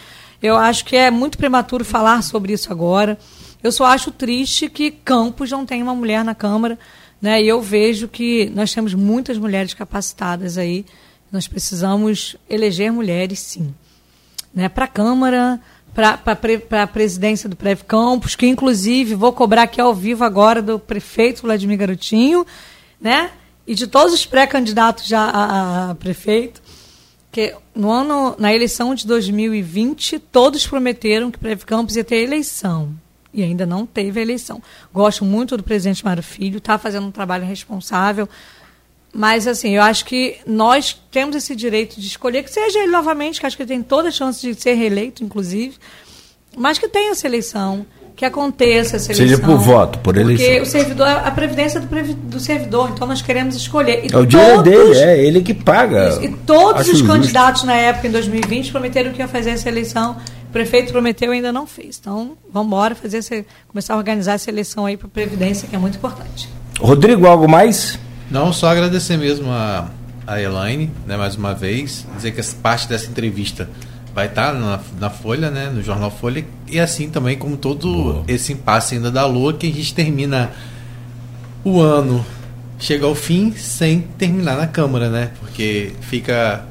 [0.41, 3.17] Eu acho que é muito prematuro falar sobre isso agora.
[3.61, 6.79] Eu só acho triste que Campos não tem uma mulher na Câmara,
[7.21, 7.39] né?
[7.39, 10.83] E eu vejo que nós temos muitas mulheres capacitadas aí.
[11.31, 13.71] Nós precisamos eleger mulheres, sim.
[14.51, 14.67] Né?
[14.67, 15.59] Para a Câmara,
[15.93, 20.79] para a presidência do Prev Campos, que inclusive vou cobrar aqui ao vivo agora do
[20.79, 22.47] prefeito Vladimir Garotinho,
[22.99, 23.29] né?
[23.71, 26.61] E de todos os pré-candidatos já a, a, prefeito,
[27.31, 32.93] que no ano, na eleição de 2020, todos prometeram que Preve Campos ia ter eleição.
[33.33, 34.61] E ainda não teve eleição.
[34.93, 38.27] Gosto muito do presidente Mário Filho, está fazendo um trabalho responsável.
[39.13, 43.39] Mas, assim, eu acho que nós temos esse direito de escolher, que seja ele novamente,
[43.39, 45.77] que acho que ele tem toda a chance de ser reeleito, inclusive,
[46.57, 47.85] mas que tenha essa eleição
[48.15, 49.37] que aconteça essa eleição.
[49.37, 50.45] Seja por voto, por eleição.
[50.45, 54.05] Porque o servidor, a previdência do, do servidor, então nós queremos escolher.
[54.05, 56.19] E é o dinheiro dele, é ele que paga.
[56.21, 60.17] E todos os candidatos na época, em 2020, prometeram que ia fazer essa eleição.
[60.47, 61.97] O prefeito prometeu e ainda não fez.
[61.99, 65.75] Então, vamos embora fazer essa, começar a organizar essa eleição aí para a Previdência, que
[65.75, 66.49] é muito importante.
[66.79, 67.97] Rodrigo, algo mais?
[68.29, 69.89] Não, só agradecer mesmo a,
[70.27, 73.69] a Elaine, né, mais uma vez, dizer que parte dessa entrevista
[74.13, 77.87] vai estar tá na, na, Folha, né, no jornal Folha, e assim também como todo
[77.87, 78.23] Boa.
[78.27, 80.51] esse impasse ainda da Lua, que a gente termina
[81.63, 82.25] o ano,
[82.79, 85.31] chega ao fim sem terminar na Câmara, né?
[85.39, 86.65] Porque fica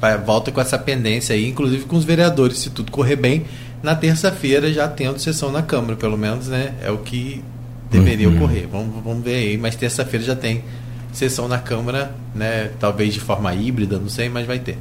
[0.00, 3.44] vai, volta com essa pendência aí, inclusive com os vereadores, se tudo correr bem,
[3.82, 6.74] na terça-feira já tendo sessão na Câmara, pelo menos, né?
[6.82, 7.42] É o que
[7.90, 8.36] deveria uhum.
[8.36, 8.66] ocorrer.
[8.68, 10.64] Vamos, vamos ver aí, mas terça-feira já tem
[11.12, 12.70] sessão na Câmara, né?
[12.78, 14.78] Talvez de forma híbrida, não sei, mas vai ter.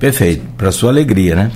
[0.00, 1.52] Perfeito, para sua alegria, né?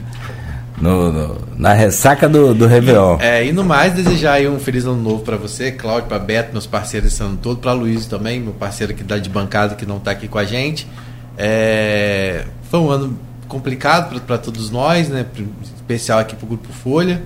[0.78, 3.16] No, no, na ressaca do, do Réveillon.
[3.18, 6.66] É, e no mais, desejar um feliz ano novo para você, Cláudio, para Beto, meus
[6.66, 9.96] parceiros esse ano todo, para Luiz também, meu parceiro que dá de bancada, que não
[9.96, 10.86] está aqui com a gente.
[11.38, 13.18] É, foi um ano
[13.48, 15.24] complicado para todos nós, né?
[15.76, 17.22] Especial aqui para o Grupo Folha.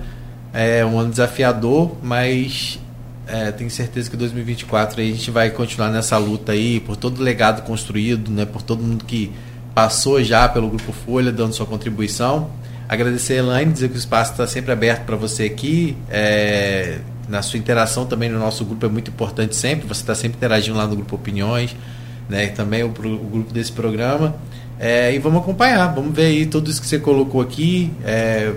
[0.53, 2.79] É um ano desafiador, mas
[3.27, 7.19] é, tenho certeza que 2024 aí a gente vai continuar nessa luta aí, por todo
[7.19, 9.31] o legado construído, né, por todo mundo que
[9.73, 12.49] passou já pelo Grupo Folha, dando sua contribuição.
[12.87, 15.95] Agradecer a Elaine, dizer que o espaço está sempre aberto para você aqui.
[16.09, 19.87] É, na sua interação também no nosso grupo é muito importante sempre.
[19.87, 21.75] Você está sempre interagindo lá no grupo Opiniões,
[22.27, 22.47] né?
[22.47, 24.35] Também o, o grupo desse programa.
[24.79, 28.53] É, e vamos acompanhar, vamos ver aí tudo isso que você colocou aqui, é,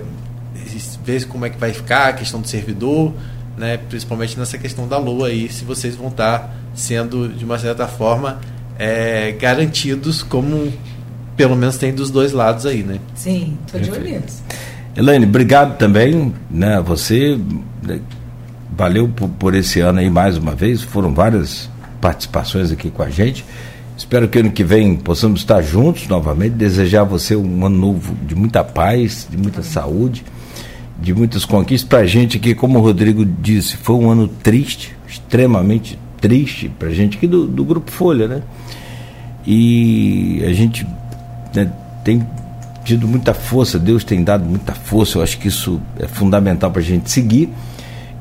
[1.03, 3.13] ver como é que vai ficar a questão do servidor,
[3.57, 3.77] né?
[3.77, 8.39] Principalmente nessa questão da lua aí, se vocês vão estar sendo de uma certa forma
[8.79, 10.73] é, garantidos como
[11.35, 12.99] pelo menos tem dos dois lados aí, né?
[13.15, 14.43] Sim, tô de olho nisso.
[14.95, 16.79] Elaine, obrigado também, né?
[16.85, 17.39] Você
[17.81, 17.99] né,
[18.75, 20.83] valeu por, por, esse ano aí mais uma vez.
[20.83, 21.69] Foram várias
[21.99, 23.43] participações aqui com a gente.
[23.97, 26.51] Espero que ano que vem possamos estar juntos novamente.
[26.51, 30.23] Desejar a você um ano novo de muita paz, de muita saúde,
[31.01, 31.89] de muitas conquistas.
[31.89, 36.89] Para a gente aqui, como o Rodrigo disse, foi um ano triste, extremamente triste para
[36.89, 38.43] a gente aqui do, do Grupo Folha, né?
[39.45, 40.85] E a gente
[41.53, 41.69] né,
[42.03, 42.25] tem
[42.83, 46.81] tido muita força, Deus tem dado muita força, eu acho que isso é fundamental para
[46.81, 47.49] a gente seguir.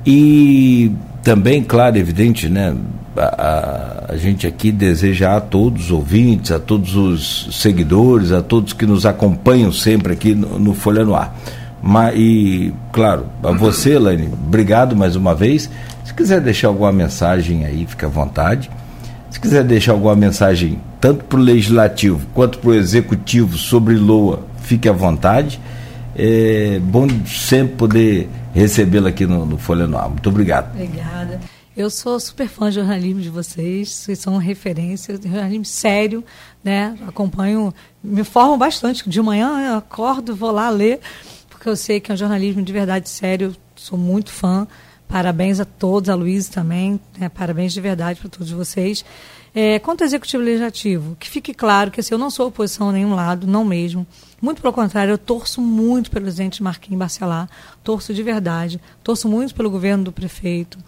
[0.07, 0.93] E
[1.23, 2.75] também, claro, evidente, né,
[3.17, 8.43] a, a, a, gente aqui deseja a todos os ouvintes, a todos os seguidores, a
[8.43, 11.37] todos que nos acompanham sempre aqui no, no Folha no Ar.
[11.83, 15.69] Mas, e, claro, a você, Lani, obrigado mais uma vez.
[16.05, 18.71] Se quiser deixar alguma mensagem aí, fique à vontade.
[19.33, 24.47] Se quiser deixar alguma mensagem tanto para o legislativo quanto para o executivo sobre LOA,
[24.59, 25.59] fique à vontade.
[26.15, 30.11] É bom sempre poder recebê-la aqui no, no Folha Noir.
[30.11, 30.75] Muito obrigado.
[30.75, 31.41] Obrigada.
[31.75, 36.23] Eu sou super fã de jornalismo de vocês, vocês são referências, jornalismo sério,
[36.63, 36.95] né?
[37.09, 37.73] Acompanho,
[38.05, 39.09] me formo bastante.
[39.09, 41.01] De manhã eu acordo, vou lá ler,
[41.49, 44.69] porque eu sei que é um jornalismo de verdade sério, sou muito fã.
[45.13, 46.99] Parabéns a todos, a Luísa também.
[47.19, 47.29] Né?
[47.29, 49.05] Parabéns de verdade para todos vocês.
[49.55, 52.93] É, quanto ao Executivo Legislativo, que fique claro que assim, eu não sou oposição a
[52.93, 54.07] nenhum lado, não mesmo.
[54.41, 57.47] Muito pelo contrário, eu torço muito pelo presidente Marquinhos Barcelar,
[57.85, 60.79] torço de verdade, torço muito pelo governo do prefeito.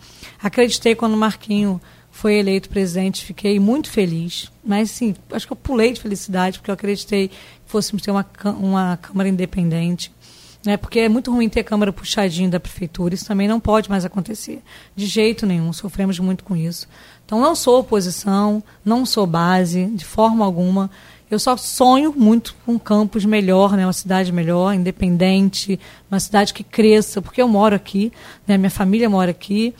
[0.42, 1.78] Acreditei quando o Marquinho
[2.10, 6.70] foi eleito presidente, fiquei muito feliz, mas sim, acho que eu pulei de felicidade, porque
[6.70, 7.34] eu acreditei que
[7.66, 8.24] fôssemos ter uma,
[8.58, 10.10] uma Câmara independente
[10.64, 10.76] né?
[10.76, 14.62] Porque é muito ruim ter câmara puxadinho da prefeitura, isso também não pode mais acontecer.
[14.96, 16.88] De jeito nenhum, sofremos muito com isso.
[17.24, 20.90] Então não sou oposição, não sou base, de forma alguma.
[21.30, 23.86] Eu só sonho muito com um campus melhor, né?
[23.86, 25.80] uma cidade melhor, independente,
[26.10, 28.12] uma cidade que cresça, porque eu moro aqui,
[28.46, 28.58] né?
[28.58, 29.74] minha família mora aqui.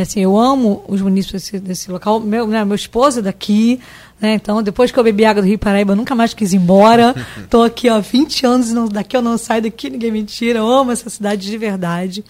[0.00, 2.18] Assim, eu amo os municípios desse, desse local.
[2.18, 3.78] Meu, né, meu esposo é daqui,
[4.20, 4.34] né?
[4.34, 7.14] Então, depois que eu bebi água do Rio Paraíba, eu nunca mais quis ir embora.
[7.36, 10.60] Estou aqui há 20 anos e não, daqui eu não saio daqui, ninguém me tira.
[10.60, 12.24] Eu amo essa cidade de verdade.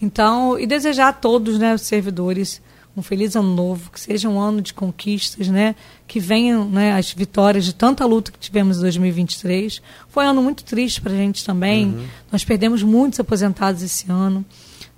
[0.00, 2.60] Então, e desejar a todos, né, os servidores,
[2.96, 5.76] um feliz ano novo, que seja um ano de conquistas, né,
[6.08, 9.80] que venham né, as vitórias de tanta luta que tivemos em 2023.
[10.08, 11.86] Foi um ano muito triste para a gente também.
[11.86, 12.06] Uhum.
[12.32, 14.44] Nós perdemos muitos aposentados esse ano.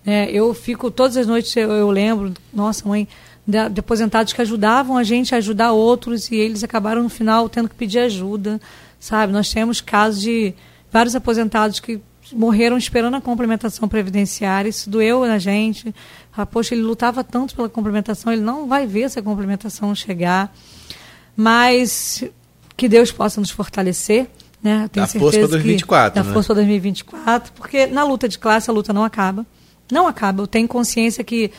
[0.06, 3.08] É, eu fico, todas as noites eu, eu lembro, nossa mãe,
[3.46, 7.48] de, de, aposentados que ajudavam a gente a ajudar outros e eles acabaram no final
[7.48, 8.60] tendo que pedir ajuda,
[9.00, 9.32] sabe?
[9.32, 10.54] Nós temos casos de
[10.90, 12.00] vários aposentados que
[12.32, 15.94] morreram esperando a complementação previdenciária, isso doeu na gente.
[16.36, 20.54] Ah, poxa, ele lutava tanto pela complementação, ele não vai ver essa complementação chegar.
[21.36, 22.24] Mas
[22.76, 24.28] que Deus possa nos fortalecer,
[24.62, 24.88] né?
[24.90, 26.24] Tenho da força para 2024, que, né?
[26.24, 29.44] Da força para 2024, porque na luta de classe a luta não acaba.
[29.90, 30.42] Não acaba.
[30.42, 31.50] Eu tenho consciência que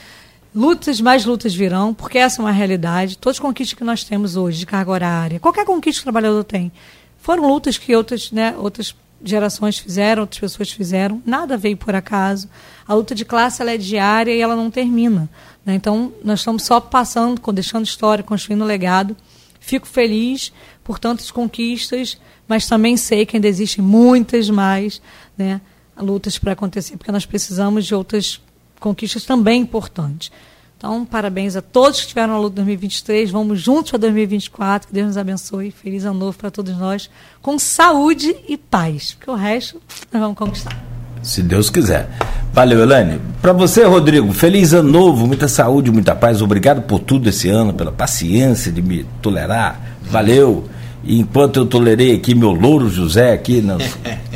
[0.54, 3.18] lutas, mais lutas virão, porque essa é uma realidade.
[3.18, 6.44] Todas as conquistas que nós temos hoje de carga horária, qualquer conquista que o trabalhador
[6.44, 6.72] tem,
[7.20, 11.22] foram lutas que outras, né, outras gerações fizeram, outras pessoas fizeram.
[11.26, 12.48] Nada veio por acaso.
[12.88, 15.30] A luta de classe ela é diária e ela não termina.
[15.66, 15.76] Né?
[15.76, 19.16] Então, nós estamos só passando, deixando história, construindo legado.
[19.60, 20.54] Fico feliz
[20.84, 25.02] por tantas conquistas, mas também sei que ainda existem muitas mais,
[25.36, 25.60] né?
[26.00, 28.42] Lutas para acontecer, porque nós precisamos de outras
[28.80, 30.32] conquistas também importantes.
[30.78, 33.32] Então, parabéns a todos que estiveram na luta 2023.
[33.32, 34.90] Vamos juntos para 2024.
[34.90, 35.72] Que Deus nos abençoe.
[35.72, 37.10] Feliz ano novo para todos nós,
[37.42, 39.14] com saúde e paz.
[39.14, 39.82] Porque o resto
[40.12, 40.78] nós vamos conquistar.
[41.24, 42.08] Se Deus quiser.
[42.54, 43.20] Valeu, Elane.
[43.42, 46.42] Para você, Rodrigo, feliz ano novo, muita saúde, muita paz.
[46.42, 49.98] Obrigado por tudo esse ano, pela paciência de me tolerar.
[50.04, 50.70] Valeu.
[51.08, 53.78] Enquanto eu tolerei aqui meu louro José aqui, não,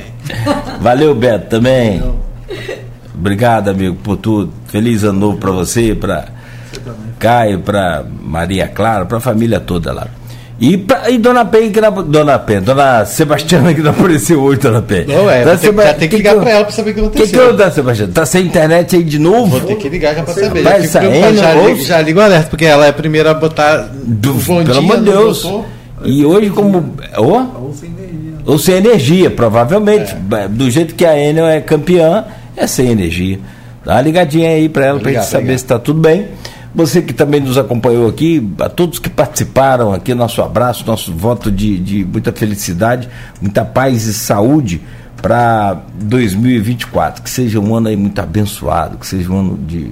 [0.79, 2.01] Valeu, Beto, também.
[3.13, 4.53] Obrigado, amigo, por tudo.
[4.67, 6.27] Feliz ano novo para você, para
[7.17, 10.07] Caio, para Maria Clara, para a família toda lá.
[10.59, 14.59] E, pra, e Dona Pen, que não, Dona Pen, Dona Sebastiana que não apareceu hoje,
[14.59, 15.05] Dona Pen.
[15.07, 15.83] Não, é, tá Seba...
[15.83, 17.25] já tem que, ligar que, pra ela pra saber o que aconteceu.
[17.25, 18.13] O que, que aconteceu, Sebastiana?
[18.13, 19.57] Tá sem internet aí de novo?
[19.57, 20.61] Vou ter que ligar já pra saber.
[20.61, 23.33] Vai já, saindo, já, ligo, já ligo o alerta, porque ela é a primeira a
[23.33, 25.47] botar do, bom Pelo amor de Deus.
[26.03, 26.93] E hoje como...
[27.17, 27.65] Oh?
[27.65, 28.33] Ou sem energia.
[28.45, 30.15] Ou sem energia, provavelmente.
[30.31, 30.47] É.
[30.47, 33.39] Do jeito que a Enel é campeã, é sem energia.
[33.83, 36.27] Dá uma ligadinha aí pra ela, pra gente saber se tá tudo bem.
[36.73, 41.51] Você que também nos acompanhou aqui, a todos que participaram aqui, nosso abraço, nosso voto
[41.51, 43.09] de, de muita felicidade,
[43.41, 44.79] muita paz e saúde
[45.19, 47.23] para 2024.
[47.23, 49.91] Que seja um ano aí muito abençoado, que seja um ano de,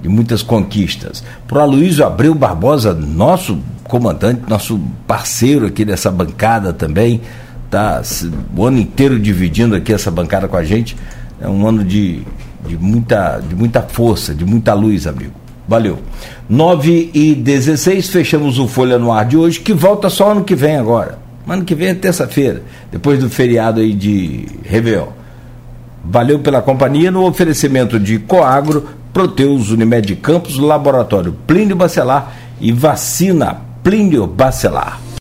[0.00, 1.22] de muitas conquistas.
[1.46, 3.58] Para o Aloysio Abreu Barbosa, nosso
[3.88, 7.20] comandante, nosso parceiro aqui dessa bancada também,
[7.70, 8.02] tá
[8.56, 10.96] o ano inteiro dividindo aqui essa bancada com a gente.
[11.40, 12.22] É um ano de,
[12.66, 15.32] de, muita, de muita força, de muita luz, amigo.
[15.66, 15.98] Valeu.
[16.48, 20.54] 9 e 16, fechamos o Folha no Ar de hoje, que volta só ano que
[20.54, 21.18] vem agora.
[21.48, 25.08] Ano que vem é terça-feira, depois do feriado aí de Réveillon.
[26.04, 33.73] Valeu pela companhia no oferecimento de Coagro, Proteus, Unimed Campos, Laboratório Plínio Bacelar e Vacina
[33.84, 35.04] Plínio Bacelar.